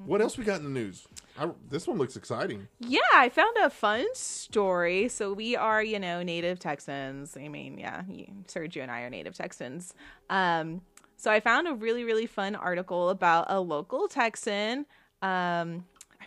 What 0.06 0.20
else 0.20 0.36
we 0.38 0.44
got 0.44 0.58
in 0.58 0.64
the 0.64 0.70
news? 0.70 1.06
I, 1.38 1.48
this 1.68 1.86
one 1.86 1.98
looks 1.98 2.16
exciting. 2.16 2.68
Yeah, 2.78 3.00
I 3.14 3.28
found 3.28 3.56
a 3.62 3.70
fun 3.70 4.06
story. 4.14 5.08
So 5.08 5.32
we 5.32 5.56
are, 5.56 5.82
you 5.82 5.98
know, 5.98 6.22
native 6.22 6.58
Texans. 6.58 7.36
I 7.36 7.48
mean, 7.48 7.78
yeah, 7.78 8.02
you, 8.08 8.26
Sergio 8.46 8.82
and 8.82 8.90
I 8.90 9.00
are 9.02 9.10
native 9.10 9.34
Texans. 9.34 9.94
Um, 10.30 10.80
so 11.16 11.30
I 11.30 11.40
found 11.40 11.66
a 11.68 11.74
really, 11.74 12.04
really 12.04 12.26
fun 12.26 12.54
article 12.54 13.08
about 13.10 13.46
a 13.48 13.60
local 13.60 14.08
Texan. 14.08 14.86
Um, 15.22 15.84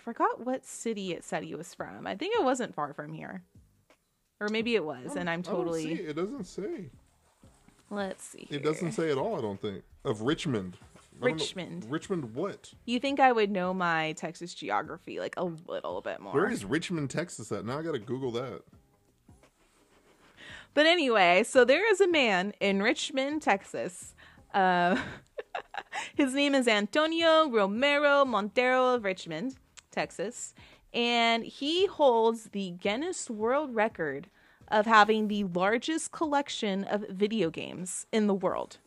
forgot 0.07 0.45
what 0.45 0.65
city 0.65 1.11
it 1.11 1.25
said 1.25 1.43
he 1.43 1.53
was 1.53 1.73
from. 1.73 2.07
I 2.07 2.15
think 2.15 2.33
it 2.33 2.41
wasn't 2.41 2.73
far 2.73 2.93
from 2.93 3.11
here, 3.11 3.43
or 4.39 4.47
maybe 4.47 4.73
it 4.73 4.85
was, 4.85 5.17
and 5.17 5.29
I'm 5.29 5.43
totally. 5.43 5.91
it. 5.91 6.11
it 6.11 6.13
doesn't 6.15 6.45
say. 6.45 6.91
Let's 7.89 8.23
see. 8.23 8.47
It 8.49 8.63
doesn't 8.63 8.93
say 8.93 9.11
at 9.11 9.17
all. 9.17 9.37
I 9.37 9.41
don't 9.41 9.61
think 9.61 9.83
of 10.05 10.21
Richmond. 10.21 10.77
I 10.77 10.79
don't 10.79 11.21
know- 11.21 11.43
Richmond. 11.43 11.85
Richmond. 11.89 12.35
What? 12.35 12.73
You 12.85 13.01
think 13.01 13.19
I 13.19 13.33
would 13.33 13.51
know 13.51 13.73
my 13.73 14.13
Texas 14.13 14.53
geography 14.53 15.19
like 15.19 15.35
a 15.35 15.43
little 15.43 15.99
bit 15.99 16.21
more? 16.21 16.31
Where 16.31 16.49
is 16.49 16.63
Richmond, 16.63 17.09
Texas 17.09 17.51
at? 17.51 17.65
Now 17.65 17.79
I 17.79 17.81
got 17.81 17.91
to 17.91 17.99
Google 17.99 18.31
that. 18.31 18.61
But 20.73 20.85
anyway, 20.85 21.43
so 21.43 21.65
there 21.65 21.91
is 21.91 21.99
a 21.99 22.07
man 22.07 22.53
in 22.61 22.81
Richmond, 22.81 23.41
Texas. 23.41 24.15
Uh, 24.53 25.01
his 26.15 26.33
name 26.33 26.55
is 26.55 26.65
Antonio 26.65 27.49
Romero 27.49 28.23
Monteiro 28.23 28.95
of 28.95 29.03
Richmond, 29.03 29.57
Texas. 29.97 30.53
And 30.93 31.43
he 31.43 31.87
holds 31.87 32.49
the 32.49 32.69
Guinness 32.71 33.29
World 33.31 33.73
Record 33.73 34.27
of 34.67 34.85
having 34.85 35.27
the 35.27 35.45
largest 35.45 36.11
collection 36.11 36.83
of 36.83 37.03
video 37.09 37.49
games 37.49 38.05
in 38.11 38.27
the 38.27 38.35
world. 38.35 38.77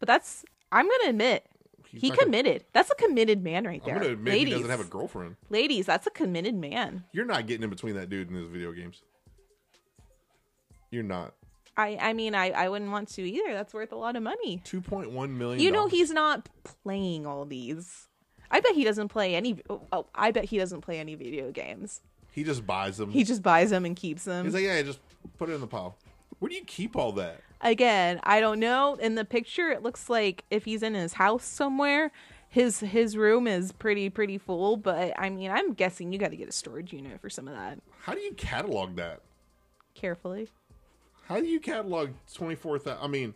But 0.00 0.06
that's, 0.08 0.44
I'm 0.72 0.86
going 0.86 1.00
to 1.04 1.10
admit, 1.10 1.46
He's 1.86 2.00
he 2.00 2.08
not 2.08 2.18
gonna- 2.18 2.26
committed. 2.26 2.64
That's 2.72 2.90
a 2.90 2.94
committed 2.94 3.42
man 3.44 3.64
right 3.66 3.84
there. 3.84 3.94
going 3.96 4.06
to 4.08 4.12
admit 4.14 4.32
Ladies, 4.34 4.54
he 4.54 4.62
doesn't 4.62 4.70
have 4.70 4.80
a 4.86 4.90
girlfriend. 4.90 5.36
ladies, 5.50 5.86
that's 5.86 6.06
a 6.06 6.10
committed 6.10 6.54
man. 6.54 7.04
You're 7.12 7.24
not 7.26 7.46
getting 7.46 7.62
in 7.64 7.70
between 7.70 7.94
that 7.96 8.08
dude 8.10 8.28
and 8.30 8.36
his 8.38 8.48
video 8.48 8.72
games. 8.72 9.02
You're 10.90 11.02
not. 11.04 11.34
I, 11.76 11.96
I 12.00 12.12
mean, 12.12 12.34
I, 12.34 12.50
I 12.50 12.68
wouldn't 12.68 12.90
want 12.90 13.08
to 13.10 13.22
either. 13.22 13.54
That's 13.54 13.72
worth 13.72 13.92
a 13.92 13.96
lot 13.96 14.16
of 14.16 14.22
money. 14.22 14.60
Two 14.64 14.80
point 14.80 15.10
one 15.12 15.36
million. 15.38 15.60
You 15.60 15.70
know, 15.70 15.86
he's 15.86 16.10
not 16.10 16.48
playing 16.82 17.26
all 17.26 17.44
these. 17.44 18.08
I 18.50 18.60
bet 18.60 18.74
he 18.74 18.84
doesn't 18.84 19.08
play 19.08 19.34
any. 19.36 19.60
Oh, 19.70 19.82
oh, 19.92 20.06
I 20.14 20.32
bet 20.32 20.46
he 20.46 20.58
doesn't 20.58 20.80
play 20.80 20.98
any 20.98 21.14
video 21.14 21.52
games. 21.52 22.00
he 22.32 22.42
just 22.42 22.66
buys 22.66 22.96
them. 22.98 23.10
He 23.10 23.22
just 23.24 23.42
buys 23.42 23.70
them 23.70 23.84
and 23.84 23.94
keeps 23.94 24.24
them. 24.24 24.44
He's 24.44 24.54
like, 24.54 24.64
yeah, 24.64 24.82
just 24.82 24.98
put 25.38 25.48
it 25.48 25.52
in 25.54 25.60
the 25.60 25.66
pile. 25.68 25.96
Where 26.40 26.48
do 26.48 26.54
you 26.56 26.64
keep 26.64 26.96
all 26.96 27.12
that? 27.12 27.40
Again, 27.62 28.20
I 28.22 28.40
don't 28.40 28.58
know. 28.58 28.94
In 28.94 29.14
the 29.16 29.24
picture, 29.24 29.70
it 29.70 29.82
looks 29.82 30.08
like 30.08 30.44
if 30.50 30.64
he's 30.64 30.82
in 30.82 30.94
his 30.94 31.14
house 31.14 31.44
somewhere, 31.44 32.10
his 32.48 32.80
his 32.80 33.16
room 33.16 33.46
is 33.46 33.72
pretty 33.72 34.08
pretty 34.08 34.38
full. 34.38 34.76
But 34.76 35.12
I 35.18 35.28
mean, 35.30 35.50
I'm 35.50 35.74
guessing 35.74 36.12
you 36.12 36.18
got 36.18 36.30
to 36.30 36.36
get 36.36 36.48
a 36.48 36.52
storage 36.52 36.92
unit 36.92 37.20
for 37.20 37.28
some 37.30 37.46
of 37.48 37.54
that 37.54 37.78
How 38.00 38.14
do 38.14 38.20
you 38.20 38.32
catalog 38.32 38.96
that? 38.96 39.20
carefully. 39.94 40.48
How 41.26 41.38
do 41.40 41.46
you 41.46 41.60
catalog 41.60 42.10
twenty 42.32 42.54
four 42.54 42.78
thousand? 42.78 43.04
I 43.04 43.08
mean, 43.08 43.34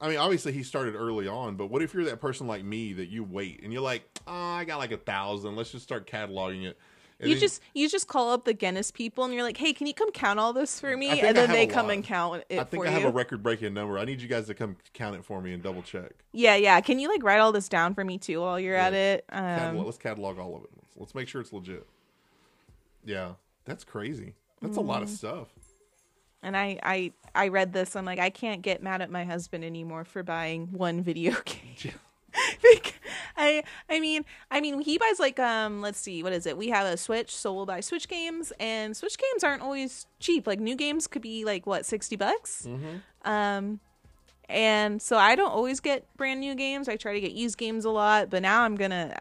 I 0.00 0.08
mean, 0.08 0.18
obviously 0.18 0.52
he 0.52 0.62
started 0.62 0.94
early 0.94 1.26
on, 1.28 1.56
but 1.56 1.66
what 1.66 1.82
if 1.82 1.92
you're 1.94 2.04
that 2.04 2.20
person 2.20 2.46
like 2.46 2.64
me 2.64 2.92
that 2.94 3.08
you 3.08 3.24
wait 3.24 3.60
and 3.62 3.72
you're 3.72 3.82
like, 3.82 4.04
oh, 4.26 4.32
I 4.32 4.64
got 4.64 4.78
like 4.78 4.92
a 4.92 4.96
thousand. 4.96 5.56
Let's 5.56 5.72
just 5.72 5.84
start 5.84 6.06
cataloging 6.06 6.64
it, 6.64 6.78
And 7.22 7.30
you 7.30 7.36
then- 7.36 7.40
just 7.40 7.62
you 7.72 7.88
just 7.88 8.08
call 8.08 8.30
up 8.32 8.44
the 8.44 8.52
Guinness 8.52 8.90
people 8.90 9.24
and 9.24 9.32
you're 9.32 9.42
like, 9.44 9.56
"Hey, 9.56 9.72
can 9.72 9.86
you 9.86 9.94
come 9.94 10.10
count 10.10 10.38
all 10.38 10.52
this 10.52 10.78
for 10.80 10.96
me?" 10.96 11.08
And 11.20 11.34
then 11.36 11.50
they 11.50 11.66
come 11.66 11.86
lot. 11.86 11.94
and 11.94 12.04
count 12.04 12.44
it 12.50 12.58
I 12.58 12.64
think 12.64 12.84
I 12.86 12.90
have 12.90 13.02
you. 13.02 13.08
a 13.08 13.12
record 13.12 13.42
breaking 13.42 13.72
number. 13.74 13.98
I 13.98 14.04
need 14.04 14.20
you 14.20 14.28
guys 14.28 14.46
to 14.48 14.54
come 14.54 14.76
count 14.92 15.16
it 15.16 15.24
for 15.24 15.40
me 15.40 15.52
and 15.54 15.62
double 15.62 15.82
check. 15.82 16.12
yeah, 16.32 16.56
yeah. 16.56 16.80
Can 16.80 16.98
you 16.98 17.08
like 17.08 17.22
write 17.22 17.38
all 17.38 17.52
this 17.52 17.68
down 17.68 17.94
for 17.94 18.04
me 18.04 18.18
too 18.18 18.40
while 18.40 18.58
you're 18.60 18.76
at 18.76 18.92
Yeah. 18.92 18.98
it? 19.14 19.24
Catalog, 19.30 19.78
Um, 19.80 19.84
let's 19.86 19.98
catalog 19.98 20.38
all 20.38 20.56
of 20.56 20.64
it. 20.64 20.70
Let's, 20.76 20.96
let's 20.96 21.14
make 21.14 21.28
sure 21.28 21.40
it's 21.40 21.52
legit. 21.52 21.86
Yeah, 23.04 23.32
that's 23.64 23.84
crazy. 23.84 24.34
That's 24.60 24.76
a 24.76 24.80
lot 24.80 25.02
of 25.02 25.08
Mm. 25.08 25.16
stuff. 25.16 25.48
and 26.44 26.56
I 26.56 26.78
I 26.82 27.12
I 27.36 27.48
read 27.48 27.72
this. 27.72 27.94
I'm 27.94 28.04
like, 28.04 28.18
I 28.18 28.30
can't 28.30 28.62
get 28.62 28.82
mad 28.82 29.00
at 29.00 29.10
my 29.10 29.24
husband 29.24 29.64
anymore 29.64 30.04
for 30.04 30.24
buying 30.24 30.72
one 30.72 31.00
video 31.02 31.36
game. 31.44 31.92
I 33.36 33.62
I 33.88 34.00
mean 34.00 34.24
I 34.50 34.60
mean 34.60 34.80
he 34.80 34.98
buys 34.98 35.18
like 35.18 35.38
um 35.38 35.80
let's 35.80 35.98
see 35.98 36.22
what 36.22 36.32
is 36.32 36.46
it 36.46 36.56
we 36.56 36.68
have 36.68 36.86
a 36.86 36.96
switch 36.96 37.34
so 37.34 37.52
we'll 37.52 37.66
buy 37.66 37.80
switch 37.80 38.08
games 38.08 38.52
and 38.60 38.96
switch 38.96 39.16
games 39.18 39.44
aren't 39.44 39.62
always 39.62 40.06
cheap 40.20 40.46
like 40.46 40.60
new 40.60 40.76
games 40.76 41.06
could 41.06 41.22
be 41.22 41.44
like 41.44 41.66
what 41.66 41.84
60 41.86 42.16
bucks 42.16 42.66
Mm-hmm. 42.68 43.30
um 43.30 43.80
and 44.48 45.00
so 45.00 45.16
I 45.16 45.34
don't 45.34 45.50
always 45.52 45.80
get 45.80 46.04
brand 46.16 46.40
new 46.40 46.54
games 46.54 46.88
I 46.88 46.96
try 46.96 47.14
to 47.14 47.20
get 47.20 47.32
used 47.32 47.56
games 47.58 47.84
a 47.84 47.90
lot 47.90 48.28
but 48.30 48.42
now 48.42 48.62
I'm 48.62 48.76
gonna 48.76 49.16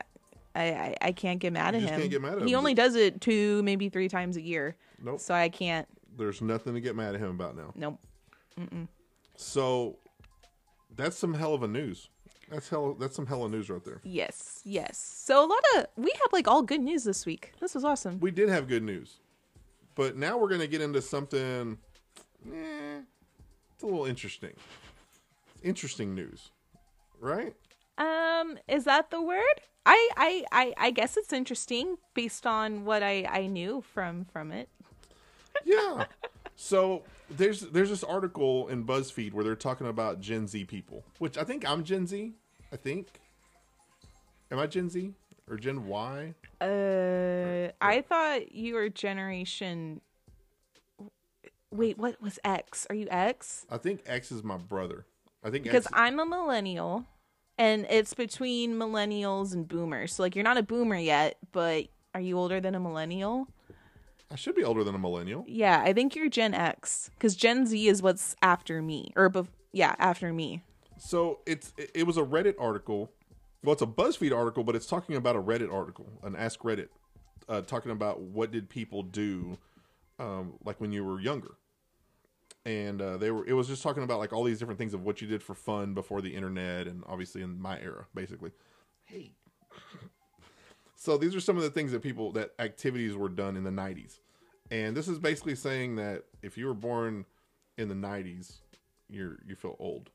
I 0.55 0.63
I, 0.63 0.95
I 1.01 1.11
can't 1.13 1.39
get 1.39 1.53
mad 1.53 1.73
You 1.75 1.81
at 1.87 1.89
him 1.99 2.09
can't 2.09 2.21
mad 2.21 2.33
at 2.39 2.43
he 2.43 2.51
him. 2.53 2.57
only 2.57 2.73
does 2.73 2.95
it 2.95 3.21
two 3.21 3.61
maybe 3.63 3.89
three 3.89 4.09
times 4.09 4.35
a 4.37 4.41
year 4.41 4.75
Nope. 5.03 5.19
so 5.19 5.33
I 5.33 5.49
can't 5.49 5.87
There's 6.17 6.41
nothing 6.41 6.73
to 6.75 6.81
get 6.81 6.95
mad 6.95 7.15
at 7.15 7.21
him 7.21 7.29
about 7.31 7.55
now. 7.55 7.71
nope 7.75 7.99
So 9.35 9.97
that's 10.95 11.17
some 11.17 11.33
hell 11.33 11.53
of 11.53 11.63
a 11.63 11.67
news. 11.67 12.09
That's 12.51 12.67
hell. 12.67 12.95
That's 12.95 13.15
some 13.15 13.25
hella 13.25 13.47
news 13.47 13.69
right 13.69 13.83
there. 13.83 14.01
Yes, 14.03 14.59
yes. 14.65 14.97
So 14.97 15.45
a 15.45 15.47
lot 15.47 15.63
of 15.75 15.85
we 15.95 16.11
have 16.11 16.33
like 16.33 16.47
all 16.47 16.61
good 16.61 16.81
news 16.81 17.05
this 17.05 17.25
week. 17.25 17.53
This 17.61 17.73
was 17.73 17.85
awesome. 17.85 18.19
We 18.19 18.29
did 18.29 18.49
have 18.49 18.67
good 18.67 18.83
news, 18.83 19.19
but 19.95 20.17
now 20.17 20.37
we're 20.37 20.49
gonna 20.49 20.67
get 20.67 20.81
into 20.81 21.01
something. 21.01 21.77
Eh, 22.45 22.99
it's 23.73 23.83
a 23.83 23.85
little 23.85 24.05
interesting. 24.05 24.53
Interesting 25.63 26.13
news, 26.13 26.51
right? 27.19 27.55
Um, 27.97 28.57
is 28.67 28.83
that 28.83 29.11
the 29.11 29.21
word? 29.21 29.61
I 29.85 30.09
I 30.17 30.45
I, 30.51 30.73
I 30.77 30.91
guess 30.91 31.15
it's 31.15 31.31
interesting 31.31 31.97
based 32.13 32.45
on 32.45 32.83
what 32.83 33.01
I 33.01 33.25
I 33.29 33.47
knew 33.47 33.81
from 33.93 34.25
from 34.25 34.51
it. 34.51 34.67
Yeah. 35.63 36.05
so 36.55 37.03
there's 37.29 37.61
there's 37.61 37.89
this 37.89 38.03
article 38.03 38.67
in 38.67 38.85
BuzzFeed 38.85 39.33
where 39.33 39.43
they're 39.43 39.55
talking 39.55 39.87
about 39.87 40.19
Gen 40.19 40.47
Z 40.47 40.65
people, 40.65 41.05
which 41.19 41.37
I 41.37 41.43
think 41.43 41.67
I'm 41.67 41.83
Gen 41.83 42.07
Z. 42.07 42.33
I 42.71 42.77
think. 42.77 43.07
Am 44.51 44.59
I 44.59 44.67
Gen 44.67 44.89
Z 44.89 45.13
or 45.49 45.57
Gen 45.57 45.87
Y? 45.87 46.33
Uh, 46.59 47.71
I 47.81 48.01
thought 48.01 48.51
you 48.51 48.75
were 48.75 48.89
generation. 48.89 50.01
Wait, 51.71 51.97
what 51.97 52.21
was 52.21 52.37
X? 52.43 52.85
Are 52.89 52.95
you 52.95 53.07
X? 53.09 53.65
I 53.69 53.77
think 53.77 54.01
X 54.05 54.31
is 54.31 54.43
my 54.43 54.57
brother. 54.57 55.05
I 55.43 55.49
think 55.49 55.63
Because 55.63 55.85
X, 55.85 55.93
I'm 55.95 56.19
a 56.19 56.25
millennial, 56.25 57.05
and 57.57 57.85
it's 57.89 58.13
between 58.13 58.75
millennials 58.75 59.53
and 59.53 59.67
boomers. 59.67 60.13
So 60.13 60.23
like, 60.23 60.35
you're 60.35 60.43
not 60.43 60.57
a 60.57 60.63
boomer 60.63 60.97
yet, 60.97 61.37
but 61.51 61.87
are 62.13 62.21
you 62.21 62.37
older 62.37 62.59
than 62.59 62.75
a 62.75 62.79
millennial? 62.79 63.47
I 64.29 64.35
should 64.35 64.55
be 64.55 64.63
older 64.63 64.83
than 64.83 64.95
a 64.95 64.99
millennial. 64.99 65.43
Yeah, 65.47 65.81
I 65.81 65.93
think 65.93 66.15
you're 66.15 66.29
Gen 66.29 66.53
X 66.53 67.09
because 67.15 67.35
Gen 67.35 67.65
Z 67.65 67.87
is 67.87 68.01
what's 68.01 68.35
after 68.41 68.81
me, 68.81 69.11
or 69.15 69.29
bef- 69.29 69.47
yeah, 69.73 69.95
after 69.97 70.31
me. 70.31 70.63
So 71.01 71.39
it's 71.47 71.73
it, 71.77 72.05
was 72.05 72.17
a 72.17 72.21
Reddit 72.21 72.53
article. 72.59 73.11
Well, 73.63 73.73
it's 73.73 73.81
a 73.81 73.87
BuzzFeed 73.87 74.35
article, 74.35 74.63
but 74.63 74.75
it's 74.75 74.85
talking 74.85 75.15
about 75.15 75.35
a 75.35 75.41
Reddit 75.41 75.73
article, 75.73 76.07
an 76.21 76.35
Ask 76.35 76.59
Reddit, 76.59 76.89
uh, 77.49 77.61
talking 77.61 77.91
about 77.91 78.21
what 78.21 78.51
did 78.51 78.69
people 78.69 79.01
do, 79.01 79.57
um, 80.19 80.53
like 80.63 80.79
when 80.79 80.91
you 80.91 81.03
were 81.03 81.19
younger, 81.19 81.55
and 82.65 83.01
uh, 83.01 83.17
they 83.17 83.31
were. 83.31 83.43
It 83.47 83.53
was 83.53 83.67
just 83.67 83.81
talking 83.81 84.03
about 84.03 84.19
like 84.19 84.31
all 84.31 84.43
these 84.43 84.59
different 84.59 84.77
things 84.77 84.93
of 84.93 85.03
what 85.03 85.21
you 85.21 85.27
did 85.27 85.41
for 85.41 85.55
fun 85.55 85.95
before 85.95 86.21
the 86.21 86.35
internet, 86.35 86.85
and 86.85 87.03
obviously 87.07 87.41
in 87.41 87.59
my 87.59 87.79
era, 87.79 88.05
basically. 88.13 88.51
Hey. 89.03 89.33
So 90.95 91.17
these 91.17 91.33
are 91.33 91.39
some 91.39 91.57
of 91.57 91.63
the 91.63 91.71
things 91.71 91.93
that 91.93 92.03
people 92.03 92.31
that 92.33 92.51
activities 92.59 93.15
were 93.15 93.27
done 93.27 93.57
in 93.57 93.63
the 93.63 93.71
'90s, 93.71 94.19
and 94.69 94.95
this 94.95 95.07
is 95.07 95.17
basically 95.17 95.55
saying 95.55 95.95
that 95.95 96.25
if 96.43 96.59
you 96.59 96.67
were 96.67 96.75
born 96.75 97.25
in 97.75 97.89
the 97.89 97.95
'90s, 97.95 98.59
you're 99.09 99.39
you 99.47 99.55
feel 99.55 99.75
old. 99.79 100.11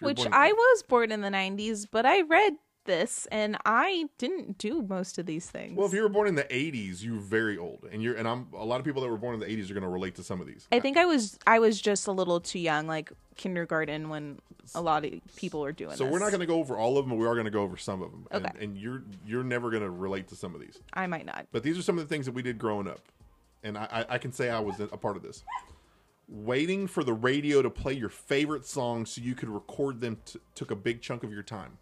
Which 0.00 0.18
born- 0.18 0.32
I 0.32 0.52
was 0.52 0.82
born 0.82 1.12
in 1.12 1.20
the 1.20 1.30
90s, 1.30 1.86
but 1.90 2.06
I 2.06 2.22
read 2.22 2.54
this 2.88 3.26
and 3.30 3.56
I 3.64 4.06
didn't 4.18 4.58
do 4.58 4.82
most 4.82 5.18
of 5.18 5.26
these 5.26 5.48
things. 5.48 5.76
Well, 5.76 5.86
if 5.86 5.92
you 5.92 6.02
were 6.02 6.08
born 6.08 6.26
in 6.26 6.34
the 6.34 6.44
'80s, 6.44 7.04
you're 7.04 7.20
very 7.20 7.56
old, 7.56 7.86
and 7.92 8.02
you're 8.02 8.16
and 8.16 8.26
I'm 8.26 8.48
a 8.54 8.64
lot 8.64 8.80
of 8.80 8.84
people 8.86 9.02
that 9.02 9.08
were 9.08 9.18
born 9.18 9.34
in 9.34 9.40
the 9.40 9.46
'80s 9.46 9.70
are 9.70 9.74
going 9.74 9.82
to 9.82 9.88
relate 9.88 10.16
to 10.16 10.24
some 10.24 10.40
of 10.40 10.46
these. 10.48 10.66
I 10.72 10.80
think 10.80 10.96
I 10.96 11.04
was 11.04 11.38
I 11.46 11.60
was 11.60 11.80
just 11.80 12.08
a 12.08 12.12
little 12.12 12.40
too 12.40 12.58
young, 12.58 12.88
like 12.88 13.12
kindergarten, 13.36 14.08
when 14.08 14.40
a 14.74 14.80
lot 14.80 15.04
of 15.04 15.12
people 15.36 15.60
were 15.60 15.72
doing 15.72 15.96
so 15.96 16.04
this. 16.04 16.12
we're 16.12 16.18
not 16.18 16.30
going 16.30 16.40
to 16.40 16.46
go 16.46 16.58
over 16.58 16.76
all 16.76 16.98
of 16.98 17.04
them, 17.04 17.10
but 17.10 17.20
we 17.20 17.26
are 17.26 17.34
going 17.34 17.44
to 17.44 17.50
go 17.50 17.62
over 17.62 17.76
some 17.76 18.02
of 18.02 18.10
them. 18.10 18.26
And, 18.30 18.50
and 18.58 18.76
you're 18.78 19.02
you're 19.24 19.44
never 19.44 19.70
going 19.70 19.82
to 19.82 19.90
relate 19.90 20.28
to 20.28 20.36
some 20.36 20.54
of 20.54 20.60
these, 20.60 20.78
I 20.94 21.06
might 21.06 21.26
not. 21.26 21.46
but 21.52 21.62
these 21.62 21.78
are 21.78 21.82
some 21.82 21.98
of 21.98 22.08
the 22.08 22.12
things 22.12 22.26
that 22.26 22.32
we 22.32 22.42
did 22.42 22.58
growing 22.58 22.88
up, 22.88 23.00
and 23.62 23.76
I 23.76 23.86
I, 23.92 24.14
I 24.14 24.18
can 24.18 24.32
say 24.32 24.48
I 24.48 24.60
was 24.60 24.80
a 24.80 24.86
part 24.96 25.16
of 25.16 25.22
this. 25.22 25.44
Waiting 26.30 26.86
for 26.86 27.02
the 27.02 27.14
radio 27.14 27.62
to 27.62 27.70
play 27.70 27.94
your 27.94 28.10
favorite 28.10 28.66
songs 28.66 29.10
so 29.12 29.22
you 29.22 29.34
could 29.34 29.48
record 29.48 30.00
them 30.00 30.18
t- 30.26 30.38
took 30.54 30.70
a 30.70 30.76
big 30.76 31.00
chunk 31.00 31.22
of 31.24 31.32
your 31.32 31.42
time. 31.42 31.78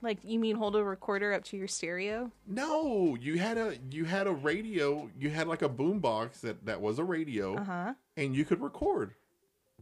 Like, 0.00 0.18
you 0.22 0.38
mean 0.38 0.54
hold 0.56 0.76
a 0.76 0.84
recorder 0.84 1.32
up 1.32 1.42
to 1.44 1.56
your 1.56 1.66
stereo? 1.66 2.30
No, 2.46 3.16
you 3.18 3.38
had 3.38 3.56
a 3.58 3.76
you 3.90 4.04
had 4.04 4.26
a 4.26 4.32
radio. 4.32 5.10
You 5.18 5.30
had 5.30 5.48
like 5.48 5.62
a 5.62 5.68
boombox 5.68 6.40
that 6.42 6.66
that 6.66 6.80
was 6.80 6.98
a 6.98 7.04
radio, 7.04 7.56
Uh 7.56 7.64
huh. 7.64 7.94
and 8.16 8.36
you 8.36 8.44
could 8.44 8.60
record. 8.60 9.14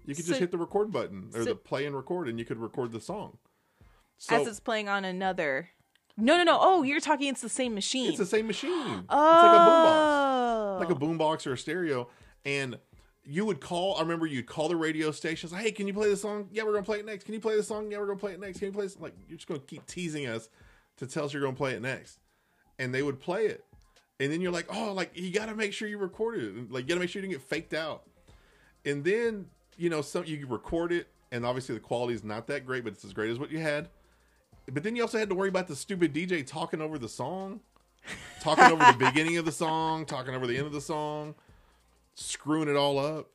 You 0.07 0.15
could 0.15 0.25
So- 0.25 0.31
just 0.31 0.41
hit 0.41 0.51
the 0.51 0.59
record 0.59 0.91
button 0.91 1.31
or 1.35 1.41
so- 1.43 1.45
the 1.51 1.55
play 1.55 1.85
and 1.87 1.95
record, 1.95 2.29
and 2.29 2.39
you 2.39 2.45
could 2.45 2.59
record 2.59 2.93
the 2.93 3.01
song. 3.01 3.37
So 4.17 4.37
As 4.41 4.47
it's 4.47 4.61
playing 4.61 4.89
on 4.89 5.05
another. 5.05 5.71
No, 6.17 6.37
no, 6.37 6.45
no. 6.45 6.59
Oh, 6.61 6.83
you're 6.83 7.01
talking. 7.01 7.29
It's 7.29 7.41
the 7.43 7.49
same 7.49 7.75
machine. 7.75 8.09
it's 8.11 8.19
the 8.19 8.25
same 8.27 8.47
machine. 8.47 9.05
oh, 9.09 9.09
It's 9.11 9.21
like 9.45 9.59
a 9.59 9.65
boombox, 9.71 10.81
like 10.81 10.91
a 10.91 10.95
boombox 11.35 11.47
or 11.47 11.53
a 11.55 11.59
stereo, 11.59 12.09
and 12.45 12.79
you 13.25 13.45
would 13.45 13.61
call. 13.61 13.97
I 13.97 14.01
remember 14.01 14.27
you'd 14.27 14.47
call 14.47 14.69
the 14.69 14.77
radio 14.77 15.11
stations. 15.13 15.53
Hey, 15.53 15.73
can 15.73 15.87
you 15.87 15.95
play 15.95 16.09
the 16.09 16.17
song? 16.17 16.49
Yeah, 16.53 16.65
we're 16.65 16.73
gonna 16.73 16.85
play 16.85 16.99
it 16.99 17.07
next. 17.07 17.25
Can 17.25 17.35
you 17.35 17.41
play 17.41 17.57
the 17.57 17.63
song? 17.63 17.91
Yeah, 17.91 17.99
we're 17.99 18.07
gonna 18.07 18.19
play 18.19 18.33
it 18.33 18.41
next. 18.41 18.59
Can 18.59 18.67
you 18.67 18.73
play 18.73 18.85
this? 18.85 18.99
Like 18.99 19.15
you're 19.29 19.37
just 19.37 19.49
gonna 19.49 19.61
keep 19.61 19.87
teasing 19.87 20.27
us 20.27 20.49
to 20.97 21.07
tell 21.07 21.25
us 21.25 21.33
you're 21.33 21.43
gonna 21.43 21.57
play 21.57 21.73
it 21.73 21.83
next, 21.83 22.19
and 22.79 22.95
they 22.95 23.03
would 23.03 23.21
play 23.21 23.47
it, 23.47 23.65
and 24.19 24.33
then 24.33 24.41
you're 24.41 24.53
like, 24.53 24.67
oh, 24.75 24.93
like 24.93 25.11
you 25.15 25.33
got 25.33 25.47
to 25.47 25.55
make 25.55 25.73
sure 25.73 25.89
you 25.89 25.99
recorded 25.99 26.57
it. 26.57 26.73
Like 26.73 26.83
you 26.83 26.89
got 26.89 26.95
to 26.95 27.01
make 27.01 27.11
sure 27.11 27.23
you 27.23 27.29
didn't 27.29 27.41
get 27.41 27.49
faked 27.49 27.75
out, 27.75 28.05
and 28.85 29.05
then 29.05 29.47
you 29.77 29.91
know 29.91 30.03
some 30.03 30.25
you 30.27 30.47
record 30.47 30.93
it, 30.93 31.09
and 31.31 31.47
obviously 31.47 31.75
the 31.75 31.81
quality 31.81 32.15
is 32.15 32.25
not 32.25 32.47
that 32.49 32.67
great, 32.67 32.85
but 32.85 32.93
it's 32.93 33.05
as 33.05 33.13
great 33.13 33.31
as 33.31 33.39
what 33.39 33.51
you 33.51 33.59
had. 33.59 33.89
But 34.71 34.85
then 34.85 34.95
you 34.95 35.03
also 35.03 35.19
had 35.19 35.29
to 35.29 35.35
worry 35.35 35.49
about 35.49 35.67
the 35.67 35.77
stupid 35.77 36.15
DJ 36.15 36.47
talking 36.47 36.81
over 36.81 36.99
the 36.99 37.09
song, 37.09 37.61
talking 38.41 38.65
over 38.65 38.85
the 38.93 38.97
beginning 39.11 39.39
of 39.39 39.45
the 39.45 39.53
song, 39.53 40.07
talking 40.07 40.35
over 40.35 40.47
the 40.47 40.57
end 40.57 40.67
of 40.67 40.73
the 40.73 40.81
song, 40.81 41.35
screwing 42.15 42.69
it 42.69 42.77
all 42.77 42.99
up. 42.99 43.29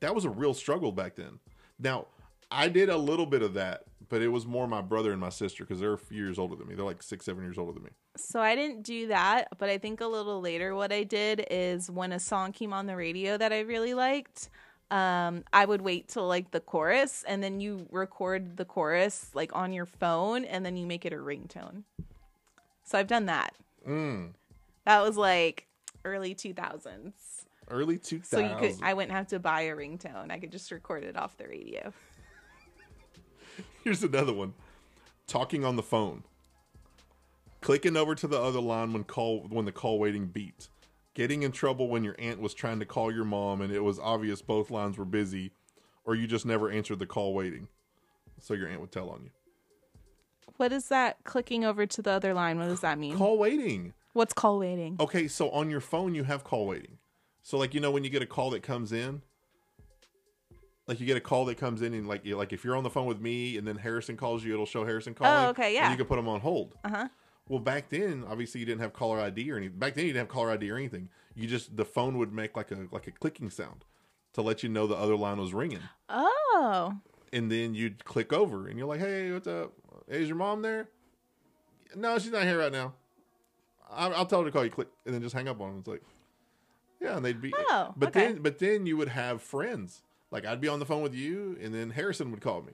That 0.00 0.14
was 0.14 0.24
a 0.24 0.30
real 0.30 0.54
struggle 0.54 0.92
back 0.92 1.14
then. 1.14 1.38
Now, 1.78 2.06
I 2.50 2.68
did 2.68 2.88
a 2.88 2.96
little 2.96 3.26
bit 3.26 3.42
of 3.42 3.54
that, 3.54 3.84
but 4.08 4.22
it 4.22 4.28
was 4.28 4.46
more 4.46 4.66
my 4.66 4.80
brother 4.80 5.12
and 5.12 5.20
my 5.20 5.28
sister 5.28 5.64
because 5.64 5.80
they're 5.80 5.92
a 5.92 5.98
few 5.98 6.22
years 6.22 6.38
older 6.38 6.56
than 6.56 6.68
me. 6.68 6.74
They're 6.74 6.84
like 6.84 7.02
six, 7.02 7.24
seven 7.24 7.42
years 7.42 7.58
older 7.58 7.72
than 7.72 7.84
me. 7.84 7.90
So 8.16 8.40
I 8.40 8.54
didn't 8.54 8.82
do 8.82 9.08
that, 9.08 9.48
but 9.58 9.68
I 9.68 9.78
think 9.78 10.00
a 10.00 10.06
little 10.06 10.40
later 10.40 10.74
what 10.74 10.92
I 10.92 11.02
did 11.02 11.46
is 11.50 11.90
when 11.90 12.12
a 12.12 12.20
song 12.20 12.52
came 12.52 12.72
on 12.72 12.86
the 12.86 12.96
radio 12.96 13.36
that 13.36 13.52
I 13.52 13.60
really 13.60 13.94
liked, 13.94 14.50
um, 14.90 15.44
I 15.52 15.64
would 15.64 15.80
wait 15.80 16.08
till 16.08 16.28
like 16.28 16.50
the 16.50 16.60
chorus 16.60 17.24
and 17.26 17.42
then 17.42 17.60
you 17.60 17.86
record 17.90 18.56
the 18.56 18.64
chorus 18.64 19.30
like 19.34 19.54
on 19.54 19.72
your 19.72 19.86
phone 19.86 20.44
and 20.44 20.64
then 20.64 20.76
you 20.76 20.86
make 20.86 21.04
it 21.04 21.12
a 21.12 21.16
ringtone. 21.16 21.82
So 22.84 22.98
I've 22.98 23.08
done 23.08 23.26
that. 23.26 23.54
Mm. 23.88 24.34
That 24.84 25.02
was 25.02 25.16
like 25.16 25.66
early 26.04 26.34
2000s. 26.34 27.12
Early 27.70 27.98
2000s. 27.98 28.26
So 28.26 28.38
you 28.38 28.56
could 28.58 28.82
I 28.82 28.94
wouldn't 28.94 29.12
have 29.12 29.28
to 29.28 29.38
buy 29.38 29.62
a 29.62 29.76
ringtone. 29.76 30.30
I 30.30 30.38
could 30.38 30.52
just 30.52 30.70
record 30.70 31.04
it 31.04 31.16
off 31.16 31.36
the 31.36 31.46
radio. 31.46 31.92
Here's 33.82 34.02
another 34.02 34.32
one. 34.32 34.54
Talking 35.26 35.64
on 35.64 35.76
the 35.76 35.82
phone. 35.82 36.24
Clicking 37.60 37.96
over 37.96 38.14
to 38.14 38.26
the 38.26 38.40
other 38.40 38.60
line 38.60 38.92
when 38.92 39.04
call 39.04 39.46
when 39.48 39.64
the 39.64 39.72
call 39.72 39.98
waiting 39.98 40.28
beeped. 40.28 40.68
Getting 41.14 41.42
in 41.42 41.52
trouble 41.52 41.88
when 41.88 42.02
your 42.04 42.16
aunt 42.18 42.40
was 42.40 42.54
trying 42.54 42.80
to 42.80 42.86
call 42.86 43.12
your 43.12 43.24
mom 43.24 43.60
and 43.60 43.72
it 43.72 43.80
was 43.80 43.98
obvious 43.98 44.42
both 44.42 44.70
lines 44.70 44.98
were 44.98 45.04
busy, 45.04 45.52
or 46.04 46.14
you 46.14 46.26
just 46.26 46.44
never 46.44 46.70
answered 46.70 46.98
the 46.98 47.06
call 47.06 47.34
waiting. 47.34 47.68
So 48.40 48.52
your 48.54 48.68
aunt 48.68 48.80
would 48.80 48.92
tell 48.92 49.08
on 49.10 49.22
you. 49.24 49.30
What 50.56 50.72
is 50.72 50.88
that 50.88 51.24
clicking 51.24 51.64
over 51.64 51.86
to 51.86 52.02
the 52.02 52.10
other 52.10 52.34
line? 52.34 52.58
What 52.58 52.68
does 52.68 52.80
that 52.80 52.98
mean? 52.98 53.16
Call 53.16 53.38
waiting. 53.38 53.94
What's 54.12 54.32
call 54.32 54.58
waiting? 54.58 54.96
Okay, 55.00 55.26
so 55.26 55.50
on 55.50 55.70
your 55.70 55.80
phone 55.80 56.14
you 56.14 56.24
have 56.24 56.44
call 56.44 56.66
waiting. 56.66 56.98
So 57.44 57.58
like 57.58 57.74
you 57.74 57.80
know 57.80 57.90
when 57.90 58.02
you 58.02 58.10
get 58.10 58.22
a 58.22 58.26
call 58.26 58.50
that 58.50 58.62
comes 58.62 58.90
in, 58.90 59.20
like 60.88 60.98
you 60.98 61.06
get 61.06 61.16
a 61.16 61.20
call 61.20 61.44
that 61.44 61.56
comes 61.56 61.82
in 61.82 61.92
and 61.94 62.08
like 62.08 62.24
you 62.24 62.36
like 62.36 62.52
if 62.54 62.64
you're 62.64 62.74
on 62.74 62.82
the 62.82 62.90
phone 62.90 63.06
with 63.06 63.20
me 63.20 63.58
and 63.58 63.68
then 63.68 63.76
Harrison 63.76 64.16
calls 64.16 64.42
you, 64.42 64.54
it'll 64.54 64.66
show 64.66 64.84
Harrison 64.84 65.14
calling. 65.14 65.46
Oh, 65.46 65.50
okay, 65.50 65.66
and 65.66 65.74
yeah. 65.74 65.90
you 65.90 65.96
can 65.96 66.06
put 66.06 66.16
them 66.16 66.26
on 66.26 66.40
hold. 66.40 66.74
Uh-huh. 66.84 67.06
Well, 67.46 67.58
back 67.58 67.90
then, 67.90 68.24
obviously, 68.26 68.60
you 68.60 68.66
didn't 68.66 68.80
have 68.80 68.94
caller 68.94 69.20
ID 69.20 69.50
or 69.52 69.58
anything. 69.58 69.78
Back 69.78 69.92
then, 69.92 70.06
you 70.06 70.14
didn't 70.14 70.26
have 70.26 70.34
caller 70.34 70.52
ID 70.52 70.70
or 70.70 70.76
anything. 70.76 71.10
You 71.34 71.46
just 71.46 71.76
the 71.76 71.84
phone 71.84 72.16
would 72.16 72.32
make 72.32 72.56
like 72.56 72.70
a 72.70 72.88
like 72.90 73.06
a 73.06 73.10
clicking 73.10 73.50
sound 73.50 73.84
to 74.32 74.40
let 74.40 74.62
you 74.62 74.70
know 74.70 74.86
the 74.86 74.96
other 74.96 75.14
line 75.16 75.38
was 75.38 75.52
ringing, 75.52 75.80
Oh. 76.08 76.94
and 77.32 77.52
then 77.52 77.74
you'd 77.74 78.04
click 78.06 78.32
over, 78.32 78.68
and 78.68 78.78
you're 78.78 78.88
like, 78.88 79.00
"Hey, 79.00 79.30
what's 79.32 79.46
up? 79.46 79.72
Is 80.08 80.28
your 80.28 80.38
mom 80.38 80.62
there?" 80.62 80.88
No, 81.94 82.18
she's 82.18 82.32
not 82.32 82.44
here 82.44 82.58
right 82.58 82.72
now. 82.72 82.94
I'll, 83.90 84.14
I'll 84.14 84.26
tell 84.26 84.40
her 84.40 84.46
to 84.46 84.50
call 84.50 84.64
you. 84.64 84.70
Click, 84.70 84.88
and 85.04 85.14
then 85.14 85.20
just 85.20 85.34
hang 85.34 85.46
up 85.46 85.60
on 85.60 85.68
them. 85.68 85.78
It's 85.80 85.88
like, 85.88 86.02
yeah, 87.04 87.16
and 87.16 87.24
they'd 87.24 87.40
be. 87.40 87.52
Oh, 87.56 87.92
but 87.96 88.08
okay. 88.08 88.32
then, 88.32 88.42
but 88.42 88.58
then 88.58 88.86
you 88.86 88.96
would 88.96 89.08
have 89.08 89.42
friends. 89.42 90.02
Like 90.30 90.44
I'd 90.46 90.60
be 90.60 90.68
on 90.68 90.80
the 90.80 90.86
phone 90.86 91.02
with 91.02 91.14
you, 91.14 91.56
and 91.62 91.72
then 91.72 91.90
Harrison 91.90 92.30
would 92.30 92.40
call 92.40 92.62
me, 92.62 92.72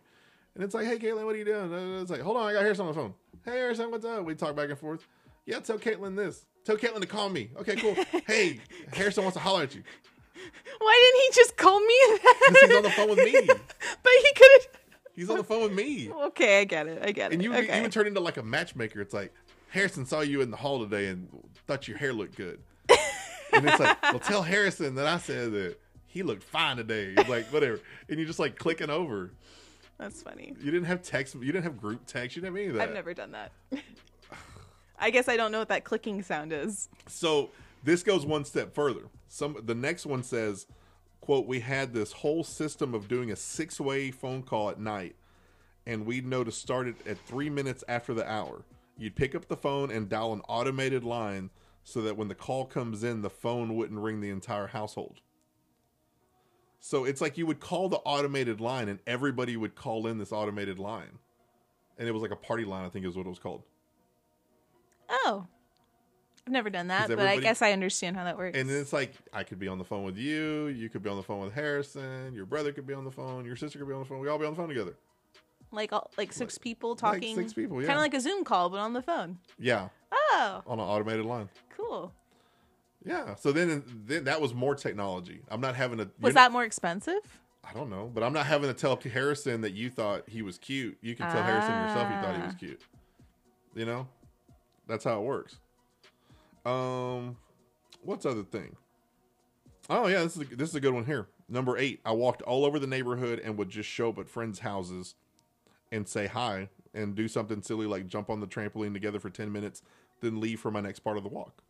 and 0.55 0.65
it's 0.65 0.75
like, 0.75 0.87
"Hey, 0.87 0.99
Caitlin, 0.99 1.25
what 1.25 1.35
are 1.35 1.39
you 1.39 1.45
doing?" 1.45 1.73
And 1.73 2.01
It's 2.01 2.11
like, 2.11 2.21
"Hold 2.21 2.37
on, 2.37 2.49
I 2.49 2.53
got 2.53 2.63
Harrison 2.63 2.87
on 2.87 2.95
the 2.95 3.01
phone." 3.01 3.15
Hey, 3.45 3.53
Harrison, 3.53 3.91
what's 3.91 4.05
up? 4.05 4.25
We 4.25 4.35
talk 4.35 4.57
back 4.57 4.71
and 4.71 4.79
forth. 4.79 5.07
Yeah, 5.47 5.59
tell 5.61 5.79
Caitlin 5.79 6.17
this. 6.17 6.47
Tell 6.65 6.77
Caitlin 6.77 7.01
to 7.01 7.07
call 7.07 7.29
me. 7.29 7.51
Okay, 7.59 7.77
cool. 7.77 7.97
hey, 8.27 8.61
Harrison 8.93 9.25
wants 9.25 9.37
to 9.37 9.43
holler 9.43 9.65
at 9.65 9.75
you. 9.75 9.83
Why 10.79 11.13
didn't 11.13 11.23
he 11.23 11.43
just 11.43 11.57
call 11.57 11.81
me 11.81 11.99
he's 12.61 12.77
on 12.77 12.83
the 12.83 12.91
phone 12.91 13.11
with 13.11 13.19
me. 13.19 13.33
but 13.47 14.13
he 14.23 14.33
could 14.35 14.49
have. 14.53 14.69
He's 15.13 15.29
on 15.29 15.37
the 15.37 15.45
phone 15.45 15.65
with 15.65 15.73
me. 15.73 16.11
Okay, 16.11 16.61
I 16.61 16.65
get 16.65 16.87
it. 16.87 17.03
I 17.05 17.13
get 17.13 17.31
it. 17.31 17.35
And 17.35 17.43
you, 17.43 17.53
okay. 17.55 17.77
you 17.77 17.83
would 17.83 17.93
turn 17.93 18.07
into 18.07 18.21
like 18.21 18.39
a 18.39 18.43
matchmaker. 18.43 19.03
It's 19.03 19.13
like, 19.13 19.35
Harrison 19.69 20.07
saw 20.07 20.21
you 20.21 20.41
in 20.41 20.51
the 20.51 20.57
hall 20.57 20.79
today 20.79 21.09
and 21.09 21.29
thought 21.67 21.89
your 21.89 21.99
hair 21.99 22.13
looked 22.15 22.37
good. 22.37 22.61
And 23.61 23.69
it's 23.69 23.81
like, 23.81 24.03
well, 24.03 24.19
tell 24.19 24.43
Harrison 24.43 24.95
that 24.97 25.07
I 25.07 25.19
said 25.19 25.53
that 25.53 25.77
he 26.07 26.23
looked 26.23 26.43
fine 26.43 26.77
today. 26.77 27.15
Like, 27.29 27.47
whatever. 27.53 27.81
And 28.09 28.19
you're 28.19 28.27
just 28.27 28.39
like 28.39 28.59
clicking 28.59 28.91
over. 28.91 29.33
That's 29.99 30.23
funny. 30.23 30.55
You 30.59 30.71
didn't 30.71 30.87
have 30.87 31.03
text. 31.03 31.35
You 31.35 31.53
didn't 31.53 31.65
have 31.65 31.77
group 31.77 32.07
text. 32.07 32.35
You 32.35 32.43
didn't 32.43 32.55
have 32.55 32.61
any 32.61 32.71
of 32.71 32.75
that. 32.77 32.89
I've 32.89 32.95
never 32.95 33.15
done 33.15 33.33
that. 33.33 33.53
I 34.99 35.11
guess 35.11 35.29
I 35.29 35.37
don't 35.37 35.53
know 35.53 35.59
what 35.59 35.69
that 35.69 35.85
clicking 35.85 36.23
sound 36.23 36.53
is. 36.53 36.89
So 37.07 37.51
this 37.85 38.03
goes 38.03 38.25
one 38.25 38.45
step 38.45 38.75
further. 38.75 39.03
Some 39.29 39.57
the 39.63 39.75
next 39.75 40.07
one 40.07 40.23
says, 40.23 40.67
"quote 41.21 41.47
We 41.47 41.61
had 41.61 41.93
this 41.93 42.13
whole 42.13 42.45
system 42.45 42.95
of 42.95 43.09
doing 43.09 43.31
a 43.31 43.37
six 43.37 43.79
way 43.81 44.11
phone 44.11 44.43
call 44.43 44.71
at 44.71 44.81
night, 44.81 45.17
and 45.87 46.07
we'd 46.07 46.27
know 46.27 46.45
to 46.45 46.53
start 46.53 46.89
it 46.89 46.97
at 47.07 47.19
three 47.19 47.51
minutes 47.51 47.85
after 47.89 48.15
the 48.15 48.31
hour. 48.31 48.65
You'd 48.99 49.17
pick 49.17 49.35
up 49.35 49.49
the 49.49 49.57
phone 49.57 49.91
and 49.91 50.09
dial 50.09 50.33
an 50.33 50.43
automated 50.49 51.05
line 51.05 51.51
so 51.85 52.03
that 52.03 52.17
when 52.17 52.29
the 52.29 52.35
call 52.35 52.65
comes 52.65 53.03
in, 53.05 53.23
the 53.23 53.31
phone 53.31 53.77
wouldn't 53.77 54.01
ring 54.01 54.21
the 54.21 54.31
entire 54.31 54.69
household." 54.69 55.21
So 56.79 57.05
it's 57.05 57.21
like 57.21 57.37
you 57.37 57.47
would 57.47 57.61
call 57.61 57.89
the 57.89 57.99
automated 57.99 58.61
line, 58.61 58.89
and 58.89 59.01
everybody 59.07 59.57
would 59.57 59.75
call 59.75 60.07
in 60.07 60.19
this 60.19 60.33
automated 60.33 60.79
line, 60.79 61.19
and 61.99 62.09
it 62.09 62.13
was 62.13 62.23
like 62.23 62.31
a 62.31 62.37
party 62.37 62.65
line. 62.65 62.85
I 62.85 62.89
think 62.89 63.05
is 63.07 63.17
what 63.17 63.27
it 63.27 63.31
was 63.31 63.39
called. 63.39 63.63
Oh. 65.09 65.47
I've 66.47 66.53
never 66.55 66.71
done 66.71 66.89
that, 66.89 67.09
but 67.09 67.21
I 67.21 67.39
guess 67.39 67.61
I 67.61 67.73
understand 67.73 68.17
how 68.17 68.25
that 68.25 68.39
works. 68.39 68.57
And 68.57 68.69
then 68.69 68.81
it's 68.81 68.95
like 68.95 69.13
I 69.33 69.45
could 69.45 69.59
be 69.59 69.69
on 69.69 69.77
the 69.77 69.85
phone 69.85 70.05
with 70.05 70.17
you, 70.17 70.69
you 70.69 70.89
could 70.89 71.03
be 71.03 71.11
on 71.11 71.17
the 71.17 71.23
phone 71.23 71.41
with 71.41 71.53
Harrison, 71.53 72.35
your 72.35 72.47
brother 72.47 72.73
could 72.73 72.87
be 72.87 72.95
on 72.95 73.05
the 73.05 73.11
phone, 73.11 73.45
your 73.45 73.57
sister 73.57 73.79
could 73.79 73.87
be 73.87 73.93
on 73.93 74.01
the 74.01 74.07
phone. 74.07 74.21
We 74.21 74.29
all 74.29 74.39
be 74.39 74.47
on 74.47 74.53
the 74.53 74.57
phone 74.57 74.69
together. 74.69 74.97
Like 75.73 75.93
all, 75.93 76.11
like 76.19 76.33
six 76.33 76.59
people 76.59 76.91
like 76.91 76.99
talking. 76.99 77.37
six 77.37 77.53
people, 77.53 77.77
Kind 77.79 77.91
of 77.93 77.99
like 77.99 78.15
a 78.15 78.21
Zoom 78.21 78.45
call, 78.45 78.71
but 78.71 78.79
on 78.79 78.93
the 78.93 79.03
phone. 79.03 79.39
Yeah, 79.59 79.89
Oh, 80.13 80.63
on 80.67 80.79
an 80.79 80.85
automated 80.85 81.25
line. 81.27 81.49
cool. 81.77 82.13
Yeah. 83.05 83.35
So 83.37 83.51
then, 83.53 83.83
then 84.07 84.25
that 84.25 84.41
was 84.41 84.53
more 84.53 84.75
technology. 84.75 85.41
I'm 85.51 85.61
not 85.61 85.75
having 85.75 85.99
to. 85.99 86.11
Was 86.21 86.35
that 86.35 86.53
more 86.53 86.65
expensive? 86.65 87.21
I 87.65 87.73
don't 87.73 87.89
know, 87.91 88.11
but 88.13 88.23
I'm 88.23 88.33
not 88.33 88.47
having 88.47 88.69
to 88.69 88.75
tell 88.75 88.97
Harrison 88.97 89.61
that 89.63 89.73
you 89.73 89.91
thought 89.91 90.29
he 90.29 90.43
was 90.43 90.59
cute. 90.59 90.99
You 91.01 91.15
can 91.15 91.31
tell 91.31 91.43
Harrison 91.43 91.73
yourself 91.73 92.11
you 92.11 92.17
thought 92.21 92.37
he 92.37 92.43
was 92.43 92.55
Ah. 92.55 92.59
cute. 92.59 92.81
You 93.75 93.85
know, 93.87 94.09
that's 94.87 95.05
how 95.05 95.19
it 95.21 95.25
works. 95.25 95.57
Um, 96.65 97.37
what's 98.03 98.27
other 98.27 98.43
thing? 98.43 98.77
Oh 99.89 100.07
yeah, 100.07 100.23
this 100.23 100.37
is 100.37 100.43
a, 100.43 100.57
this 100.57 100.69
is 100.69 100.75
a 100.75 100.81
good 100.81 100.93
one 100.95 101.05
here. 101.07 101.29
Number 101.49 101.77
eight. 101.79 102.01
I 102.05 102.13
walked 102.13 102.43
all 102.43 102.65
over 102.65 102.79
the 102.79 102.87
neighborhood 102.87 103.41
and 103.45 103.57
would 103.59 103.71
just 103.71 103.89
show 103.89 104.11
up 104.11 104.19
at 104.19 104.29
friends' 104.29 104.61
houses 104.61 105.15
and 105.93 106.09
say 106.09 106.27
hi 106.27 106.69
and 106.95 107.15
do 107.15 107.29
something 107.29 107.63
silly 107.63 107.87
like 107.87 108.07
jump 108.07 108.31
on 108.31 108.41
the 108.41 108.47
trampoline 108.47 108.93
together 108.93 109.21
for 109.21 109.31
ten 109.31 109.53
minutes, 109.53 109.83
then 110.21 110.41
leave 110.41 110.61
for 110.61 110.71
my 110.71 110.81
next 110.81 111.01
part 111.01 111.17
of 111.17 111.23
the 111.23 111.29
walk. 111.29 111.63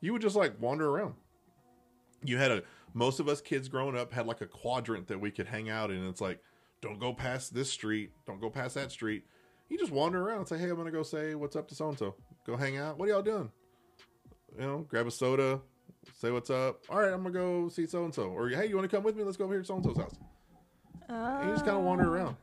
You 0.00 0.12
would 0.12 0.22
just 0.22 0.36
like 0.36 0.60
wander 0.60 0.88
around. 0.88 1.14
You 2.24 2.38
had 2.38 2.50
a 2.50 2.62
most 2.94 3.20
of 3.20 3.28
us 3.28 3.40
kids 3.40 3.68
growing 3.68 3.96
up 3.96 4.12
had 4.12 4.26
like 4.26 4.40
a 4.40 4.46
quadrant 4.46 5.08
that 5.08 5.20
we 5.20 5.30
could 5.30 5.46
hang 5.46 5.70
out 5.70 5.90
in. 5.90 6.06
It's 6.08 6.20
like, 6.20 6.40
don't 6.80 6.98
go 6.98 7.12
past 7.12 7.54
this 7.54 7.70
street, 7.70 8.10
don't 8.26 8.40
go 8.40 8.50
past 8.50 8.74
that 8.74 8.90
street. 8.90 9.24
You 9.68 9.78
just 9.78 9.92
wander 9.92 10.20
around 10.20 10.38
and 10.38 10.48
say, 10.48 10.58
hey, 10.58 10.68
I'm 10.68 10.76
gonna 10.76 10.90
go 10.90 11.02
say 11.02 11.34
what's 11.34 11.56
up 11.56 11.68
to 11.68 11.74
so 11.74 11.88
and 11.88 11.98
so. 11.98 12.14
Go 12.46 12.56
hang 12.56 12.76
out. 12.76 12.98
What 12.98 13.08
are 13.08 13.12
y'all 13.12 13.22
doing? 13.22 13.50
You 14.58 14.66
know, 14.66 14.86
grab 14.88 15.06
a 15.06 15.10
soda, 15.10 15.60
say 16.18 16.30
what's 16.30 16.50
up. 16.50 16.82
All 16.90 17.00
right, 17.00 17.12
I'm 17.12 17.22
gonna 17.22 17.30
go 17.30 17.68
see 17.68 17.86
so 17.86 18.04
and 18.04 18.14
so. 18.14 18.24
Or 18.24 18.48
hey, 18.48 18.66
you 18.66 18.76
want 18.76 18.90
to 18.90 18.94
come 18.94 19.04
with 19.04 19.16
me? 19.16 19.24
Let's 19.24 19.36
go 19.36 19.44
over 19.44 19.54
here 19.54 19.62
to 19.62 19.66
so 19.66 19.76
and 19.76 19.84
so's 19.84 19.96
house. 19.96 20.16
And 21.08 21.48
you 21.48 21.54
just 21.54 21.64
kind 21.64 21.78
of 21.78 21.84
wander 21.84 22.06
oh. 22.06 22.12
around. 22.12 22.36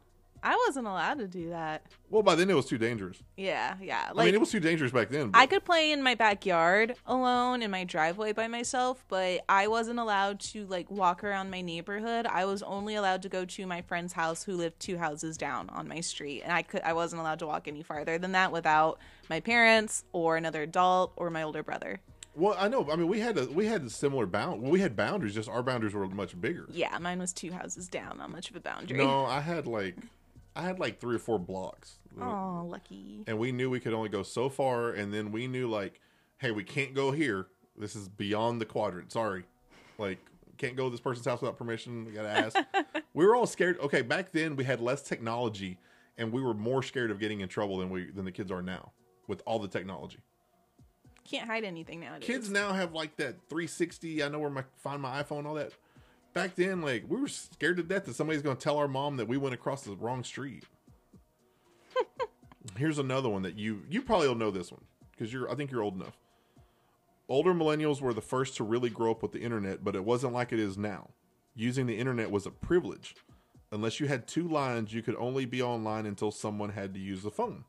I 0.44 0.56
wasn't 0.68 0.88
allowed 0.88 1.20
to 1.20 1.28
do 1.28 1.50
that. 1.50 1.84
Well, 2.10 2.24
by 2.24 2.36
then 2.36 2.50
it 2.50 2.54
was 2.56 2.66
too 2.66 2.78
dangerous. 2.78 3.18
Yeah, 3.38 3.76
yeah. 3.82 4.12
I 4.16 4.26
mean, 4.26 4.34
it 4.34 4.40
was 4.40 4.52
too 4.52 4.60
dangerous 4.60 4.92
back 4.92 5.10
then. 5.10 5.32
but- 5.32 5.40
I 5.40 5.46
could 5.46 5.64
play 5.66 5.92
in 5.92 6.02
my 6.02 6.16
backyard 6.16 6.96
alone 7.06 7.62
in 7.62 7.72
my 7.72 7.84
driveway 7.84 8.34
by 8.34 8.48
myself, 8.48 9.04
but 9.08 9.42
I 9.50 9.68
wasn't 9.68 10.00
allowed 10.00 10.40
to 10.42 10.66
like 10.68 10.90
walk 10.90 11.24
around 11.24 11.50
my 11.52 11.62
neighborhood. 11.62 12.26
I 12.26 12.46
was 12.46 12.64
only 12.64 12.96
allowed 12.96 13.22
to 13.24 13.30
go 13.30 13.46
to 13.46 13.68
my 13.68 13.82
friend's 13.82 14.14
house 14.14 14.44
who 14.44 14.54
lived 14.56 14.80
two 14.80 14.98
houses 14.98 15.38
down 15.38 15.70
on 15.70 15.88
my 15.88 16.02
street, 16.02 16.42
and 16.44 16.52
I 16.52 16.62
could 16.62 16.82
I 16.82 16.94
wasn't 16.94 17.22
allowed 17.22 17.40
to 17.40 17.48
walk 17.48 17.68
any 17.68 17.84
farther 17.84 18.18
than 18.18 18.32
that 18.34 18.52
without 18.52 19.00
my 19.30 19.40
parents 19.40 20.04
or 20.12 20.38
another 20.38 20.64
adult 20.64 21.14
or 21.16 21.30
my 21.30 21.44
older 21.44 21.64
brother. 21.64 22.00
Well, 22.36 22.56
I 22.58 22.70
know. 22.70 22.90
I 22.90 22.96
mean, 22.96 23.08
we 23.08 23.20
had 23.20 23.38
a 23.38 23.46
we 23.48 23.66
had 23.66 23.84
a 23.84 23.90
similar 23.90 24.26
bound. 24.26 24.62
Well, 24.62 24.72
we 24.72 24.80
had 24.80 24.96
boundaries. 24.96 25.34
Just 25.36 25.50
our 25.50 25.62
boundaries 25.64 25.94
were 25.94 26.08
much 26.08 26.40
bigger. 26.40 26.68
Yeah, 26.70 26.98
mine 27.00 27.20
was 27.20 27.34
two 27.34 27.52
houses 27.52 27.88
down, 27.90 28.20
not 28.20 28.30
much 28.30 28.50
of 28.50 28.56
a 28.56 28.60
boundary. 28.62 28.98
No, 28.98 29.26
I 29.26 29.42
had 29.42 29.68
like, 29.68 29.98
I 30.56 30.64
had 30.64 30.80
like 30.80 31.00
three 31.00 31.16
or 31.16 31.20
four 31.20 31.40
blocks, 31.40 32.00
Oh, 32.20 32.66
lucky. 32.68 33.24
and 33.28 33.38
we 33.38 33.52
knew 33.52 33.70
we 33.70 33.80
could 33.80 33.94
only 33.94 34.10
go 34.10 34.24
so 34.24 34.50
far, 34.50 34.92
and 34.92 35.14
then 35.14 35.32
we 35.32 35.48
knew 35.48 35.68
like, 35.70 36.02
hey, 36.38 36.52
we 36.52 36.64
can't 36.64 36.94
go 36.94 37.12
here. 37.12 37.48
This 37.78 37.96
is 37.96 38.10
beyond 38.10 38.60
the 38.60 38.66
quadrant. 38.66 39.12
Sorry, 39.12 39.44
like 39.98 40.20
can't 40.58 40.76
go 40.76 40.86
to 40.86 40.90
this 40.92 41.00
person's 41.00 41.26
house 41.26 41.40
without 41.42 41.58
permission. 41.58 42.04
We 42.06 42.12
gotta 42.12 42.30
ask. 42.30 42.58
we 43.14 43.26
were 43.26 43.36
all 43.36 43.48
scared. 43.48 43.80
Okay, 43.80 44.02
back 44.02 44.32
then 44.32 44.56
we 44.56 44.64
had 44.66 44.82
less 44.82 45.02
technology, 45.02 45.78
and 46.18 46.32
we 46.34 46.42
were 46.42 46.54
more 46.54 46.84
scared 46.84 47.12
of 47.12 47.20
getting 47.20 47.40
in 47.40 47.48
trouble 47.48 47.78
than 47.78 47.90
we 47.90 48.12
than 48.12 48.26
the 48.26 48.32
kids 48.32 48.52
are 48.52 48.62
now 48.62 48.92
with 49.28 49.42
all 49.46 49.60
the 49.60 49.68
technology. 49.68 50.18
Can't 51.24 51.48
hide 51.48 51.64
anything 51.64 52.00
nowadays. 52.00 52.26
Kids 52.26 52.50
now 52.50 52.74
have 52.74 52.94
like 52.94 53.16
that 53.18 53.36
360. 53.50 54.24
I 54.24 54.30
know 54.30 54.40
where 54.40 54.50
my 54.50 54.64
find 54.78 55.02
my 55.02 55.22
iPhone, 55.22 55.46
all 55.46 55.54
that. 55.54 55.72
Back 56.34 56.56
then, 56.56 56.82
like 56.82 57.06
we 57.08 57.20
were 57.20 57.28
scared 57.28 57.78
to 57.78 57.84
death 57.84 58.06
that 58.06 58.16
somebody's 58.16 58.42
going 58.42 58.56
to 58.56 58.62
tell 58.62 58.78
our 58.78 58.88
mom 58.88 59.18
that 59.18 59.28
we 59.28 59.38
went 59.38 59.56
across 59.56 59.84
the 59.84 59.96
wrong 59.96 60.24
street. 60.24 60.64
Here's 62.78 63.00
another 63.00 63.30
one 63.30 63.42
that 63.44 63.58
you 63.58 63.84
you 63.90 64.02
probably 64.02 64.28
will 64.28 64.36
know 64.36 64.52
this 64.52 64.72
one 64.72 64.84
because 65.12 65.34
you're 65.34 65.50
I 65.52 65.56
think 65.56 65.72
you're 65.72 65.84
old 65.84 65.96
enough. 65.96 66.18
Older 67.28 67.54
millennials 67.54 68.02
were 68.02 68.14
the 68.14 68.22
first 68.22 68.58
to 68.58 68.64
really 68.64 68.90
grow 68.90 69.12
up 69.12 69.22
with 69.22 69.32
the 69.32 69.42
internet, 69.42 69.84
but 69.84 69.96
it 69.96 70.04
wasn't 70.04 70.34
like 70.34 70.52
it 70.52 70.60
is 70.60 70.78
now. 70.78 71.10
Using 71.56 71.86
the 71.86 71.98
internet 71.98 72.32
was 72.32 72.46
a 72.46 72.52
privilege. 72.52 73.16
Unless 73.72 74.00
you 74.00 74.08
had 74.08 74.28
two 74.28 74.48
lines, 74.48 74.94
you 74.94 75.04
could 75.04 75.16
only 75.18 75.46
be 75.46 75.62
online 75.62 76.08
until 76.08 76.32
someone 76.32 76.72
had 76.72 76.94
to 76.96 77.00
use 77.00 77.22
the 77.22 77.30
phone. 77.30 77.66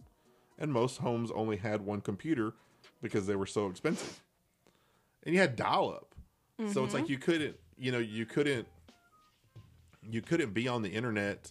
And 0.59 0.73
most 0.73 0.99
homes 0.99 1.31
only 1.35 1.59
had 1.59 1.83
one 1.83 2.01
computer 2.01 2.55
because 3.03 3.27
they 3.27 3.37
were 3.37 3.47
so 3.47 3.67
expensive. 3.67 4.23
And 5.25 5.35
you 5.35 5.41
had 5.41 5.57
dial 5.57 5.91
up. 5.91 6.15
So 6.73 6.85
it's 6.85 6.93
like 6.93 7.05
mm-hmm. 7.05 7.13
you 7.13 7.19
couldn't, 7.19 7.57
you 7.81 7.91
know, 7.91 7.99
you 7.99 8.27
couldn't 8.27 8.69
you 10.09 10.21
couldn't 10.23 10.53
be 10.55 10.69
on 10.69 10.83
the 10.83 10.89
internet 10.89 11.51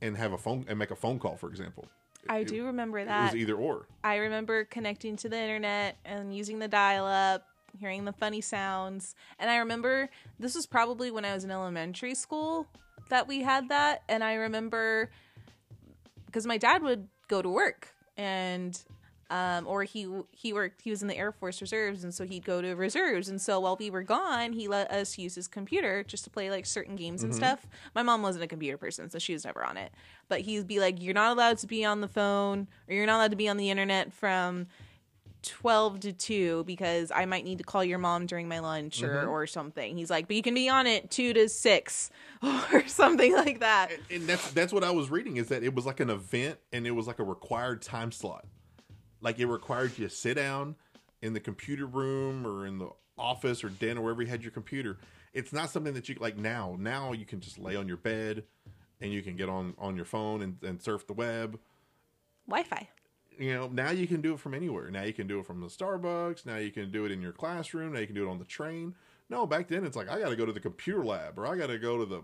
and 0.00 0.16
have 0.16 0.32
a 0.32 0.38
phone 0.38 0.64
and 0.68 0.78
make 0.78 0.90
a 0.90 0.96
phone 0.96 1.18
call, 1.18 1.36
for 1.36 1.48
example. 1.48 1.86
I 2.28 2.38
It- 2.38 2.48
do 2.48 2.66
remember 2.66 3.04
that. 3.04 3.20
It 3.20 3.24
was 3.32 3.36
either 3.36 3.54
or. 3.54 3.86
I 4.04 4.16
remember 4.16 4.64
connecting 4.64 5.16
to 5.16 5.28
the 5.28 5.38
internet 5.38 5.96
and 6.04 6.36
using 6.36 6.58
the 6.58 6.68
dial 6.68 7.06
up, 7.06 7.46
hearing 7.78 8.04
the 8.04 8.12
funny 8.12 8.40
sounds. 8.40 9.14
And 9.38 9.50
I 9.50 9.56
remember 9.56 10.08
this 10.38 10.54
was 10.54 10.66
probably 10.66 11.10
when 11.10 11.24
I 11.24 11.34
was 11.34 11.44
in 11.44 11.50
elementary 11.50 12.14
school 12.14 12.66
that 13.08 13.26
we 13.26 13.42
had 13.42 13.68
that. 13.70 14.02
And 14.08 14.22
I 14.22 14.34
remember 14.34 15.10
because 16.26 16.46
my 16.46 16.58
dad 16.58 16.82
would 16.82 17.08
go 17.28 17.42
to 17.42 17.48
work 17.48 17.88
and 18.16 18.78
um, 19.32 19.66
or 19.66 19.82
he 19.84 20.06
he 20.30 20.52
worked 20.52 20.82
he 20.82 20.90
was 20.90 21.00
in 21.00 21.08
the 21.08 21.16
Air 21.16 21.32
Force 21.32 21.62
Reserves 21.62 22.04
and 22.04 22.12
so 22.12 22.24
he'd 22.24 22.44
go 22.44 22.60
to 22.60 22.74
reserves 22.74 23.30
and 23.30 23.40
so 23.40 23.58
while 23.60 23.76
we 23.76 23.88
were 23.88 24.02
gone 24.02 24.52
he 24.52 24.68
let 24.68 24.90
us 24.90 25.16
use 25.16 25.34
his 25.34 25.48
computer 25.48 26.04
just 26.04 26.24
to 26.24 26.30
play 26.30 26.50
like 26.50 26.66
certain 26.66 26.96
games 26.96 27.22
and 27.22 27.34
stuff. 27.34 27.66
My 27.94 28.02
mom 28.02 28.20
wasn't 28.20 28.44
a 28.44 28.46
computer 28.46 28.76
person 28.76 29.08
so 29.08 29.18
she 29.18 29.32
was 29.32 29.46
never 29.46 29.64
on 29.64 29.78
it. 29.78 29.90
But 30.28 30.42
he'd 30.42 30.66
be 30.66 30.80
like 30.80 31.00
you're 31.02 31.14
not 31.14 31.32
allowed 31.32 31.56
to 31.58 31.66
be 31.66 31.82
on 31.82 32.02
the 32.02 32.08
phone 32.08 32.68
or 32.88 32.94
you're 32.94 33.06
not 33.06 33.16
allowed 33.16 33.30
to 33.30 33.36
be 33.36 33.48
on 33.48 33.56
the 33.56 33.70
internet 33.70 34.12
from 34.12 34.66
12 35.42 36.00
to 36.00 36.12
2 36.12 36.64
because 36.64 37.10
I 37.14 37.24
might 37.24 37.44
need 37.44 37.58
to 37.58 37.64
call 37.64 37.82
your 37.82 37.98
mom 37.98 38.26
during 38.26 38.48
my 38.48 38.60
lunch 38.60 39.02
or, 39.02 39.26
or 39.26 39.46
something. 39.46 39.96
He's 39.96 40.10
like, 40.10 40.28
but 40.28 40.36
you 40.36 40.42
can 40.42 40.54
be 40.54 40.68
on 40.68 40.86
it 40.86 41.10
2 41.10 41.32
to 41.32 41.48
6 41.48 42.10
or 42.72 42.86
something 42.86 43.34
like 43.34 43.60
that. 43.60 43.90
and 44.10 44.26
that's 44.26 44.52
that's 44.52 44.72
what 44.72 44.84
I 44.84 44.90
was 44.90 45.10
reading 45.10 45.38
is 45.38 45.48
that 45.48 45.62
it 45.62 45.74
was 45.74 45.86
like 45.86 46.00
an 46.00 46.10
event 46.10 46.58
and 46.72 46.86
it 46.86 46.92
was 46.92 47.06
like 47.06 47.18
a 47.18 47.24
required 47.24 47.82
time 47.82 48.12
slot. 48.12 48.44
Like 49.22 49.38
it 49.38 49.46
required 49.46 49.96
you 49.96 50.08
to 50.08 50.14
sit 50.14 50.34
down 50.34 50.76
in 51.22 51.32
the 51.32 51.40
computer 51.40 51.86
room 51.86 52.46
or 52.46 52.66
in 52.66 52.78
the 52.78 52.90
office 53.16 53.64
or 53.64 53.68
den 53.68 53.96
or 53.96 54.02
wherever 54.02 54.22
you 54.22 54.28
had 54.28 54.42
your 54.42 54.50
computer. 54.50 54.98
It's 55.32 55.52
not 55.52 55.70
something 55.70 55.94
that 55.94 56.08
you 56.08 56.16
like 56.20 56.36
now. 56.36 56.76
Now 56.78 57.12
you 57.12 57.24
can 57.24 57.40
just 57.40 57.58
lay 57.58 57.76
on 57.76 57.88
your 57.88 57.96
bed 57.96 58.44
and 59.00 59.12
you 59.12 59.22
can 59.22 59.36
get 59.36 59.48
on 59.48 59.74
on 59.78 59.96
your 59.96 60.04
phone 60.04 60.42
and, 60.42 60.56
and 60.62 60.82
surf 60.82 61.06
the 61.06 61.14
web. 61.14 61.58
Wi-Fi. 62.46 62.88
You 63.38 63.54
know, 63.54 63.68
now 63.68 63.90
you 63.90 64.06
can 64.06 64.20
do 64.20 64.34
it 64.34 64.40
from 64.40 64.52
anywhere. 64.52 64.90
Now 64.90 65.04
you 65.04 65.14
can 65.14 65.26
do 65.26 65.38
it 65.38 65.46
from 65.46 65.60
the 65.60 65.68
Starbucks. 65.68 66.44
Now 66.44 66.56
you 66.56 66.70
can 66.70 66.90
do 66.90 67.06
it 67.06 67.12
in 67.12 67.22
your 67.22 67.32
classroom. 67.32 67.94
Now 67.94 68.00
you 68.00 68.06
can 68.06 68.14
do 68.14 68.26
it 68.26 68.30
on 68.30 68.38
the 68.38 68.44
train. 68.44 68.94
No, 69.30 69.46
back 69.46 69.68
then 69.68 69.86
it's 69.86 69.96
like 69.96 70.10
I 70.10 70.20
got 70.20 70.28
to 70.28 70.36
go 70.36 70.44
to 70.44 70.52
the 70.52 70.60
computer 70.60 71.04
lab 71.04 71.38
or 71.38 71.46
I 71.46 71.56
got 71.56 71.68
to 71.68 71.78
go 71.78 71.98
to 71.98 72.04
the 72.04 72.22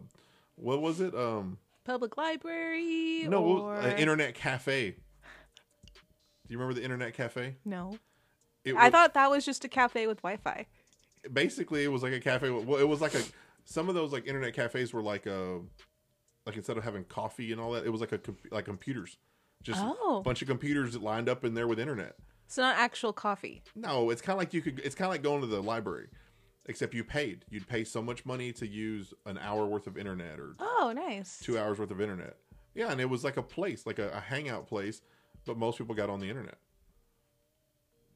what 0.56 0.82
was 0.82 1.00
it? 1.00 1.14
Um, 1.14 1.58
Public 1.84 2.16
library. 2.18 3.24
no, 3.28 3.42
or... 3.42 3.76
an 3.76 3.96
internet 3.96 4.34
cafe. 4.34 4.96
Do 6.48 6.54
you 6.54 6.58
remember 6.58 6.74
the 6.78 6.84
internet 6.84 7.14
cafe? 7.14 7.56
No. 7.64 7.98
It 8.64 8.74
I 8.74 8.84
was- 8.84 8.92
thought 8.92 9.14
that 9.14 9.30
was 9.30 9.44
just 9.44 9.64
a 9.64 9.68
cafe 9.68 10.06
with 10.06 10.22
Wi-Fi. 10.22 10.66
basically 11.32 11.84
it 11.84 11.88
was 11.88 12.02
like 12.02 12.12
a 12.12 12.20
cafe. 12.20 12.50
Well, 12.50 12.78
it 12.80 12.88
was 12.88 13.00
like 13.00 13.14
a 13.14 13.22
some 13.64 13.88
of 13.88 13.94
those 13.94 14.12
like 14.12 14.26
internet 14.26 14.54
cafes 14.54 14.92
were 14.92 15.02
like 15.02 15.26
a 15.26 15.60
like 16.46 16.56
instead 16.56 16.78
of 16.78 16.84
having 16.84 17.04
coffee 17.04 17.52
and 17.52 17.60
all 17.60 17.72
that, 17.72 17.84
it 17.84 17.90
was 17.90 18.00
like 18.00 18.12
a 18.12 18.20
like 18.50 18.64
computers, 18.64 19.18
just 19.62 19.80
Oh. 19.82 20.18
a 20.18 20.22
bunch 20.22 20.40
of 20.42 20.48
computers 20.48 20.94
that 20.94 21.02
lined 21.02 21.28
up 21.28 21.44
in 21.44 21.54
there 21.54 21.66
with 21.68 21.78
internet. 21.78 22.16
It's 22.46 22.56
not 22.56 22.78
actual 22.78 23.12
coffee. 23.12 23.62
No, 23.76 24.08
it's 24.08 24.22
kind 24.22 24.34
of 24.34 24.38
like 24.38 24.54
you 24.54 24.62
could. 24.62 24.78
It's 24.80 24.94
kind 24.94 25.06
of 25.08 25.12
like 25.12 25.22
going 25.22 25.42
to 25.42 25.46
the 25.46 25.62
library, 25.62 26.08
except 26.64 26.94
you 26.94 27.04
paid. 27.04 27.44
You'd 27.50 27.68
pay 27.68 27.84
so 27.84 28.00
much 28.00 28.24
money 28.24 28.52
to 28.54 28.66
use 28.66 29.12
an 29.26 29.36
hour 29.36 29.66
worth 29.66 29.86
of 29.86 29.98
internet 29.98 30.40
or 30.40 30.54
Oh, 30.58 30.92
nice. 30.96 31.40
two 31.40 31.58
hours 31.58 31.78
worth 31.78 31.90
of 31.90 32.00
internet. 32.00 32.36
Yeah, 32.74 32.90
and 32.90 33.00
it 33.02 33.10
was 33.10 33.22
like 33.22 33.36
a 33.36 33.42
place, 33.42 33.84
like 33.84 33.98
a, 33.98 34.08
a 34.12 34.20
hangout 34.20 34.66
place, 34.66 35.02
but 35.46 35.56
most 35.56 35.78
people 35.78 35.94
got 35.94 36.10
on 36.10 36.20
the 36.20 36.28
internet. 36.28 36.58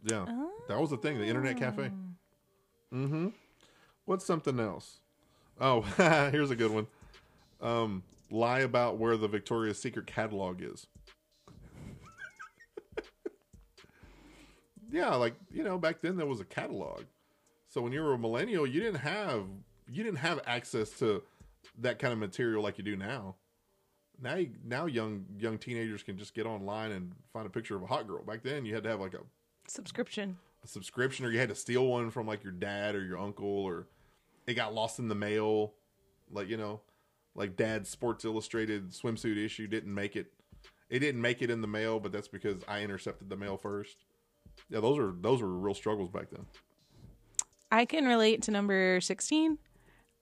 Yeah, 0.05 0.27
that 0.69 0.81
was 0.81 0.91
the 0.91 0.97
thing, 0.97 1.19
the 1.19 1.27
internet 1.27 1.57
cafe. 1.57 1.91
Mm-hmm. 2.93 3.29
What's 4.05 4.25
something 4.25 4.59
else? 4.59 4.99
Oh, 5.61 5.81
here's 6.33 6.51
a 6.51 6.57
good 6.57 6.73
one. 6.73 6.87
Um, 7.61 8.03
lie 8.31 8.61
about 8.61 8.99
where 8.99 9.17
the 9.17 9.29
Victoria's 9.29 9.81
Secret 9.81 10.07
catalog 10.07 10.61
is. 10.61 10.87
yeah, 14.91 15.15
like 15.15 15.35
you 15.53 15.63
know, 15.63 15.79
back 15.79 16.01
then 16.01 16.17
there 16.17 16.27
was 16.27 16.41
a 16.41 16.45
catalog. 16.45 17.03
So 17.69 17.81
when 17.81 17.93
you 17.93 18.03
were 18.03 18.15
a 18.15 18.19
millennial, 18.19 18.67
you 18.67 18.81
didn't 18.81 19.01
have 19.01 19.45
you 19.89 20.03
didn't 20.03 20.19
have 20.19 20.41
access 20.47 20.91
to 20.99 21.23
that 21.79 21.99
kind 21.99 22.13
of 22.13 22.19
material 22.19 22.63
like 22.63 22.79
you 22.79 22.85
do 22.85 22.97
now. 22.97 23.37
Now, 24.23 24.37
you, 24.37 24.51
now 24.65 24.87
young 24.87 25.25
young 25.39 25.59
teenagers 25.59 26.03
can 26.03 26.17
just 26.17 26.33
get 26.33 26.47
online 26.47 26.93
and 26.93 27.13
find 27.33 27.47
a 27.47 27.51
picture 27.51 27.75
of 27.77 27.83
a 27.83 27.87
hot 27.87 28.07
girl. 28.07 28.23
Back 28.23 28.43
then, 28.43 28.65
you 28.65 28.75
had 28.75 28.85
to 28.85 28.89
have 28.91 29.01
like 29.01 29.15
a, 29.15 29.21
Subscription. 29.67 30.39
a 30.65 30.69
subscription, 30.69 31.27
or 31.27 31.31
you 31.31 31.39
had 31.41 31.49
to 31.49 31.55
steal 31.55 31.87
one 31.87 32.11
from 32.11 32.27
like 32.27 32.45
your 32.45 32.53
dad 32.53 32.95
or 32.95 33.05
your 33.05 33.19
uncle, 33.19 33.47
or 33.49 33.89
it 34.47 34.55
got 34.55 34.75
lost 34.75 34.99
in 35.01 35.09
the 35.09 35.15
mail. 35.15 35.73
Like 36.31 36.49
you 36.49 36.57
know, 36.57 36.81
like 37.35 37.57
Dad's 37.57 37.91
Sports 37.91 38.25
Illustrated 38.25 38.91
swimsuit 38.91 39.45
issue 39.45 39.67
didn't 39.67 39.93
make 39.93 40.15
it. 40.15 40.33
It 40.89 41.01
didn't 41.01 41.21
make 41.21 41.43
it 41.43 41.51
in 41.51 41.61
the 41.61 41.69
mail, 41.69 41.99
but 41.99 42.13
that's 42.13 42.29
because 42.29 42.63
I 42.69 42.83
intercepted 42.83 43.29
the 43.29 43.37
mail 43.37 43.57
first. 43.57 44.05
Yeah, 44.69 44.81
those 44.81 44.99
are 44.99 45.13
those 45.21 45.43
were 45.43 45.49
real 45.49 45.75
struggles 45.75 46.11
back 46.11 46.31
then. 46.31 46.47
I 47.73 47.87
can 47.87 48.05
relate 48.07 48.43
to 48.43 48.51
number 48.51 49.01
16. 49.01 49.59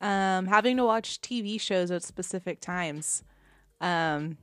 Um, 0.01 0.47
having 0.47 0.77
to 0.79 0.85
watch 0.85 1.21
TV 1.21 1.61
shows 1.61 1.91
at 1.91 2.03
specific 2.03 2.61
times. 2.61 3.25
Um, 3.81 4.37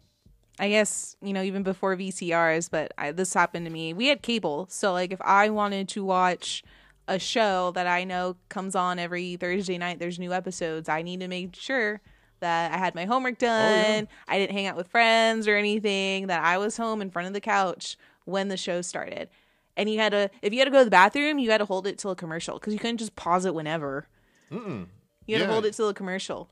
I 0.59 0.69
guess, 0.69 1.15
you 1.21 1.33
know, 1.33 1.43
even 1.43 1.61
before 1.63 1.95
VCRs, 1.95 2.69
but 2.71 2.91
I, 2.97 3.11
this 3.11 3.33
happened 3.33 3.65
to 3.67 3.71
me. 3.71 3.93
We 3.93 4.07
had 4.07 4.21
cable. 4.23 4.65
So, 4.69 4.91
like, 4.91 5.11
if 5.11 5.21
I 5.21 5.49
wanted 5.49 5.87
to 5.89 6.03
watch 6.03 6.63
a 7.07 7.19
show 7.19 7.71
that 7.71 7.85
I 7.87 8.03
know 8.03 8.35
comes 8.49 8.75
on 8.75 8.97
every 8.99 9.35
Thursday 9.37 9.77
night, 9.77 9.99
there's 9.99 10.17
new 10.19 10.33
episodes, 10.33 10.89
I 10.89 11.03
need 11.03 11.19
to 11.19 11.27
make 11.27 11.55
sure 11.55 12.01
that 12.39 12.71
I 12.73 12.77
had 12.77 12.95
my 12.95 13.05
homework 13.05 13.37
done. 13.37 14.07
I 14.27 14.37
didn't 14.39 14.51
hang 14.53 14.65
out 14.67 14.75
with 14.75 14.87
friends 14.87 15.47
or 15.47 15.55
anything, 15.55 16.27
that 16.27 16.43
I 16.43 16.57
was 16.57 16.75
home 16.77 17.01
in 17.01 17.09
front 17.11 17.27
of 17.27 17.33
the 17.33 17.39
couch 17.41 17.95
when 18.25 18.47
the 18.47 18.57
show 18.57 18.81
started. 18.81 19.29
And 19.75 19.89
you 19.89 19.99
had 19.99 20.11
to, 20.11 20.29
if 20.41 20.53
you 20.53 20.59
had 20.59 20.65
to 20.65 20.71
go 20.71 20.79
to 20.79 20.85
the 20.85 20.91
bathroom, 20.91 21.37
you 21.39 21.51
had 21.51 21.59
to 21.59 21.65
hold 21.65 21.85
it 21.87 21.97
till 21.99 22.11
a 22.11 22.15
commercial 22.15 22.59
because 22.59 22.73
you 22.73 22.79
couldn't 22.79 22.97
just 22.97 23.15
pause 23.15 23.45
it 23.45 23.53
whenever. 23.53 24.07
Mm-mm. 24.51 24.87
You 25.27 25.35
had 25.35 25.41
Yeah. 25.41 25.45
to 25.47 25.51
hold 25.53 25.65
it 25.65 25.73
till 25.75 25.87
a 25.89 25.93
commercial. 25.93 26.49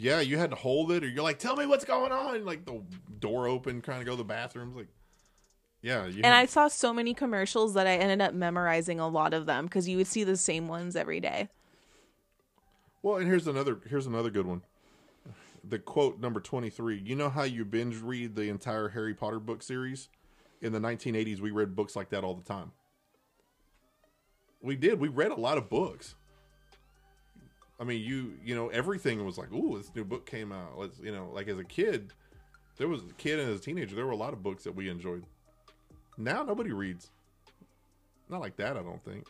Yeah, 0.00 0.20
you 0.20 0.38
had 0.38 0.50
to 0.50 0.56
hold 0.56 0.92
it, 0.92 1.02
or 1.02 1.08
you're 1.08 1.24
like, 1.24 1.40
"Tell 1.40 1.56
me 1.56 1.66
what's 1.66 1.84
going 1.84 2.12
on." 2.12 2.44
Like 2.44 2.64
the 2.64 2.80
door 3.18 3.48
open, 3.48 3.82
trying 3.82 3.98
to 3.98 4.04
go 4.04 4.12
to 4.12 4.16
the 4.18 4.24
bathrooms. 4.24 4.76
Like, 4.76 4.86
yeah, 5.82 6.06
you 6.06 6.18
And 6.18 6.26
had- 6.26 6.34
I 6.34 6.46
saw 6.46 6.68
so 6.68 6.94
many 6.94 7.14
commercials 7.14 7.74
that 7.74 7.88
I 7.88 7.96
ended 7.96 8.20
up 8.20 8.32
memorizing 8.32 9.00
a 9.00 9.08
lot 9.08 9.34
of 9.34 9.46
them 9.46 9.64
because 9.66 9.88
you 9.88 9.96
would 9.96 10.06
see 10.06 10.22
the 10.22 10.36
same 10.36 10.68
ones 10.68 10.94
every 10.94 11.18
day. 11.18 11.48
Well, 13.02 13.16
and 13.16 13.26
here's 13.26 13.48
another 13.48 13.80
here's 13.88 14.06
another 14.06 14.30
good 14.30 14.46
one. 14.46 14.62
The 15.64 15.80
quote 15.80 16.20
number 16.20 16.40
23. 16.40 16.98
You 17.04 17.16
know 17.16 17.28
how 17.28 17.42
you 17.42 17.64
binge 17.64 18.00
read 18.00 18.36
the 18.36 18.48
entire 18.48 18.90
Harry 18.90 19.14
Potter 19.14 19.40
book 19.40 19.62
series? 19.64 20.08
In 20.60 20.72
the 20.72 20.80
1980s, 20.80 21.40
we 21.40 21.50
read 21.50 21.74
books 21.76 21.94
like 21.96 22.10
that 22.10 22.22
all 22.24 22.34
the 22.34 22.42
time. 22.42 22.70
We 24.60 24.76
did. 24.76 24.98
We 25.00 25.08
read 25.08 25.30
a 25.30 25.36
lot 25.40 25.58
of 25.58 25.68
books. 25.68 26.14
I 27.80 27.84
mean, 27.84 28.02
you 28.02 28.34
you 28.44 28.54
know, 28.54 28.68
everything 28.68 29.24
was 29.24 29.38
like, 29.38 29.52
"Ooh, 29.52 29.78
this 29.78 29.94
new 29.94 30.04
book 30.04 30.26
came 30.26 30.52
out." 30.52 30.78
Let's, 30.78 30.98
you 30.98 31.12
know, 31.12 31.30
like 31.32 31.48
as 31.48 31.58
a 31.58 31.64
kid, 31.64 32.12
there 32.76 32.88
was 32.88 33.02
a 33.02 33.14
kid 33.14 33.38
and 33.38 33.50
as 33.50 33.60
a 33.60 33.62
teenager, 33.62 33.94
there 33.94 34.06
were 34.06 34.12
a 34.12 34.16
lot 34.16 34.32
of 34.32 34.42
books 34.42 34.64
that 34.64 34.74
we 34.74 34.88
enjoyed. 34.88 35.24
Now 36.16 36.42
nobody 36.42 36.72
reads. 36.72 37.10
Not 38.28 38.40
like 38.40 38.56
that, 38.56 38.76
I 38.76 38.82
don't 38.82 39.02
think. 39.04 39.26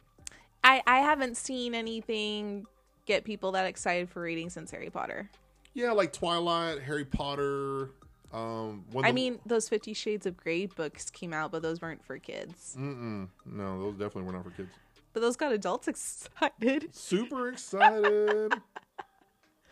I, 0.65 0.83
I 0.87 0.99
haven't 0.99 1.37
seen 1.37 1.75
anything 1.75 2.67
get 3.07 3.25
people 3.25 3.53
that 3.53 3.65
excited 3.67 4.11
for 4.11 4.23
reading 4.23 4.51
since 4.51 4.71
Harry 4.71 4.91
Potter. 4.91 5.31
Yeah, 5.75 5.93
like 5.93 6.13
Twilight, 6.13 6.83
Harry 6.83 7.05
Potter, 7.05 7.91
um 8.33 8.85
when 8.93 9.05
I 9.05 9.13
mean, 9.13 9.39
those 9.47 9.69
Fifty 9.69 9.95
Shades 9.95 10.27
of 10.27 10.37
Grey 10.37 10.67
books 10.67 11.11
came 11.11 11.33
out, 11.33 11.51
but 11.53 11.63
those 11.63 11.81
weren't 11.81 12.05
for 12.05 12.19
kids. 12.19 12.77
Mm-mm. 12.79 13.29
No, 13.47 13.81
those 13.81 13.95
definitely 13.95 14.25
were 14.25 14.33
not 14.33 14.45
for 14.45 14.51
kids. 14.51 14.71
But 15.19 15.23
those 15.23 15.37
got 15.37 15.51
adults 15.51 15.89
excited. 15.89 16.95
Super 16.95 17.49
excited. 17.49 18.55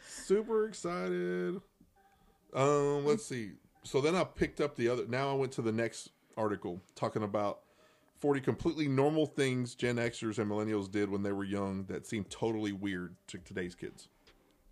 Super 0.09 0.67
excited. 0.67 1.61
Um, 2.53 3.07
let's 3.07 3.25
see. 3.25 3.53
So 3.85 4.01
then 4.01 4.17
I 4.17 4.25
picked 4.25 4.61
up 4.61 4.75
the 4.75 4.89
other. 4.89 5.07
Now 5.07 5.31
I 5.31 5.35
went 5.35 5.53
to 5.53 5.63
the 5.63 5.71
next 5.71 6.11
article 6.37 6.81
talking 6.97 7.23
about 7.23 7.61
40 8.19 8.41
completely 8.41 8.89
normal 8.89 9.25
things 9.25 9.77
Gen 9.77 9.99
Xers 9.99 10.41
and 10.41 10.51
millennials 10.51 10.91
did 10.91 11.09
when 11.09 11.23
they 11.23 11.31
were 11.31 11.45
young 11.45 11.85
that 11.85 12.09
seemed 12.09 12.29
totally 12.29 12.73
weird 12.73 13.15
to 13.29 13.39
today's 13.39 13.77
kids. 13.77 14.09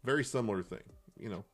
Very 0.03 0.25
similar 0.25 0.65
thing, 0.65 0.83
you 1.17 1.29
know, 1.29 1.45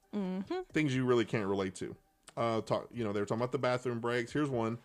things 0.73 0.97
you 0.97 1.05
really 1.05 1.27
can't 1.27 1.47
relate 1.47 1.75
to. 1.75 1.95
Uh, 2.39 2.63
talk, 2.63 2.89
you 2.91 3.05
know, 3.05 3.13
they 3.13 3.21
were 3.21 3.27
talking 3.27 3.43
about 3.43 3.53
the 3.53 3.59
bathroom 3.59 4.01
breaks. 4.01 4.33
Here's 4.33 4.49
one. 4.49 4.79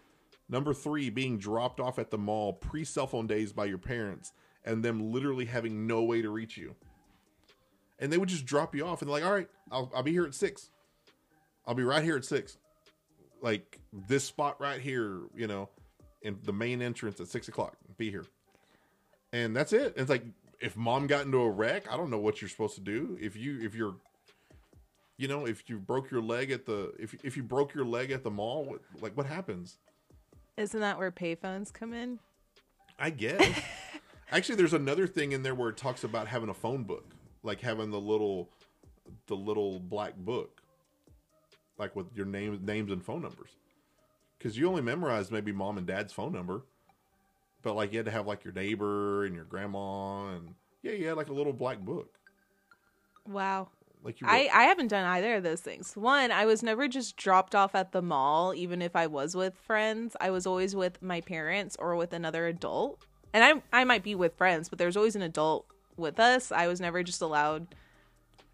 Number 0.47 0.73
three, 0.73 1.09
being 1.09 1.37
dropped 1.37 1.79
off 1.79 1.97
at 1.97 2.11
the 2.11 2.17
mall 2.17 2.53
pre 2.53 2.83
cell 2.83 3.07
phone 3.07 3.27
days 3.27 3.51
by 3.51 3.65
your 3.65 3.77
parents 3.77 4.33
and 4.63 4.83
them 4.83 5.11
literally 5.11 5.45
having 5.45 5.87
no 5.87 6.03
way 6.03 6.21
to 6.21 6.29
reach 6.29 6.57
you. 6.57 6.75
And 7.99 8.11
they 8.11 8.17
would 8.17 8.29
just 8.29 8.45
drop 8.45 8.75
you 8.75 8.85
off 8.85 9.01
and 9.01 9.09
like, 9.09 9.23
all 9.23 9.33
right, 9.33 9.49
I'll, 9.71 9.91
I'll 9.95 10.03
be 10.03 10.11
here 10.11 10.25
at 10.25 10.35
six. 10.35 10.69
I'll 11.65 11.75
be 11.75 11.83
right 11.83 12.03
here 12.03 12.17
at 12.17 12.25
six. 12.25 12.57
Like 13.41 13.79
this 14.07 14.23
spot 14.23 14.59
right 14.59 14.81
here, 14.81 15.21
you 15.35 15.47
know, 15.47 15.69
in 16.21 16.37
the 16.43 16.53
main 16.53 16.81
entrance 16.81 17.19
at 17.19 17.27
six 17.27 17.47
o'clock. 17.47 17.77
Be 17.97 18.09
here. 18.09 18.25
And 19.33 19.55
that's 19.55 19.73
it. 19.73 19.93
It's 19.97 20.09
like 20.09 20.23
if 20.59 20.75
mom 20.75 21.07
got 21.07 21.25
into 21.25 21.39
a 21.39 21.49
wreck, 21.49 21.91
I 21.91 21.97
don't 21.97 22.09
know 22.09 22.17
what 22.17 22.41
you're 22.41 22.49
supposed 22.49 22.75
to 22.75 22.81
do. 22.81 23.17
If 23.19 23.35
you 23.35 23.59
if 23.61 23.75
you're 23.75 23.95
you 25.17 25.27
know, 25.27 25.45
if 25.45 25.69
you 25.69 25.77
broke 25.77 26.11
your 26.11 26.21
leg 26.21 26.51
at 26.51 26.65
the 26.65 26.93
if 26.99 27.15
if 27.23 27.37
you 27.37 27.43
broke 27.43 27.73
your 27.73 27.85
leg 27.85 28.11
at 28.11 28.23
the 28.23 28.31
mall, 28.31 28.65
what, 28.65 28.81
like 29.01 29.15
what 29.15 29.25
happens? 29.25 29.77
Isn't 30.57 30.79
that 30.79 30.97
where 30.97 31.11
payphones 31.11 31.73
come 31.73 31.93
in? 31.93 32.19
I 32.97 33.09
guess. 33.09 33.61
Actually, 34.31 34.55
there's 34.55 34.73
another 34.73 35.07
thing 35.07 35.33
in 35.33 35.43
there 35.43 35.55
where 35.55 35.69
it 35.69 35.77
talks 35.77 36.03
about 36.03 36.27
having 36.27 36.49
a 36.49 36.53
phone 36.53 36.83
book, 36.83 37.13
like 37.43 37.61
having 37.61 37.91
the 37.91 37.99
little, 37.99 38.49
the 39.27 39.35
little 39.35 39.79
black 39.79 40.15
book, 40.15 40.61
like 41.77 41.95
with 41.95 42.07
your 42.15 42.25
name, 42.25 42.59
names 42.63 42.91
and 42.91 43.03
phone 43.03 43.21
numbers, 43.21 43.49
because 44.37 44.57
you 44.57 44.67
only 44.67 44.81
memorized 44.81 45.31
maybe 45.31 45.51
mom 45.51 45.77
and 45.77 45.85
dad's 45.85 46.13
phone 46.13 46.31
number, 46.31 46.63
but 47.61 47.75
like 47.75 47.91
you 47.91 47.99
had 47.99 48.05
to 48.05 48.11
have 48.11 48.25
like 48.25 48.43
your 48.43 48.53
neighbor 48.53 49.25
and 49.25 49.35
your 49.35 49.45
grandma 49.45 50.29
and 50.29 50.55
yeah, 50.81 50.93
you 50.93 51.07
had 51.07 51.17
like 51.17 51.29
a 51.29 51.33
little 51.33 51.53
black 51.53 51.79
book, 51.79 52.15
Wow. 53.27 53.69
Like 54.05 54.21
you. 54.21 54.27
I, 54.27 54.49
I 54.53 54.63
haven't 54.63 54.87
done 54.87 55.03
either 55.05 55.35
of 55.35 55.43
those 55.43 55.61
things. 55.61 55.95
One, 55.95 56.31
I 56.31 56.45
was 56.45 56.63
never 56.63 56.87
just 56.87 57.17
dropped 57.17 57.55
off 57.55 57.75
at 57.75 57.91
the 57.91 58.01
mall, 58.01 58.53
even 58.55 58.81
if 58.81 58.95
I 58.95 59.07
was 59.07 59.35
with 59.35 59.55
friends. 59.57 60.15
I 60.19 60.29
was 60.31 60.45
always 60.45 60.75
with 60.75 61.01
my 61.01 61.21
parents 61.21 61.75
or 61.79 61.95
with 61.95 62.13
another 62.13 62.47
adult. 62.47 63.03
And 63.33 63.43
I 63.43 63.81
I 63.81 63.83
might 63.83 64.03
be 64.03 64.15
with 64.15 64.35
friends, 64.37 64.69
but 64.69 64.79
there's 64.79 64.95
always 64.95 65.15
an 65.15 65.21
adult 65.21 65.65
with 65.97 66.19
us. 66.19 66.51
I 66.51 66.67
was 66.67 66.79
never 66.79 67.03
just 67.03 67.21
allowed. 67.21 67.67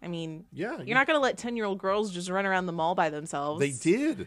I 0.02 0.08
mean, 0.08 0.44
yeah, 0.52 0.80
you're 0.82 0.96
not 0.96 1.06
going 1.06 1.16
to 1.16 1.22
let 1.22 1.38
10 1.38 1.56
year 1.56 1.64
old 1.64 1.78
girls 1.78 2.10
just 2.10 2.28
run 2.28 2.44
around 2.44 2.66
the 2.66 2.72
mall 2.72 2.96
by 2.96 3.08
themselves. 3.08 3.60
They 3.60 3.70
did. 3.70 4.26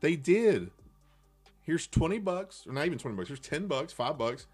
They 0.00 0.14
did. 0.14 0.70
Here's 1.62 1.88
twenty 1.88 2.20
bucks, 2.20 2.64
or 2.66 2.72
not 2.72 2.86
even 2.86 2.98
twenty 2.98 3.16
bucks. 3.16 3.28
Here's 3.28 3.40
ten 3.40 3.66
bucks, 3.66 3.92
five 3.92 4.16
bucks. 4.16 4.46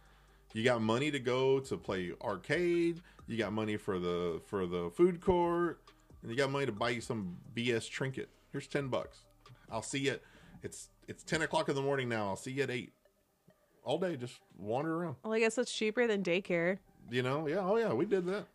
You 0.55 0.65
got 0.65 0.81
money 0.81 1.11
to 1.11 1.19
go 1.19 1.61
to 1.61 1.77
play 1.77 2.13
arcade. 2.23 3.03
You 3.27 3.37
got 3.37 3.53
money 3.53 3.77
for 3.77 3.99
the 3.99 4.41
for 4.47 4.67
the 4.67 4.91
food 4.95 5.21
court, 5.21 5.81
and 6.23 6.31
you 6.31 6.37
got 6.37 6.51
money 6.51 6.67
to 6.67 6.73
buy 6.73 6.91
you 6.91 7.01
some 7.01 7.37
BS 7.55 7.89
trinket. 7.89 8.29
Here's 8.51 8.67
ten 8.67 8.89
bucks. 8.89 9.19
I'll 9.71 9.83
see 9.83 10.01
you. 10.01 10.19
It's 10.63 10.89
it's 11.09 11.23
ten 11.23 11.43
o'clock 11.43 11.69
in 11.69 11.75
the 11.75 11.83
morning 11.83 12.09
now. 12.09 12.29
I'll 12.29 12.37
see 12.37 12.53
you 12.53 12.63
at 12.63 12.71
eight. 12.71 12.93
All 13.85 13.99
day, 13.99 14.17
just 14.17 14.39
wander 14.57 15.03
around. 15.03 15.17
Well, 15.25 15.33
I 15.33 15.41
guess 15.41 15.59
it's 15.59 15.73
cheaper 15.73 16.07
than 16.07 16.23
daycare. 16.23 16.79
You 17.11 17.23
know, 17.23 17.47
yeah, 17.47 17.61
oh 17.61 17.77
yeah, 17.77 17.93
we 17.93 18.07
did 18.07 18.27
that. 18.27 18.47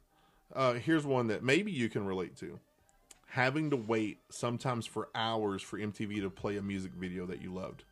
Uh, 0.56 0.74
here's 0.74 1.06
one 1.06 1.28
that 1.28 1.44
maybe 1.44 1.72
you 1.72 1.90
can 1.90 2.06
relate 2.06 2.36
to: 2.38 2.60
having 3.28 3.70
to 3.72 3.78
wait 3.78 4.20
sometimes 4.30 4.86
for 4.86 5.10
hours 5.16 5.62
for 5.62 5.80
MTV 5.80 6.22
to 6.22 6.30
play 6.30 6.58
a 6.58 6.62
music 6.62 6.92
video 6.94 7.26
that 7.26 7.42
you 7.42 7.54
loved. 7.54 7.84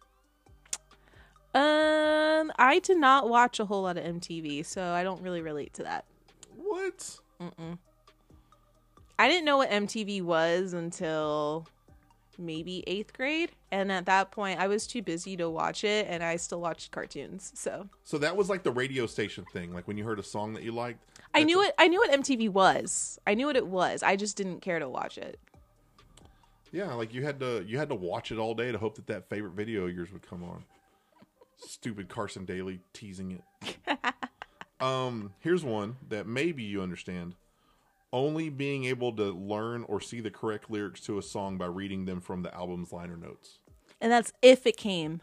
Um, 1.53 2.51
I 2.57 2.79
did 2.83 2.97
not 2.97 3.29
watch 3.29 3.61
a 3.61 3.65
whole 3.65 3.83
lot 3.83 3.97
of 3.97 4.03
MTV, 4.03 4.65
so 4.65 4.91
I 4.91 5.03
don't 5.03 5.21
really 5.21 5.41
relate 5.41 5.73
to 5.75 5.83
that. 5.83 6.03
What? 6.75 7.19
I 9.17 9.29
didn't 9.29 9.45
know 9.45 9.57
what 9.57 9.69
MTV 9.69 10.21
was 10.23 10.73
until 10.73 11.65
maybe 12.37 12.83
eighth 12.85 13.13
grade, 13.13 13.51
and 13.71 13.89
at 13.93 14.05
that 14.07 14.31
point, 14.31 14.59
I 14.59 14.67
was 14.67 14.85
too 14.85 15.01
busy 15.01 15.37
to 15.37 15.49
watch 15.49 15.85
it, 15.85 16.05
and 16.09 16.21
I 16.21 16.35
still 16.35 16.59
watched 16.59 16.91
cartoons. 16.91 17.53
So 17.55 17.87
So 18.03 18.17
that 18.17 18.35
was 18.35 18.49
like 18.49 18.63
the 18.63 18.71
radio 18.73 19.05
station 19.05 19.45
thing. 19.53 19.73
Like 19.73 19.87
when 19.87 19.97
you 19.97 20.03
heard 20.03 20.19
a 20.19 20.23
song 20.23 20.53
that 20.53 20.63
you 20.63 20.73
liked. 20.73 20.99
I 21.33 21.43
knew 21.43 21.61
a- 21.61 21.67
it. 21.67 21.75
I 21.77 21.87
knew 21.87 21.99
what 21.99 22.11
MTV 22.11 22.49
was. 22.49 23.19
I 23.25 23.35
knew 23.35 23.45
what 23.47 23.55
it 23.55 23.67
was. 23.67 24.03
I 24.03 24.17
just 24.17 24.35
didn't 24.35 24.59
care 24.59 24.79
to 24.79 24.89
watch 24.89 25.17
it. 25.17 25.39
Yeah, 26.73 26.93
like 26.93 27.13
you 27.13 27.23
had 27.23 27.39
to 27.39 27.63
you 27.65 27.77
had 27.77 27.87
to 27.87 27.95
watch 27.95 28.33
it 28.33 28.37
all 28.37 28.53
day 28.53 28.73
to 28.73 28.77
hope 28.77 28.95
that 28.95 29.07
that 29.07 29.29
favorite 29.29 29.53
video 29.53 29.85
of 29.85 29.95
yours 29.95 30.11
would 30.11 30.27
come 30.27 30.43
on. 30.43 30.65
Stupid 31.55 32.09
Carson 32.09 32.43
Daly 32.43 32.81
teasing 32.91 33.31
it. 33.31 33.77
um, 34.79 35.33
here's 35.39 35.63
one 35.63 35.97
that 36.09 36.27
maybe 36.27 36.63
you 36.63 36.81
understand. 36.81 37.35
Only 38.13 38.49
being 38.49 38.85
able 38.85 39.13
to 39.13 39.31
learn 39.31 39.83
or 39.83 39.99
see 39.99 40.21
the 40.21 40.31
correct 40.31 40.69
lyrics 40.69 41.01
to 41.01 41.17
a 41.17 41.21
song 41.21 41.57
by 41.57 41.65
reading 41.65 42.05
them 42.05 42.21
from 42.21 42.43
the 42.43 42.53
album's 42.53 42.93
liner 42.93 43.17
notes. 43.17 43.59
And 43.99 44.11
that's 44.11 44.31
if 44.41 44.65
it 44.65 44.77
came 44.77 45.21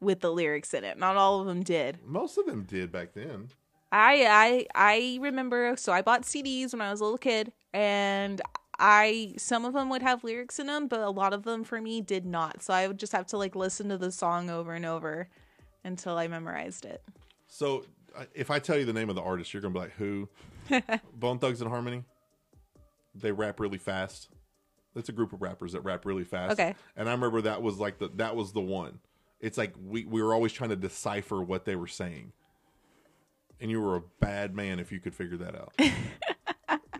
with 0.00 0.20
the 0.20 0.30
lyrics 0.30 0.74
in 0.74 0.84
it. 0.84 0.98
Not 0.98 1.16
all 1.16 1.40
of 1.40 1.46
them 1.46 1.62
did. 1.62 1.98
Most 2.04 2.38
of 2.38 2.46
them 2.46 2.64
did 2.64 2.92
back 2.92 3.14
then. 3.14 3.48
I 3.90 4.26
I 4.26 4.66
I 4.74 5.18
remember 5.20 5.74
so 5.76 5.92
I 5.92 6.02
bought 6.02 6.22
CDs 6.22 6.72
when 6.72 6.80
I 6.80 6.90
was 6.90 7.00
a 7.00 7.04
little 7.04 7.18
kid 7.18 7.52
and 7.72 8.40
I 8.78 9.34
some 9.38 9.64
of 9.64 9.72
them 9.72 9.88
would 9.88 10.02
have 10.02 10.22
lyrics 10.22 10.58
in 10.58 10.66
them 10.66 10.88
but 10.88 11.00
a 11.00 11.10
lot 11.10 11.32
of 11.32 11.44
them 11.44 11.64
for 11.64 11.80
me 11.80 12.00
did 12.00 12.26
not. 12.26 12.62
So 12.62 12.74
I 12.74 12.86
would 12.86 12.98
just 12.98 13.12
have 13.12 13.26
to 13.28 13.38
like 13.38 13.56
listen 13.56 13.88
to 13.88 13.98
the 13.98 14.12
song 14.12 14.50
over 14.50 14.74
and 14.74 14.84
over 14.84 15.28
until 15.84 16.18
I 16.18 16.28
memorized 16.28 16.84
it. 16.84 17.02
So 17.46 17.86
if 18.34 18.50
I 18.50 18.58
tell 18.58 18.78
you 18.78 18.84
the 18.84 18.92
name 18.92 19.08
of 19.08 19.16
the 19.16 19.22
artist, 19.22 19.52
you're 19.52 19.62
gonna 19.62 19.74
be 19.74 19.80
like, 19.80 19.92
"Who?" 19.92 20.28
Bone 21.14 21.38
Thugs-n-Harmony. 21.38 22.04
They 23.14 23.32
rap 23.32 23.60
really 23.60 23.78
fast. 23.78 24.28
It's 24.94 25.08
a 25.08 25.12
group 25.12 25.32
of 25.32 25.42
rappers 25.42 25.72
that 25.72 25.80
rap 25.82 26.04
really 26.04 26.24
fast. 26.24 26.52
Okay. 26.52 26.74
And 26.96 27.08
I 27.08 27.12
remember 27.12 27.42
that 27.42 27.62
was 27.62 27.78
like 27.78 27.98
the 27.98 28.08
that 28.16 28.36
was 28.36 28.52
the 28.52 28.60
one. 28.60 29.00
It's 29.40 29.58
like 29.58 29.74
we 29.82 30.04
we 30.04 30.22
were 30.22 30.34
always 30.34 30.52
trying 30.52 30.70
to 30.70 30.76
decipher 30.76 31.42
what 31.42 31.64
they 31.64 31.76
were 31.76 31.86
saying. 31.86 32.32
And 33.60 33.70
you 33.70 33.80
were 33.80 33.96
a 33.96 34.02
bad 34.20 34.54
man 34.54 34.78
if 34.78 34.92
you 34.92 35.00
could 35.00 35.14
figure 35.14 35.38
that 35.38 35.54
out. 35.54 35.72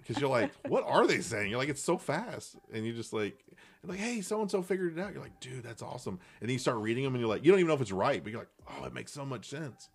Because 0.09 0.23
you're 0.23 0.31
like, 0.31 0.51
what 0.67 0.85
are 0.87 1.07
they 1.07 1.21
saying? 1.21 1.51
You're 1.51 1.59
like, 1.59 1.69
it's 1.69 1.83
so 1.83 1.99
fast, 1.99 2.57
and 2.73 2.87
you 2.87 2.95
just 2.95 3.13
like, 3.13 3.45
like, 3.85 3.99
hey, 3.99 4.23
so 4.23 4.41
and 4.41 4.51
so 4.51 4.63
figured 4.63 4.97
it 4.97 5.01
out. 5.01 5.13
You're 5.13 5.23
like, 5.23 5.39
dude, 5.39 5.63
that's 5.63 5.83
awesome. 5.83 6.19
And 6.41 6.49
then 6.49 6.55
you 6.55 6.59
start 6.59 6.79
reading 6.79 7.05
them, 7.05 7.15
and 7.15 7.21
you're 7.21 7.29
like, 7.29 7.45
you 7.45 7.51
don't 7.51 7.61
even 7.61 7.69
know 7.69 7.75
if 7.75 7.83
it's 7.83 7.93
right, 7.93 8.23
but 8.25 8.33
you're 8.33 8.41
like, 8.41 8.49
oh, 8.71 8.87
it 8.87 8.95
makes 8.95 9.13
so 9.13 9.27
much 9.27 9.51
sense. 9.51 9.91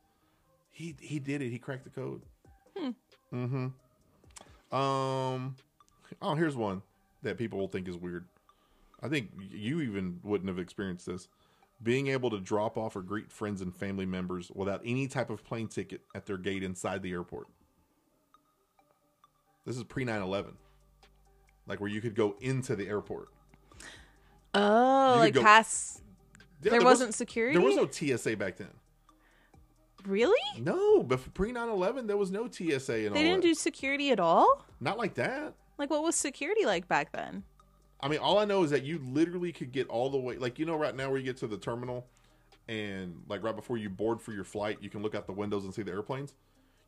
He 0.73 0.95
he 0.99 1.19
did 1.19 1.41
it. 1.41 1.49
He 1.49 1.59
cracked 1.59 1.83
the 1.85 1.89
code. 1.91 2.23
Hmm. 2.75 2.89
Mm-hmm. 3.33 4.75
Um. 4.75 5.55
Oh, 6.21 6.35
here's 6.35 6.55
one 6.55 6.81
that 7.21 7.37
people 7.37 7.59
will 7.59 7.67
think 7.69 7.87
is 7.87 7.95
weird. 7.95 8.25
I 9.01 9.07
think 9.07 9.29
you 9.51 9.81
even 9.81 10.19
wouldn't 10.23 10.49
have 10.49 10.59
experienced 10.59 11.05
this. 11.05 11.27
Being 11.81 12.07
able 12.07 12.29
to 12.31 12.39
drop 12.39 12.77
off 12.77 12.95
or 12.95 13.01
greet 13.01 13.31
friends 13.31 13.61
and 13.61 13.75
family 13.75 14.05
members 14.05 14.51
without 14.55 14.81
any 14.85 15.07
type 15.07 15.29
of 15.29 15.43
plane 15.43 15.67
ticket 15.67 16.01
at 16.15 16.25
their 16.25 16.37
gate 16.37 16.63
inside 16.63 17.01
the 17.03 17.11
airport. 17.11 17.47
This 19.65 19.77
is 19.77 19.83
pre 19.83 20.03
9 20.05 20.21
11. 20.21 20.53
Like 21.67 21.79
where 21.79 21.89
you 21.89 22.01
could 22.01 22.15
go 22.15 22.35
into 22.41 22.75
the 22.75 22.87
airport. 22.87 23.29
Oh, 24.53 25.15
like 25.19 25.33
go- 25.33 25.41
past 25.41 26.01
Yeah, 26.61 26.71
there 26.71 26.79
was- 26.79 26.85
wasn't 26.99 27.13
security? 27.15 27.57
There 27.57 27.65
was 27.65 27.75
no 27.75 27.87
TSA 27.87 28.35
back 28.37 28.57
then. 28.57 28.69
Really? 30.07 30.59
No, 30.59 31.03
but 31.03 31.33
pre 31.33 31.51
9 31.51 31.69
11, 31.69 32.07
there 32.07 32.17
was 32.17 32.31
no 32.31 32.49
TSA 32.49 32.93
and 32.93 33.07
all 33.09 33.13
They 33.13 33.23
didn't 33.23 33.41
that. 33.41 33.47
do 33.47 33.53
security 33.53 34.11
at 34.11 34.19
all? 34.19 34.65
Not 34.79 34.97
like 34.97 35.13
that. 35.15 35.53
Like 35.77 35.89
what 35.89 36.03
was 36.03 36.15
security 36.15 36.65
like 36.65 36.87
back 36.87 37.11
then? 37.11 37.43
I 37.99 38.09
mean, 38.09 38.19
all 38.19 38.37
I 38.37 38.45
know 38.45 38.63
is 38.63 38.71
that 38.71 38.83
you 38.83 38.99
literally 38.99 39.53
could 39.53 39.71
get 39.71 39.87
all 39.87 40.09
the 40.09 40.17
way, 40.17 40.37
like 40.37 40.59
you 40.59 40.65
know, 40.65 40.75
right 40.75 40.95
now 40.95 41.09
where 41.09 41.17
you 41.17 41.23
get 41.23 41.37
to 41.37 41.47
the 41.47 41.57
terminal, 41.57 42.05
and 42.67 43.21
like 43.29 43.43
right 43.43 43.55
before 43.55 43.77
you 43.77 43.89
board 43.89 44.21
for 44.21 44.33
your 44.33 44.43
flight, 44.43 44.77
you 44.81 44.89
can 44.89 45.01
look 45.01 45.15
out 45.15 45.25
the 45.25 45.33
windows 45.33 45.63
and 45.63 45.73
see 45.73 45.83
the 45.83 45.91
airplanes. 45.91 46.33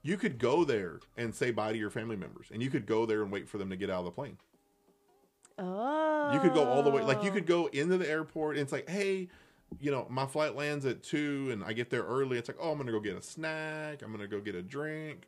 You 0.03 0.17
could 0.17 0.37
go 0.37 0.65
there 0.65 0.99
and 1.17 1.33
say 1.33 1.51
bye 1.51 1.71
to 1.71 1.77
your 1.77 1.89
family 1.89 2.17
members, 2.17 2.47
and 2.51 2.61
you 2.61 2.69
could 2.69 2.85
go 2.85 3.05
there 3.05 3.23
and 3.23 3.31
wait 3.31 3.47
for 3.47 3.57
them 3.57 3.69
to 3.69 3.77
get 3.77 3.89
out 3.89 3.99
of 3.99 4.05
the 4.05 4.11
plane. 4.11 4.37
Oh. 5.57 6.31
You 6.33 6.39
could 6.41 6.53
go 6.53 6.65
all 6.65 6.83
the 6.83 6.89
way, 6.89 7.01
like 7.01 7.23
you 7.23 7.31
could 7.31 7.45
go 7.45 7.67
into 7.67 7.97
the 7.97 8.09
airport, 8.09 8.57
and 8.57 8.63
it's 8.63 8.73
like, 8.73 8.89
hey, 8.89 9.29
you 9.79 9.91
know, 9.91 10.07
my 10.09 10.25
flight 10.25 10.55
lands 10.55 10.85
at 10.85 11.03
two, 11.03 11.49
and 11.51 11.63
I 11.63 11.73
get 11.73 11.89
there 11.89 12.03
early. 12.03 12.37
It's 12.37 12.49
like, 12.49 12.57
oh, 12.59 12.71
I'm 12.71 12.77
gonna 12.77 12.91
go 12.91 12.99
get 12.99 13.15
a 13.15 13.21
snack. 13.21 14.01
I'm 14.01 14.11
gonna 14.11 14.27
go 14.27 14.39
get 14.39 14.55
a 14.55 14.61
drink. 14.61 15.23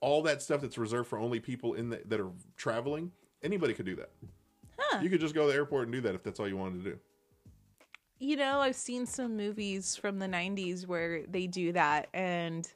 All 0.00 0.22
that 0.22 0.42
stuff 0.42 0.60
that's 0.60 0.78
reserved 0.78 1.08
for 1.08 1.18
only 1.18 1.40
people 1.40 1.74
in 1.74 1.90
the, 1.90 2.02
that 2.06 2.20
are 2.20 2.30
traveling. 2.56 3.10
Anybody 3.42 3.74
could 3.74 3.86
do 3.86 3.96
that. 3.96 4.10
Huh. 4.78 5.00
You 5.02 5.10
could 5.10 5.20
just 5.20 5.34
go 5.34 5.46
to 5.46 5.52
the 5.52 5.54
airport 5.54 5.84
and 5.84 5.92
do 5.92 6.00
that 6.02 6.14
if 6.14 6.22
that's 6.22 6.38
all 6.38 6.48
you 6.48 6.56
wanted 6.56 6.84
to 6.84 6.90
do. 6.90 6.98
You 8.20 8.36
know, 8.36 8.60
I've 8.60 8.76
seen 8.76 9.06
some 9.06 9.36
movies 9.36 9.96
from 9.96 10.18
the 10.18 10.26
90s 10.26 10.86
where 10.86 11.24
they 11.26 11.46
do 11.46 11.72
that 11.72 12.08
and 12.12 12.68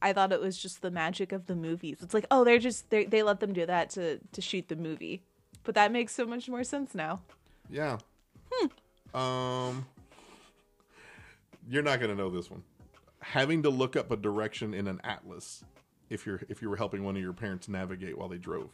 I 0.00 0.12
thought 0.12 0.32
it 0.32 0.40
was 0.40 0.56
just 0.56 0.82
the 0.82 0.90
magic 0.90 1.32
of 1.32 1.46
the 1.46 1.56
movies. 1.56 1.98
It's 2.02 2.14
like, 2.14 2.26
oh, 2.30 2.44
they're 2.44 2.58
just 2.58 2.90
they 2.90 3.04
they 3.04 3.22
let 3.22 3.40
them 3.40 3.52
do 3.52 3.66
that 3.66 3.90
to 3.90 4.18
to 4.32 4.40
shoot 4.40 4.68
the 4.68 4.76
movie. 4.76 5.22
But 5.64 5.74
that 5.74 5.90
makes 5.90 6.14
so 6.14 6.26
much 6.26 6.48
more 6.48 6.64
sense 6.64 6.94
now. 6.94 7.20
Yeah. 7.68 7.98
Hmm. 8.52 9.18
Um, 9.18 9.86
you're 11.68 11.82
not 11.82 12.00
gonna 12.00 12.14
know 12.14 12.30
this 12.30 12.50
one. 12.50 12.62
Having 13.20 13.62
to 13.64 13.70
look 13.70 13.96
up 13.96 14.10
a 14.10 14.16
direction 14.16 14.74
in 14.74 14.86
an 14.86 15.00
atlas 15.04 15.64
if 16.10 16.26
you're 16.26 16.40
if 16.48 16.62
you 16.62 16.70
were 16.70 16.76
helping 16.76 17.04
one 17.04 17.16
of 17.16 17.22
your 17.22 17.32
parents 17.32 17.68
navigate 17.68 18.16
while 18.18 18.28
they 18.28 18.38
drove. 18.38 18.70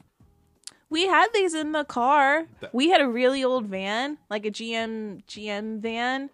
We 0.91 1.07
had 1.07 1.29
these 1.33 1.55
in 1.55 1.73
the 1.73 1.85
car. 1.85 2.47
That- 2.61 2.75
we 2.75 2.91
had 2.91 3.01
a 3.01 3.09
really 3.09 3.43
old 3.43 3.67
van, 3.67 4.19
like 4.29 4.45
a 4.45 4.51
GM 4.51 5.25
GM 5.27 5.81
van, 5.81 6.29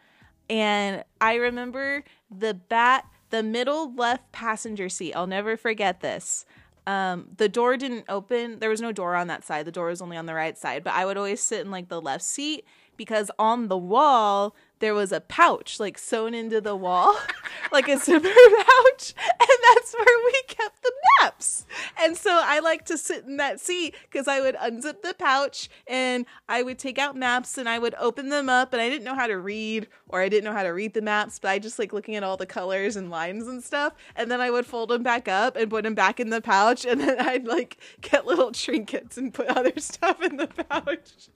and 0.51 1.05
I 1.21 1.35
remember 1.35 2.05
the 2.31 2.55
bat 2.55 3.05
the 3.31 3.43
middle 3.43 3.95
left 3.95 4.33
passenger 4.33 4.89
seat. 4.89 5.13
I'll 5.15 5.27
never 5.27 5.57
forget 5.57 6.01
this. 6.01 6.47
Um, 6.87 7.29
the 7.37 7.49
door 7.51 7.77
didn't 7.77 8.07
open. 8.09 8.59
There 8.61 8.71
was 8.71 8.81
no 8.81 8.93
door 8.93 9.15
on 9.15 9.27
that 9.27 9.45
side. 9.45 9.67
The 9.67 9.73
door 9.73 9.89
was 9.89 10.01
only 10.01 10.17
on 10.17 10.25
the 10.25 10.33
right 10.33 10.57
side. 10.57 10.83
But 10.83 10.95
I 10.95 11.05
would 11.05 11.19
always 11.19 11.41
sit 11.43 11.61
in 11.61 11.71
like 11.71 11.89
the 11.91 12.01
left 12.01 12.25
seat 12.25 12.65
because 12.97 13.31
on 13.39 13.69
the 13.69 13.77
wall 13.77 14.57
there 14.81 14.95
was 14.95 15.13
a 15.13 15.21
pouch 15.21 15.81
like 15.81 15.99
sewn 15.99 16.35
into 16.35 16.61
the 16.61 16.77
wall, 16.77 17.17
like 17.73 17.89
a 17.89 17.99
zipper 17.99 18.29
pouch, 18.29 19.15
and 19.41 19.59
that's 19.75 19.95
where 19.95 20.25
we 20.27 20.43
kept 20.47 20.83
the 20.83 20.93
maps. 21.21 21.67
And 22.01 22.17
so 22.17 22.31
I 22.33 22.61
like 22.61 22.85
to 22.87 22.99
sit 22.99 23.25
in 23.25 23.37
that 23.39 23.61
seat 23.61 23.95
because 24.11 24.29
I 24.29 24.41
would 24.41 24.55
unzip 24.57 25.03
the 25.03 25.15
pouch 25.19 25.69
and 25.87 26.27
I 26.49 26.63
would 26.63 26.79
take 26.79 26.99
out 26.99 27.17
maps 27.17 27.59
and 27.59 27.69
I 27.69 27.79
would 27.79 27.95
open 27.99 28.29
them 28.29 28.49
up. 28.49 28.73
And 28.73 28.81
I 28.81 28.89
didn't 28.89 29.05
know 29.05 29.15
how 29.15 29.27
to 29.27 29.39
read 29.39 29.89
or 30.09 30.21
I 30.21 30.29
didn't 30.29 30.45
know 30.45 30.53
how 30.53 30.63
to 30.63 30.71
read 30.71 30.95
the 30.95 31.03
maps, 31.03 31.39
but 31.39 31.51
I 31.51 31.59
just 31.59 31.79
like 31.79 31.93
looking 31.93 32.15
at 32.17 32.23
all 32.23 32.37
the 32.37 32.47
colors 32.47 32.97
and 32.97 33.11
lines 33.11 33.47
and 33.47 33.63
stuff. 33.63 33.95
And 34.17 34.31
then 34.31 34.41
I 34.41 34.51
would 34.51 34.67
fold 34.67 34.91
them 34.91 35.03
back 35.03 35.29
up 35.29 35.57
and 35.57 35.71
put 35.71 35.85
them 35.85 35.95
back 35.95 36.21
in 36.21 36.31
the 36.31 36.41
pouch. 36.41 36.85
And 36.85 37.01
then 37.01 37.19
I'd 37.21 37.47
like 37.47 37.79
get 38.01 38.27
little 38.27 38.53
trinkets 38.53 39.19
and 39.19 39.33
put 39.35 39.49
other 39.49 39.73
stuff 39.79 40.23
in 40.23 40.37
the 40.37 40.47
pouch. 40.47 41.29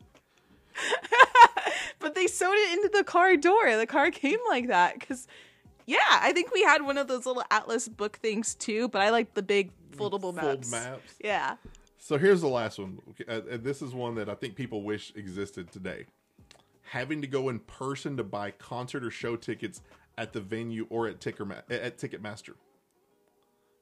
but 1.99 2.15
they 2.15 2.27
sewed 2.27 2.55
it 2.55 2.79
into 2.79 2.91
the 2.97 3.05
car 3.05 3.37
door. 3.37 3.77
The 3.77 3.87
car 3.87 4.11
came 4.11 4.39
like 4.49 4.69
that 4.69 4.99
because, 4.99 5.27
yeah, 5.87 5.99
I 6.11 6.33
think 6.33 6.53
we 6.53 6.63
had 6.63 6.83
one 6.83 6.99
of 6.99 7.09
those 7.09 7.27
little 7.27 7.45
atlas 7.51 7.89
book 7.89 8.17
things 8.17 8.55
too. 8.55 8.89
But 8.89 9.03
I 9.03 9.11
like 9.11 9.35
the 9.35 9.43
big 9.43 9.71
foldable 9.97 10.39
Fold 10.39 10.61
maps. 10.61 10.71
maps. 10.71 11.15
Yeah. 11.23 11.57
So 11.99 12.19
here's 12.19 12.41
the 12.41 12.49
last 12.49 12.79
one. 12.79 12.99
Uh, 13.29 13.41
this 13.53 13.81
is 13.81 13.95
one 13.95 14.17
that 14.17 14.29
I 14.29 14.35
think 14.35 14.57
people 14.57 14.83
wish 14.83 15.13
existed 15.15 15.71
today. 15.71 16.07
Having 16.83 17.23
to 17.23 17.29
go 17.29 17.49
in 17.49 17.61
person 17.61 18.17
to 18.17 18.25
buy 18.25 18.51
concert 18.51 19.05
or 19.05 19.11
show 19.11 19.37
tickets 19.37 19.81
at 20.19 20.33
the 20.33 20.41
venue 20.41 20.87
or 20.91 21.07
at 21.09 21.21
Ticker 21.21 21.51
at 21.71 21.99
Ticketmaster 21.99 22.55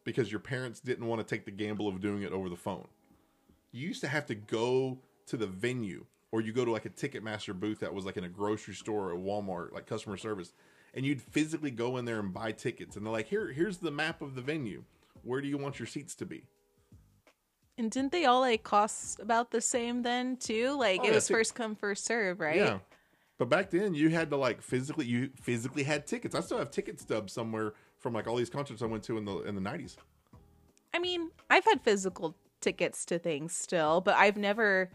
because 0.05 0.31
your 0.31 0.41
parents 0.41 0.81
didn't 0.81 1.07
want 1.07 1.21
to 1.21 1.35
take 1.35 1.45
the 1.45 1.51
gamble 1.51 1.89
of 1.89 2.01
doing 2.01 2.23
it 2.23 2.33
over 2.33 2.49
the 2.49 2.57
phone. 2.57 2.87
You 3.73 3.89
used 3.89 4.01
to 4.01 4.09
have 4.09 4.27
to 4.27 4.35
go 4.35 4.99
to 5.27 5.37
the 5.37 5.47
venue 5.47 6.07
or 6.33 6.41
you 6.41 6.53
go 6.53 6.65
to 6.65 6.71
like 6.71 6.85
a 6.85 6.91
Ticketmaster 6.91 7.59
booth 7.59 7.81
that 7.81 7.93
was 7.93 8.05
like 8.05 8.17
in 8.17 8.25
a 8.25 8.29
grocery 8.29 8.75
store 8.75 9.11
or 9.11 9.13
a 9.13 9.19
Walmart, 9.19 9.73
like 9.73 9.87
customer 9.87 10.17
service, 10.17 10.53
and 10.95 11.05
you'd 11.05 11.21
physically 11.21 11.71
go 11.71 11.97
in 11.97 12.05
there 12.05 12.21
and 12.21 12.33
buy 12.33 12.53
tickets, 12.53 12.97
and 12.97 13.05
they're 13.05 13.13
like, 13.13 13.29
"Here, 13.29 13.53
here's 13.53 13.79
the 13.79 13.91
map 13.91 14.23
of 14.23 14.35
the 14.35 14.43
venue. 14.43 14.85
Where 15.23 15.41
do 15.41 15.49
you 15.49 15.59
want 15.59 15.79
your 15.79 15.87
seats 15.87 16.15
to 16.17 16.27
be?" 16.27 16.45
And 17.79 17.91
didn't 17.91 18.13
they 18.13 18.27
all 18.27 18.41
like 18.41 18.63
cost 18.63 19.21
about 19.21 19.51
the 19.51 19.61
same 19.61 20.03
then 20.03 20.37
too? 20.37 20.77
Like 20.79 21.01
Oh, 21.03 21.09
it 21.09 21.15
was 21.15 21.27
tic- 21.27 21.37
first 21.37 21.55
come 21.55 21.75
first 21.75 22.05
serve, 22.05 22.41
right? 22.41 22.57
Yeah. 22.57 22.79
But 23.39 23.49
back 23.49 23.71
then, 23.71 23.95
you 23.95 24.11
had 24.11 24.29
to 24.31 24.37
like 24.37 24.61
physically, 24.61 25.07
you 25.07 25.31
physically 25.41 25.83
had 25.83 26.07
tickets. 26.07 26.35
I 26.35 26.41
still 26.41 26.59
have 26.59 26.71
ticket 26.71 27.01
stubs 27.01 27.33
somewhere 27.33 27.73
from 27.99 28.13
like 28.13 28.27
all 28.27 28.37
these 28.37 28.51
concerts 28.51 28.83
I 28.83 28.87
went 28.87 29.03
to 29.05 29.17
in 29.17 29.25
the 29.25 29.39
in 29.39 29.55
the 29.55 29.61
nineties. 29.63 29.97
I 30.93 30.99
mean, 30.99 31.31
I've 31.49 31.65
had 31.65 31.83
physical 31.83 32.37
tickets 32.61 33.07
to 33.07 33.19
things 33.19 33.57
still, 33.57 34.03
but 34.03 34.15
I've 34.17 34.37
never 34.37 34.91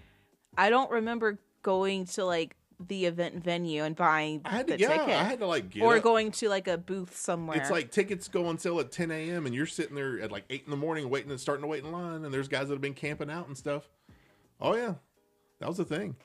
I 0.58 0.70
don't 0.70 0.90
remember 0.92 1.40
going 1.64 2.06
to 2.06 2.26
like 2.26 2.56
the 2.88 3.06
event 3.06 3.42
venue 3.42 3.84
and 3.84 3.96
buying 3.96 4.42
I 4.44 4.50
had 4.50 4.68
to, 4.68 4.74
the 4.74 4.80
yeah, 4.80 4.88
ticket. 4.90 5.10
I 5.16 5.24
had 5.24 5.40
to 5.40 5.48
like 5.48 5.70
get 5.70 5.82
or 5.84 5.96
up. 5.98 6.04
going 6.04 6.32
to 6.32 6.50
like 6.50 6.68
a 6.68 6.78
booth 6.78 7.16
somewhere. 7.16 7.58
It's 7.58 7.70
like 7.72 7.90
tickets 7.92 8.28
go 8.28 8.48
on 8.48 8.58
sale 8.58 8.80
at 8.82 8.92
10 8.92 9.12
a.m. 9.12 9.46
and 9.46 9.56
you're 9.56 9.66
sitting 9.66 9.96
there 9.96 10.20
at 10.20 10.32
like 10.32 10.44
8 10.50 10.64
in 10.66 10.72
the 10.72 10.78
morning 10.78 11.10
waiting 11.10 11.32
and 11.32 11.40
starting 11.40 11.62
to 11.64 11.68
wait 11.68 11.84
in 11.84 11.92
line. 11.92 12.26
And 12.26 12.34
there's 12.34 12.48
guys 12.50 12.68
that 12.68 12.74
have 12.74 12.82
been 12.82 12.94
camping 12.94 13.30
out 13.30 13.48
and 13.48 13.58
stuff. 13.58 13.90
Oh, 14.60 14.76
yeah. 14.76 14.96
That 15.60 15.70
was 15.70 15.78
the 15.78 15.86
thing. 15.86 16.16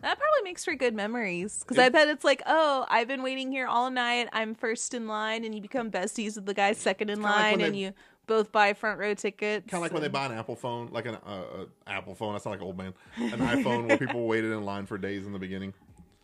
That 0.00 0.16
probably 0.16 0.44
makes 0.44 0.64
for 0.64 0.76
good 0.76 0.94
memories 0.94 1.58
because 1.58 1.76
I 1.78 1.88
bet 1.88 2.06
it's 2.06 2.22
like, 2.22 2.40
oh, 2.46 2.86
I've 2.88 3.08
been 3.08 3.22
waiting 3.24 3.50
here 3.50 3.66
all 3.66 3.90
night. 3.90 4.28
I'm 4.32 4.54
first 4.54 4.94
in 4.94 5.08
line, 5.08 5.44
and 5.44 5.52
you 5.52 5.60
become 5.60 5.90
besties 5.90 6.36
with 6.36 6.46
the 6.46 6.54
guy 6.54 6.72
second 6.72 7.10
in 7.10 7.16
kinda 7.16 7.28
like 7.28 7.36
line, 7.36 7.60
and 7.62 7.74
they- 7.74 7.78
you 7.78 7.92
both 8.28 8.52
buy 8.52 8.72
front 8.74 9.00
row 9.00 9.14
tickets. 9.14 9.68
Kind 9.68 9.80
of 9.80 9.82
like 9.82 9.92
when 9.92 10.02
they 10.02 10.08
buy 10.08 10.26
an 10.26 10.32
Apple 10.32 10.54
phone, 10.54 10.88
like 10.92 11.06
an 11.06 11.16
uh, 11.26 11.28
uh, 11.28 11.64
Apple 11.88 12.14
phone. 12.14 12.36
I 12.36 12.38
sound 12.38 12.52
like 12.52 12.60
an 12.60 12.66
old 12.66 12.78
man. 12.78 12.94
An 13.16 13.40
iPhone 13.40 13.88
where 13.88 13.98
people 13.98 14.26
waited 14.28 14.52
in 14.52 14.64
line 14.64 14.86
for 14.86 14.96
days 14.98 15.26
in 15.26 15.32
the 15.32 15.38
beginning. 15.40 15.74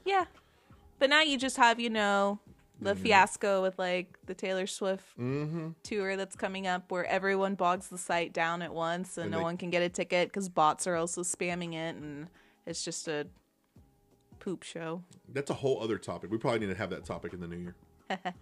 Yeah, 0.04 0.26
but 1.00 1.10
now 1.10 1.22
you 1.22 1.36
just 1.36 1.56
have 1.56 1.80
you 1.80 1.90
know 1.90 2.38
the 2.80 2.94
fiasco 2.94 3.62
with 3.62 3.78
like 3.78 4.18
the 4.26 4.34
Taylor 4.34 4.66
Swift 4.66 5.04
Mm-hmm. 5.18 5.68
tour 5.82 6.16
that's 6.16 6.36
coming 6.36 6.66
up, 6.66 6.92
where 6.92 7.06
everyone 7.06 7.54
bogs 7.56 7.88
the 7.88 7.98
site 7.98 8.32
down 8.32 8.62
at 8.62 8.72
once, 8.74 9.16
and, 9.16 9.24
And 9.24 9.32
no 9.32 9.38
they- 9.38 9.44
one 9.44 9.56
can 9.56 9.70
get 9.70 9.82
a 9.82 9.88
ticket 9.88 10.28
because 10.28 10.48
bots 10.48 10.86
are 10.86 10.94
also 10.96 11.22
spamming 11.22 11.72
it, 11.74 11.96
and 11.96 12.28
it's 12.66 12.84
just 12.84 13.08
a 13.08 13.26
poop 14.40 14.62
show. 14.62 15.02
That's 15.32 15.50
a 15.50 15.54
whole 15.54 15.82
other 15.82 15.96
topic. 15.98 16.30
We 16.30 16.36
probably 16.36 16.60
need 16.60 16.72
to 16.72 16.74
have 16.78 16.90
that 16.90 17.04
topic 17.06 17.32
in 17.32 17.40
the 17.40 17.46
new 17.48 17.56
year. 17.56 17.74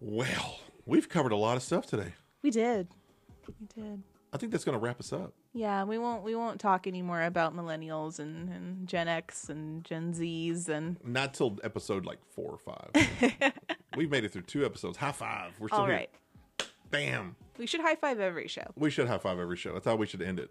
well, 0.00 0.60
we've 0.86 1.08
covered 1.08 1.32
a 1.32 1.36
lot 1.36 1.56
of 1.56 1.62
stuff 1.62 1.86
today. 1.86 2.12
We 2.44 2.50
did, 2.50 2.88
we 3.48 3.82
did. 3.82 4.02
I 4.30 4.36
think 4.36 4.52
that's 4.52 4.64
going 4.64 4.78
to 4.78 4.78
wrap 4.78 5.00
us 5.00 5.14
up. 5.14 5.32
Yeah, 5.54 5.84
we 5.84 5.96
won't 5.96 6.22
we 6.22 6.34
won't 6.34 6.60
talk 6.60 6.86
anymore 6.86 7.22
about 7.22 7.56
millennials 7.56 8.18
and, 8.18 8.50
and 8.50 8.86
Gen 8.86 9.08
X 9.08 9.48
and 9.48 9.82
Gen 9.82 10.12
Zs 10.12 10.68
and 10.68 10.98
Not 11.02 11.32
till 11.32 11.56
episode 11.64 12.04
like 12.04 12.18
four 12.32 12.50
or 12.50 12.58
five. 12.58 13.52
We've 13.96 14.10
made 14.10 14.24
it 14.24 14.32
through 14.32 14.42
two 14.42 14.66
episodes. 14.66 14.98
High 14.98 15.12
five. 15.12 15.52
We're 15.58 15.68
still 15.68 15.80
all 15.80 15.86
here. 15.86 15.94
right. 15.94 16.10
Bam. 16.90 17.34
We 17.56 17.66
should 17.66 17.80
high 17.80 17.94
five 17.94 18.20
every 18.20 18.48
show. 18.48 18.66
We 18.76 18.90
should 18.90 19.08
high 19.08 19.16
five 19.16 19.38
every 19.38 19.56
show. 19.56 19.72
That's 19.72 19.86
how 19.86 19.96
we 19.96 20.06
should 20.06 20.20
end 20.20 20.38
it. 20.38 20.50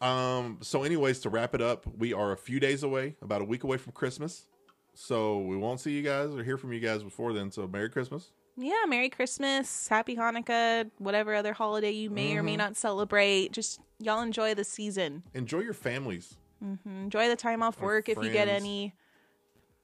Um. 0.00 0.58
So, 0.60 0.84
anyways, 0.84 1.18
to 1.20 1.28
wrap 1.28 1.56
it 1.56 1.60
up, 1.60 1.86
we 1.98 2.12
are 2.12 2.30
a 2.30 2.36
few 2.36 2.60
days 2.60 2.84
away, 2.84 3.16
about 3.20 3.42
a 3.42 3.44
week 3.44 3.64
away 3.64 3.78
from 3.78 3.94
Christmas. 3.94 4.46
So 4.94 5.38
we 5.38 5.56
won't 5.56 5.80
see 5.80 5.90
you 5.90 6.02
guys 6.02 6.30
or 6.30 6.44
hear 6.44 6.56
from 6.56 6.72
you 6.72 6.78
guys 6.78 7.02
before 7.02 7.32
then. 7.32 7.50
So 7.50 7.66
Merry 7.66 7.90
Christmas. 7.90 8.30
Yeah, 8.56 8.84
Merry 8.88 9.08
Christmas, 9.08 9.88
Happy 9.88 10.16
Hanukkah, 10.16 10.90
whatever 10.98 11.34
other 11.34 11.52
holiday 11.52 11.90
you 11.92 12.10
may 12.10 12.36
or 12.36 12.42
may 12.42 12.56
not 12.56 12.76
celebrate. 12.76 13.52
Just 13.52 13.80
y'all 13.98 14.20
enjoy 14.20 14.54
the 14.54 14.64
season. 14.64 15.22
Enjoy 15.34 15.60
your 15.60 15.72
families. 15.72 16.36
Mm-hmm. 16.62 17.04
Enjoy 17.04 17.28
the 17.28 17.36
time 17.36 17.62
off 17.62 17.80
Or 17.80 17.86
work 17.86 18.08
if 18.10 18.18
you 18.22 18.30
get 18.30 18.48
any 18.48 18.94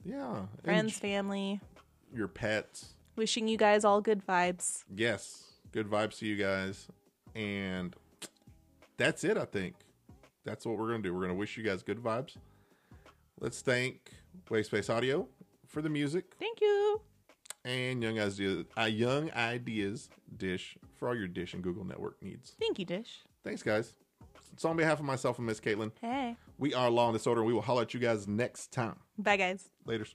Yeah. 0.04 0.46
friends, 0.62 0.98
family. 0.98 1.60
your 2.12 2.28
pets. 2.28 2.94
Wishing 3.16 3.48
you 3.48 3.56
guys 3.56 3.84
all 3.84 4.00
good 4.02 4.24
vibes. 4.26 4.84
Yes. 4.94 5.44
Good 5.72 5.88
vibes 5.88 6.18
to 6.18 6.26
you 6.26 6.36
guys. 6.36 6.86
And 7.34 7.94
that's 8.98 9.24
it, 9.24 9.38
I 9.38 9.44
think. 9.46 9.74
That's 10.44 10.66
what 10.66 10.76
we're 10.78 10.88
going 10.88 11.02
to 11.02 11.08
do. 11.08 11.14
We're 11.14 11.20
going 11.20 11.30
to 11.30 11.34
wish 11.34 11.56
you 11.56 11.64
guys 11.64 11.82
good 11.82 11.98
vibes. 12.02 12.36
Let's 13.40 13.62
thank 13.62 14.10
Wave 14.50 14.66
Space 14.66 14.88
Audio 14.90 15.28
for 15.66 15.80
the 15.82 15.88
music 15.90 16.34
Thank 16.38 16.60
you. 16.60 17.00
And 17.66 18.02
Young 18.02 18.18
Ideas, 18.18 18.64
uh, 18.78 18.82
Young 18.84 19.30
Ideas 19.32 20.08
Dish 20.36 20.78
for 20.94 21.08
all 21.08 21.16
your 21.16 21.28
Dish 21.28 21.52
and 21.52 21.62
Google 21.62 21.84
Network 21.84 22.22
needs. 22.22 22.54
Thank 22.60 22.78
you, 22.78 22.84
Dish. 22.86 23.20
Thanks, 23.44 23.62
guys. 23.62 23.92
So, 24.56 24.70
on 24.70 24.76
behalf 24.76 24.98
of 25.00 25.04
myself 25.04 25.36
and 25.38 25.46
Miss 25.46 25.60
Caitlin, 25.60 25.92
Hey. 26.00 26.36
we 26.56 26.72
are 26.72 26.88
Law 26.88 27.08
and 27.08 27.14
Disorder. 27.14 27.44
We 27.44 27.52
will 27.52 27.60
holler 27.62 27.82
at 27.82 27.92
you 27.92 28.00
guys 28.00 28.26
next 28.26 28.72
time. 28.72 28.96
Bye 29.18 29.36
guys. 29.36 29.68
Laters. 29.86 30.14